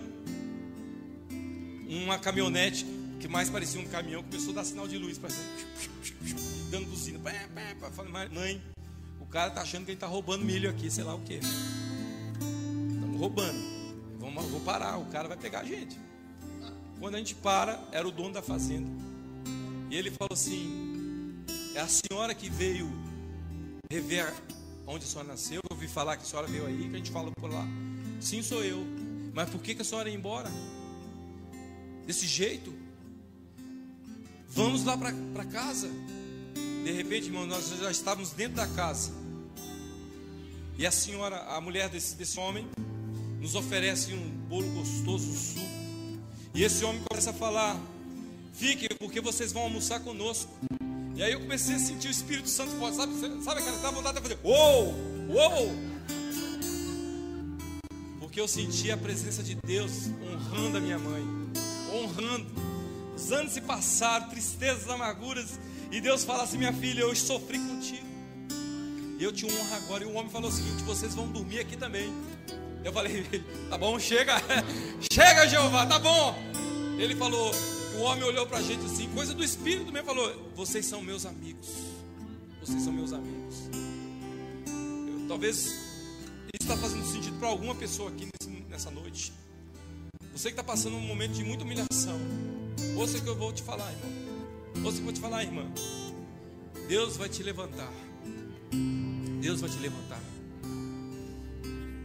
uma 1.90 2.18
caminhonete 2.18 2.86
que 3.20 3.28
mais 3.28 3.50
parecia 3.50 3.82
um 3.82 3.86
caminhão, 3.88 4.24
começou 4.24 4.52
a 4.54 4.56
dar 4.56 4.64
sinal 4.64 4.88
de 4.88 4.98
luz, 4.98 5.20
dando 6.72 6.86
buzina. 6.86 7.20
Falei, 7.92 8.30
mãe, 8.30 8.62
o 9.20 9.26
cara 9.26 9.52
tá 9.52 9.64
achando 9.64 9.84
que 9.84 9.92
ele 9.92 10.00
tá 10.00 10.08
roubando 10.08 10.46
milho 10.46 10.70
aqui, 10.70 10.90
sei 10.90 11.04
lá 11.04 11.14
o 11.14 11.20
que. 11.20 11.42
Estamos 12.94 13.20
roubando. 13.20 13.60
Vamos, 14.18 14.46
vou 14.46 14.62
parar, 14.62 14.98
o 14.98 15.08
cara 15.08 15.28
vai 15.28 15.36
pegar 15.36 15.60
a 15.60 15.66
gente. 15.66 16.00
Quando 17.02 17.16
a 17.16 17.18
gente 17.18 17.36
para, 17.36 17.84
era 17.92 18.08
o 18.08 18.12
dono 18.12 18.32
da 18.32 18.42
fazenda. 18.42 18.90
E 19.92 19.98
ele 19.98 20.10
falou 20.10 20.32
assim: 20.32 20.97
É 21.78 21.82
a 21.82 21.88
senhora 21.88 22.34
que 22.34 22.50
veio 22.50 22.90
rever 23.92 24.34
onde 24.88 25.06
a 25.06 25.08
senhora 25.08 25.28
nasceu. 25.28 25.58
Eu 25.58 25.76
ouvi 25.76 25.88
falar 25.88 26.18
que 26.18 26.24
a 26.24 26.26
senhora 26.26 26.48
veio 26.48 26.66
aí, 26.66 26.90
que 26.90 26.96
a 26.96 26.98
gente 26.98 27.12
falou 27.12 27.32
por 27.40 27.52
lá. 27.52 27.68
Sim, 28.20 28.42
sou 28.42 28.64
eu. 28.64 28.84
Mas 29.32 29.48
por 29.48 29.62
que, 29.62 29.76
que 29.76 29.84
a 29.84 29.86
senhora 29.86 30.10
ia 30.10 30.16
embora? 30.16 30.50
Desse 32.08 32.26
jeito? 32.26 32.74
Vamos 34.50 34.86
lá 34.86 34.98
para 34.98 35.46
casa. 35.46 35.88
De 36.84 36.92
repente, 36.94 37.28
irmão, 37.28 37.46
nós 37.46 37.70
já 37.70 37.92
estávamos 37.92 38.32
dentro 38.32 38.56
da 38.56 38.66
casa. 38.66 39.12
E 40.80 40.88
a 40.88 40.92
senhora, 40.92 41.44
a 41.44 41.62
mulher 41.62 41.90
desse, 41.90 42.16
desse 42.16 42.40
homem, 42.40 42.68
nos 43.40 43.54
oferece 43.54 44.14
um 44.14 44.30
bolo 44.50 44.68
gostoso, 44.74 45.30
um 45.30 45.36
suco. 45.36 45.68
E 46.56 46.64
esse 46.64 46.84
homem 46.84 47.04
começa 47.08 47.30
a 47.30 47.34
falar: 47.34 47.80
Fiquem, 48.52 48.90
porque 48.98 49.22
vocês 49.22 49.52
vão 49.52 49.62
almoçar 49.62 50.00
conosco. 50.00 50.67
E 51.18 51.24
aí 51.24 51.34
eu 51.34 51.40
comecei 51.40 51.74
a 51.74 51.80
sentir 51.80 52.10
o 52.10 52.12
Espírito 52.12 52.48
Santo 52.48 52.74
forte. 52.74 52.96
Sabe, 52.96 53.44
sabe 53.44 53.60
aquela 53.60 53.92
vontade 53.92 54.18
de 54.18 54.22
fazer: 54.22 54.40
Uou, 54.44 54.94
uou. 55.28 55.76
Porque 58.20 58.40
eu 58.40 58.48
senti 58.48 58.92
a 58.92 58.98
presença 58.98 59.42
de 59.42 59.56
Deus 59.56 60.12
honrando 60.22 60.78
a 60.78 60.80
minha 60.80 61.00
mãe, 61.00 61.24
honrando. 61.92 62.46
Os 63.16 63.32
anos 63.32 63.54
se 63.54 63.62
passaram, 63.62 64.30
tristezas, 64.30 64.88
amarguras, 64.92 65.60
e 65.92 66.00
Deus 66.00 66.24
fala 66.24 66.44
assim: 66.44 66.60
Minha 66.60 66.74
filha, 66.74 67.02
eu 67.02 67.16
sofri 67.16 67.58
contigo. 67.58 68.06
E 69.18 69.24
eu 69.24 69.34
te 69.34 69.44
honro 69.48 69.76
agora. 69.76 70.04
E 70.04 70.08
o 70.08 70.14
homem 70.14 70.30
falou 70.30 70.52
o 70.52 70.54
seguinte: 70.54 70.84
Vocês 70.84 71.16
vão 71.16 71.28
dormir 71.30 71.62
aqui 71.62 71.76
também. 71.76 72.14
Eu 72.84 72.94
falei: 72.94 73.26
Tá 73.72 73.76
bom, 73.80 73.98
chega, 73.98 74.36
chega, 75.12 75.48
Jeová, 75.48 75.88
tá 75.88 75.98
bom. 75.98 76.36
Ele 77.00 77.16
falou: 77.16 77.52
O 77.98 78.02
homem 78.02 78.24
olhou 78.24 78.46
para 78.46 78.60
a 78.60 78.62
gente 78.62 78.86
assim, 78.86 79.10
coisa 79.10 79.34
do 79.34 79.44
Espírito 79.44 79.92
mesmo, 79.92 80.06
falou: 80.06 80.52
Vocês 80.56 80.86
são 80.86 81.02
meus 81.02 81.26
amigos. 81.26 81.68
Vocês 82.62 82.84
são 82.84 82.94
meus 82.94 83.12
amigos. 83.12 83.56
Eu, 84.68 85.28
talvez 85.28 85.66
isso 85.66 86.62
está 86.62 86.78
fazendo 86.78 87.06
sentido 87.08 87.40
para 87.40 87.48
alguma 87.48 87.74
pessoa 87.74 88.10
aqui 88.10 88.28
nessa 88.70 88.92
noite. 88.92 89.34
Você 90.32 90.50
que 90.50 90.60
está 90.60 90.64
passando 90.64 90.96
um 90.96 91.02
momento 91.02 91.32
de 91.32 91.44
muita 91.44 91.64
humilhação. 91.64 92.20
Ouça 92.96 93.18
o 93.18 93.22
que 93.22 93.28
eu 93.28 93.36
vou 93.36 93.52
te 93.52 93.64
falar, 93.64 93.92
irmão. 93.92 94.12
Ouça 94.86 94.90
o 94.90 94.94
que 94.94 95.00
eu 95.00 95.04
vou 95.06 95.14
te 95.14 95.20
falar, 95.20 95.44
irmã. 95.44 95.66
Deus 96.88 97.18
vai 97.18 97.30
te 97.30 97.42
levantar. 97.42 97.92
Deus 99.42 99.60
vai 99.60 99.70
te 99.72 99.78
levantar. 99.80 100.22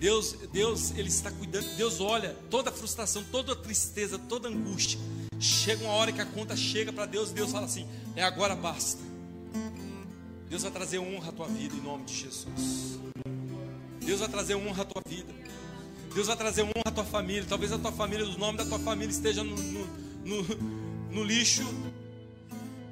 Deus, 0.01 0.32
Deus, 0.51 0.90
Ele 0.93 1.09
está 1.09 1.30
cuidando. 1.30 1.66
Deus 1.76 2.01
olha 2.01 2.34
toda 2.49 2.70
a 2.70 2.72
frustração, 2.72 3.22
toda 3.30 3.53
a 3.53 3.57
tristeza, 3.57 4.18
toda 4.18 4.49
a 4.49 4.51
angústia. 4.51 4.99
Chega 5.43 5.82
uma 5.84 5.95
hora 5.95 6.12
que 6.12 6.20
a 6.20 6.24
conta 6.24 6.57
chega 6.57 6.93
para 6.93 7.05
Deus, 7.05 7.32
Deus 7.32 7.51
fala 7.51 7.66
assim: 7.66 7.84
é 8.14 8.22
agora 8.22 8.55
basta. 8.55 9.03
Deus 10.49 10.62
vai 10.62 10.70
trazer 10.70 11.01
honra 11.01 11.30
à 11.30 11.32
tua 11.32 11.49
vida 11.49 11.74
em 11.74 11.80
nome 11.80 12.05
de 12.05 12.14
Jesus. 12.14 13.01
Deus 13.99 14.20
vai 14.20 14.28
trazer 14.28 14.55
honra 14.55 14.82
à 14.82 14.84
tua 14.84 15.03
vida. 15.05 15.34
Deus 16.14 16.28
vai 16.28 16.36
trazer 16.36 16.62
honra 16.62 16.84
à 16.84 16.90
tua 16.93 17.05
família. 17.05 17.45
Talvez 17.49 17.72
a 17.72 17.78
tua 17.78 17.90
família, 17.90 18.24
o 18.24 18.38
nome 18.38 18.59
da 18.59 18.64
tua 18.64 18.78
família 18.78 19.11
esteja 19.11 19.43
no, 19.43 19.57
no, 19.57 19.86
no, 20.24 20.43
no 21.11 21.24
lixo. 21.24 21.64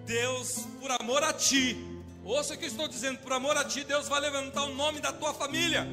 Deus, 0.05 0.67
por 0.81 0.91
amor 0.91 1.23
a 1.23 1.33
ti, 1.33 1.77
ouça 2.25 2.55
o 2.55 2.59
que 2.59 2.65
eu 2.65 2.69
estou 2.69 2.89
dizendo, 2.89 3.19
por 3.19 3.33
amor 3.33 3.57
a 3.57 3.65
ti, 3.65 3.85
Deus 3.85 4.09
vai 4.09 4.21
levantar 4.21 4.65
o 4.65 4.75
nome 4.75 4.99
da 4.99 5.13
tua 5.13 5.33
família. 5.33 5.87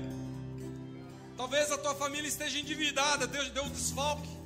Talvez 1.35 1.71
a 1.71 1.77
tua 1.77 1.93
família 1.93 2.27
esteja 2.27 2.57
endividada, 2.57 3.27
Deus 3.27 3.51
deu 3.51 3.63
um 3.63 3.69
desfalque. 3.69 4.36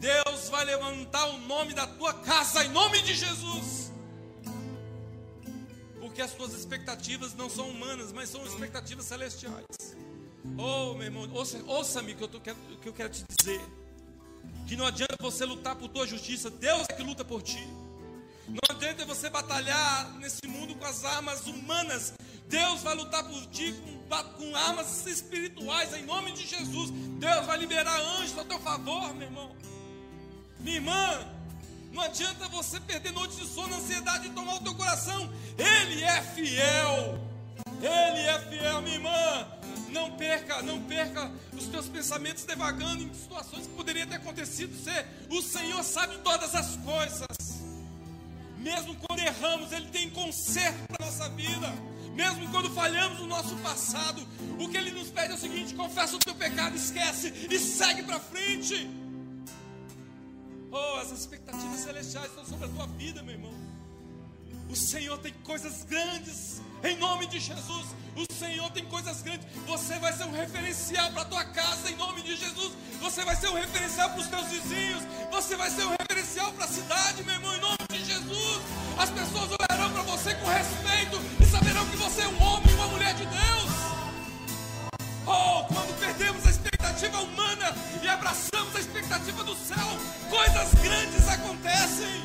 Deus 0.00 0.48
vai 0.48 0.64
levantar 0.64 1.26
o 1.26 1.38
nome 1.38 1.72
da 1.72 1.86
tua 1.86 2.12
casa 2.14 2.64
em 2.64 2.68
nome 2.68 3.00
de 3.02 3.14
Jesus. 3.14 3.92
Porque 6.00 6.20
as 6.20 6.32
tuas 6.32 6.52
expectativas 6.52 7.34
não 7.34 7.48
são 7.48 7.68
humanas, 7.68 8.12
mas 8.12 8.28
são 8.28 8.44
expectativas 8.46 9.06
celestiais. 9.06 9.64
Oh, 10.58 10.94
meu 10.94 11.04
irmão, 11.04 11.28
ouça-me 11.32 11.64
ouça 11.66 12.02
que, 12.02 12.22
eu 12.22 12.28
o 12.28 12.78
que 12.78 12.88
eu 12.88 12.92
quero 12.92 13.10
te 13.10 13.24
dizer. 13.28 13.60
Que 14.66 14.76
não 14.76 14.86
adianta 14.86 15.16
você 15.20 15.44
lutar 15.44 15.76
por 15.76 15.88
tua 15.88 16.06
justiça, 16.06 16.50
Deus 16.50 16.86
é 16.88 16.92
que 16.92 17.02
luta 17.02 17.24
por 17.24 17.42
ti. 17.42 17.66
Não 18.48 18.76
adianta 18.76 19.04
você 19.04 19.28
batalhar 19.28 20.12
nesse 20.18 20.46
mundo 20.46 20.74
com 20.76 20.84
as 20.84 21.04
armas 21.04 21.46
humanas. 21.46 22.14
Deus 22.48 22.82
vai 22.82 22.94
lutar 22.94 23.24
por 23.24 23.44
ti 23.46 23.74
com, 24.08 24.22
com 24.38 24.56
armas 24.56 25.04
espirituais 25.06 25.92
em 25.94 26.04
nome 26.04 26.32
de 26.32 26.46
Jesus. 26.46 26.90
Deus 27.18 27.46
vai 27.46 27.58
liberar 27.58 27.98
anjos 28.00 28.38
a 28.38 28.44
teu 28.44 28.58
favor, 28.60 29.12
meu 29.14 29.26
irmão. 29.26 29.56
Minha 30.60 30.76
irmã, 30.76 31.26
não 31.92 32.02
adianta 32.02 32.48
você 32.48 32.78
perder 32.80 33.12
noite 33.12 33.36
de 33.36 33.46
sono, 33.46 33.74
ansiedade 33.74 34.26
e 34.26 34.30
tomar 34.30 34.56
o 34.56 34.60
teu 34.60 34.74
coração. 34.74 35.32
Ele 35.56 36.02
é 36.02 36.22
fiel. 36.22 37.18
Ele 37.80 38.20
é 38.20 38.38
fiel, 38.50 38.82
minha 38.82 38.96
irmã. 38.96 39.48
Não 39.90 40.12
perca, 40.12 40.60
não 40.62 40.82
perca 40.82 41.30
os 41.56 41.66
teus 41.68 41.88
pensamentos 41.88 42.44
devagando 42.44 43.02
em 43.02 43.14
situações 43.14 43.66
que 43.66 43.72
poderiam 43.72 44.06
ter 44.06 44.16
acontecido. 44.16 44.74
O 45.30 45.40
Senhor 45.40 45.82
sabe 45.82 46.18
todas 46.18 46.54
as 46.54 46.76
coisas. 46.76 47.26
Mesmo 48.58 48.94
quando 48.96 49.20
erramos, 49.20 49.72
Ele 49.72 49.86
tem 49.86 50.10
conserto 50.10 50.76
para 50.88 51.06
nossa 51.06 51.28
vida. 51.30 51.72
Mesmo 52.14 52.50
quando 52.50 52.70
falhamos 52.70 53.20
no 53.20 53.26
nosso 53.26 53.54
passado, 53.56 54.26
o 54.58 54.68
que 54.68 54.76
Ele 54.76 54.90
nos 54.90 55.08
pede 55.08 55.32
é 55.32 55.34
o 55.34 55.38
seguinte: 55.38 55.74
confessa 55.74 56.16
o 56.16 56.18
teu 56.18 56.34
pecado, 56.34 56.76
esquece 56.76 57.32
e 57.50 57.58
segue 57.58 58.02
para 58.02 58.18
frente. 58.18 59.05
Oh, 60.76 60.98
as 61.00 61.10
expectativas 61.10 61.80
celestiais 61.80 62.26
estão 62.26 62.44
sobre 62.44 62.66
a 62.66 62.68
tua 62.68 62.86
vida, 62.86 63.22
meu 63.22 63.32
irmão. 63.32 63.54
O 64.68 64.76
Senhor 64.76 65.16
tem 65.18 65.32
coisas 65.42 65.84
grandes 65.84 66.60
em 66.84 66.98
nome 66.98 67.26
de 67.26 67.40
Jesus. 67.40 67.86
O 68.14 68.34
Senhor 68.34 68.70
tem 68.72 68.84
coisas 68.84 69.22
grandes. 69.22 69.46
Você 69.66 69.98
vai 69.98 70.12
ser 70.12 70.24
um 70.24 70.32
referencial 70.32 71.10
para 71.12 71.22
a 71.22 71.24
tua 71.24 71.44
casa 71.44 71.90
em 71.90 71.96
nome 71.96 72.20
de 72.20 72.36
Jesus. 72.36 72.72
Você 73.00 73.24
vai 73.24 73.36
ser 73.36 73.48
um 73.48 73.54
referencial 73.54 74.10
para 74.10 74.20
os 74.20 74.26
teus 74.26 74.48
vizinhos. 74.48 75.02
Você 75.30 75.56
vai 75.56 75.70
ser 75.70 75.84
um 75.84 75.94
referencial 75.98 76.52
para 76.52 76.66
a 76.66 76.68
cidade, 76.68 77.24
meu 77.24 77.34
irmão, 77.34 77.54
em 77.54 77.60
nome 77.60 77.78
de 77.90 78.04
Jesus. 78.04 78.60
As 78.98 79.10
pessoas 79.10 79.50
olharão 79.58 79.90
para 79.92 80.02
você 80.02 80.34
com 80.34 80.46
respeito 80.46 81.16
e 81.40 81.46
saberão 81.46 81.86
que 81.88 81.96
você 81.96 82.20
é 82.20 82.28
um 82.28 82.42
homem 82.42 82.70
e 82.70 82.74
uma 82.74 82.88
mulher 82.88 83.14
de 83.14 83.24
Deus. 83.24 83.70
Oh, 85.26 85.64
quando 85.72 85.98
perdemos 85.98 86.35
expectativa 86.96 87.20
humana 87.20 87.74
e 88.02 88.08
abraçamos 88.08 88.74
a 88.74 88.80
expectativa 88.80 89.44
do 89.44 89.54
céu, 89.54 89.86
coisas 90.30 90.74
grandes 90.82 91.28
acontecem. 91.28 92.22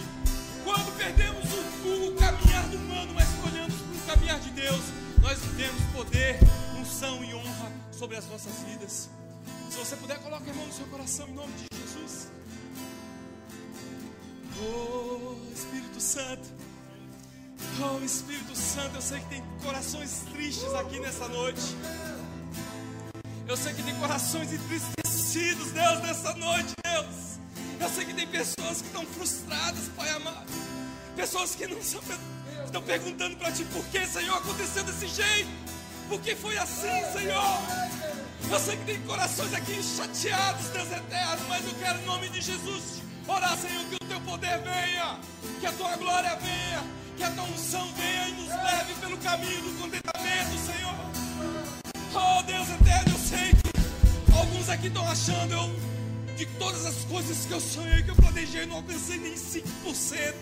Quando 0.64 0.96
perdemos 0.98 1.44
o, 1.44 2.08
o 2.08 2.16
caminhar 2.16 2.68
do 2.70 2.78
humano, 2.78 3.14
mas 3.14 3.30
escolhemos 3.32 3.76
o 3.76 4.08
caminhar 4.08 4.40
de 4.40 4.50
Deus, 4.52 4.82
nós 5.22 5.40
vivemos 5.40 5.82
poder, 5.94 6.40
unção 6.80 7.22
e 7.22 7.34
honra 7.36 7.72
sobre 7.92 8.16
as 8.16 8.26
nossas 8.28 8.54
vidas. 8.64 9.10
Se 9.70 9.78
você 9.78 9.98
puder, 9.98 10.20
coloque 10.20 10.50
a 10.50 10.54
mão 10.54 10.66
no 10.66 10.74
seu 10.74 10.86
coração 10.88 11.28
em 11.28 11.34
nome 11.34 11.52
de 11.54 11.78
Jesus. 11.78 12.30
Oh, 14.64 15.36
Espírito 15.54 16.00
Santo. 16.00 16.50
Oh, 17.82 18.04
Espírito 18.06 18.56
Santo, 18.56 18.96
eu 18.96 19.02
sei 19.02 19.20
que 19.20 19.28
tem 19.28 19.44
corações 19.64 20.24
tristes 20.32 20.74
aqui 20.76 20.98
nessa 21.00 21.28
noite. 21.28 21.76
Eu 23.52 23.58
sei 23.58 23.74
que 23.74 23.84
tem 23.84 23.94
corações 23.96 24.54
entristecidos, 24.54 25.74
Deus, 25.74 26.00
nessa 26.00 26.34
noite, 26.36 26.72
Deus. 26.86 27.38
Eu 27.82 27.90
sei 27.90 28.06
que 28.06 28.14
tem 28.14 28.26
pessoas 28.26 28.82
que 28.82 28.88
estão 28.88 29.06
frustradas, 29.06 29.90
Pai 29.98 30.10
amado. 30.12 30.48
Pessoas 31.18 31.54
que 31.54 31.68
não 31.68 31.78
estão 31.78 32.82
perguntando 32.82 33.36
para 33.36 33.52
ti 33.52 33.66
por 33.66 33.84
que, 33.88 34.08
Senhor, 34.08 34.38
aconteceu 34.38 34.86
desse 34.86 35.06
jeito. 35.06 35.50
Por 36.08 36.22
que 36.22 36.34
foi 36.34 36.58
assim, 36.58 37.04
Senhor? 37.12 37.60
Eu 38.50 38.58
sei 38.58 38.78
que 38.78 38.86
tem 38.86 39.02
corações 39.02 39.54
aqui 39.54 39.84
chateados, 39.84 40.68
Deus 40.68 40.90
eterno, 40.90 41.46
mas 41.50 41.66
eu 41.66 41.74
quero 41.74 42.00
em 42.00 42.06
nome 42.06 42.30
de 42.30 42.40
Jesus 42.40 43.02
orar, 43.28 43.58
Senhor, 43.58 43.84
que 43.84 43.96
o 43.96 44.08
teu 44.08 44.22
poder 44.22 44.60
venha, 44.60 45.20
que 45.60 45.66
a 45.66 45.74
tua 45.74 45.98
glória 45.98 46.38
venha, 46.38 46.84
que 47.18 47.24
a 47.26 47.32
tua 47.32 47.44
unção 47.44 47.86
venha 47.96 48.30
e 48.30 48.32
nos 48.32 48.48
leve 48.48 48.94
pelo 49.02 49.18
caminho 49.18 49.62
do 49.62 49.82
contentamento, 49.82 50.58
Senhor. 50.58 51.01
Oh, 52.14 52.44
Deus 52.44 52.68
eterno, 52.70 53.14
eu 53.14 53.20
sei 53.20 53.54
que 53.54 54.38
alguns 54.38 54.70
aqui 54.70 54.88
estão 54.88 55.08
achando 55.08 55.54
eu 55.54 55.92
de 56.36 56.46
todas 56.58 56.86
as 56.86 57.06
coisas 57.06 57.46
que 57.46 57.54
eu 57.54 57.62
sonhei, 57.62 58.04
que 58.04 58.10
eu 58.10 58.16
planejei, 58.16 58.66
não 58.66 58.78
alcancei 58.78 59.18
nem 59.18 59.34
5%. 59.34 60.34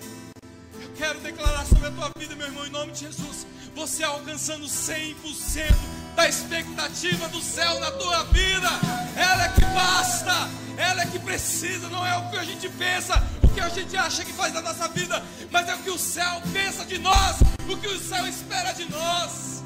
Eu 0.82 0.90
quero 0.96 1.20
declarar 1.20 1.66
sobre 1.66 1.88
a 1.88 1.92
tua 1.92 2.10
vida, 2.18 2.36
meu 2.36 2.48
irmão, 2.48 2.66
em 2.66 2.72
nome 2.72 2.92
de 2.94 3.02
Jesus. 3.02 3.46
Você 3.76 4.04
alcançando 4.04 4.66
100% 4.66 5.76
da 6.16 6.28
expectativa 6.28 7.28
do 7.30 7.42
céu 7.42 7.80
na 7.80 7.92
tua 7.92 8.24
vida. 8.26 8.70
Ela 9.16 9.46
é 9.46 9.50
que 9.50 9.66
basta, 9.66 10.50
ela 10.76 11.04
é 11.04 11.06
que 11.06 11.20
precisa, 11.20 11.88
não 11.90 12.06
é 12.06 12.18
o 12.18 12.32
que 12.32 12.38
a 12.38 12.44
gente 12.44 12.68
pensa, 12.70 13.22
o 13.44 13.48
que 13.50 13.60
a 13.60 13.70
gente 13.70 13.96
acha 13.96 14.26
que 14.26 14.34
faz 14.34 14.54
da 14.54 14.62
nossa 14.62 14.88
vida, 14.88 15.24
mas 15.52 15.68
é 15.68 15.76
o 15.76 15.80
que 15.80 15.92
o 15.92 16.00
céu 16.00 16.42
pensa 16.52 16.84
de 16.84 16.98
nós, 16.98 17.38
o 17.70 17.78
que 17.78 17.88
o 17.88 18.00
céu 18.00 18.26
espera 18.26 18.72
de 18.72 18.90
nós. 18.90 19.64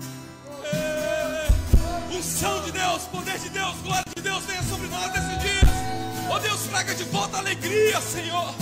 É. 0.66 1.53
Unção 2.16 2.62
de 2.64 2.72
Deus, 2.72 3.04
poder 3.04 3.40
de 3.40 3.50
Deus, 3.50 3.76
glória 3.78 4.06
de 4.16 4.22
Deus 4.22 4.44
venha 4.46 4.62
sobre 4.64 4.88
nós 4.88 5.12
nesses 5.14 5.42
dias. 5.42 5.70
Oh 6.32 6.40
Deus, 6.40 6.62
traga 6.68 6.94
de 6.94 7.04
volta 7.06 7.38
a 7.38 7.40
alegria, 7.40 8.00
Senhor. 8.02 8.54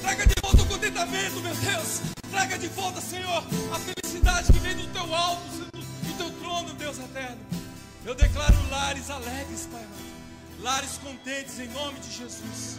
Traga 0.00 0.26
de 0.26 0.34
volta 0.40 0.62
o 0.62 0.66
contentamento, 0.66 1.40
meu 1.40 1.54
Deus. 1.54 2.00
Traga 2.30 2.56
de 2.56 2.68
volta, 2.68 3.00
Senhor, 3.00 3.44
a 3.72 3.78
felicidade 3.80 4.52
que 4.52 4.58
vem 4.60 4.76
do 4.76 4.86
teu 4.92 5.12
alto, 5.12 5.42
do 5.72 6.16
teu 6.16 6.30
trono, 6.40 6.72
Deus 6.74 6.98
eterno. 6.98 7.40
Eu 8.06 8.14
declaro 8.14 8.56
lares 8.70 9.10
alegres, 9.10 9.68
Pai. 9.70 9.86
Lares 10.60 10.98
contentes 10.98 11.58
em 11.58 11.68
nome 11.68 11.98
de 11.98 12.12
Jesus. 12.12 12.78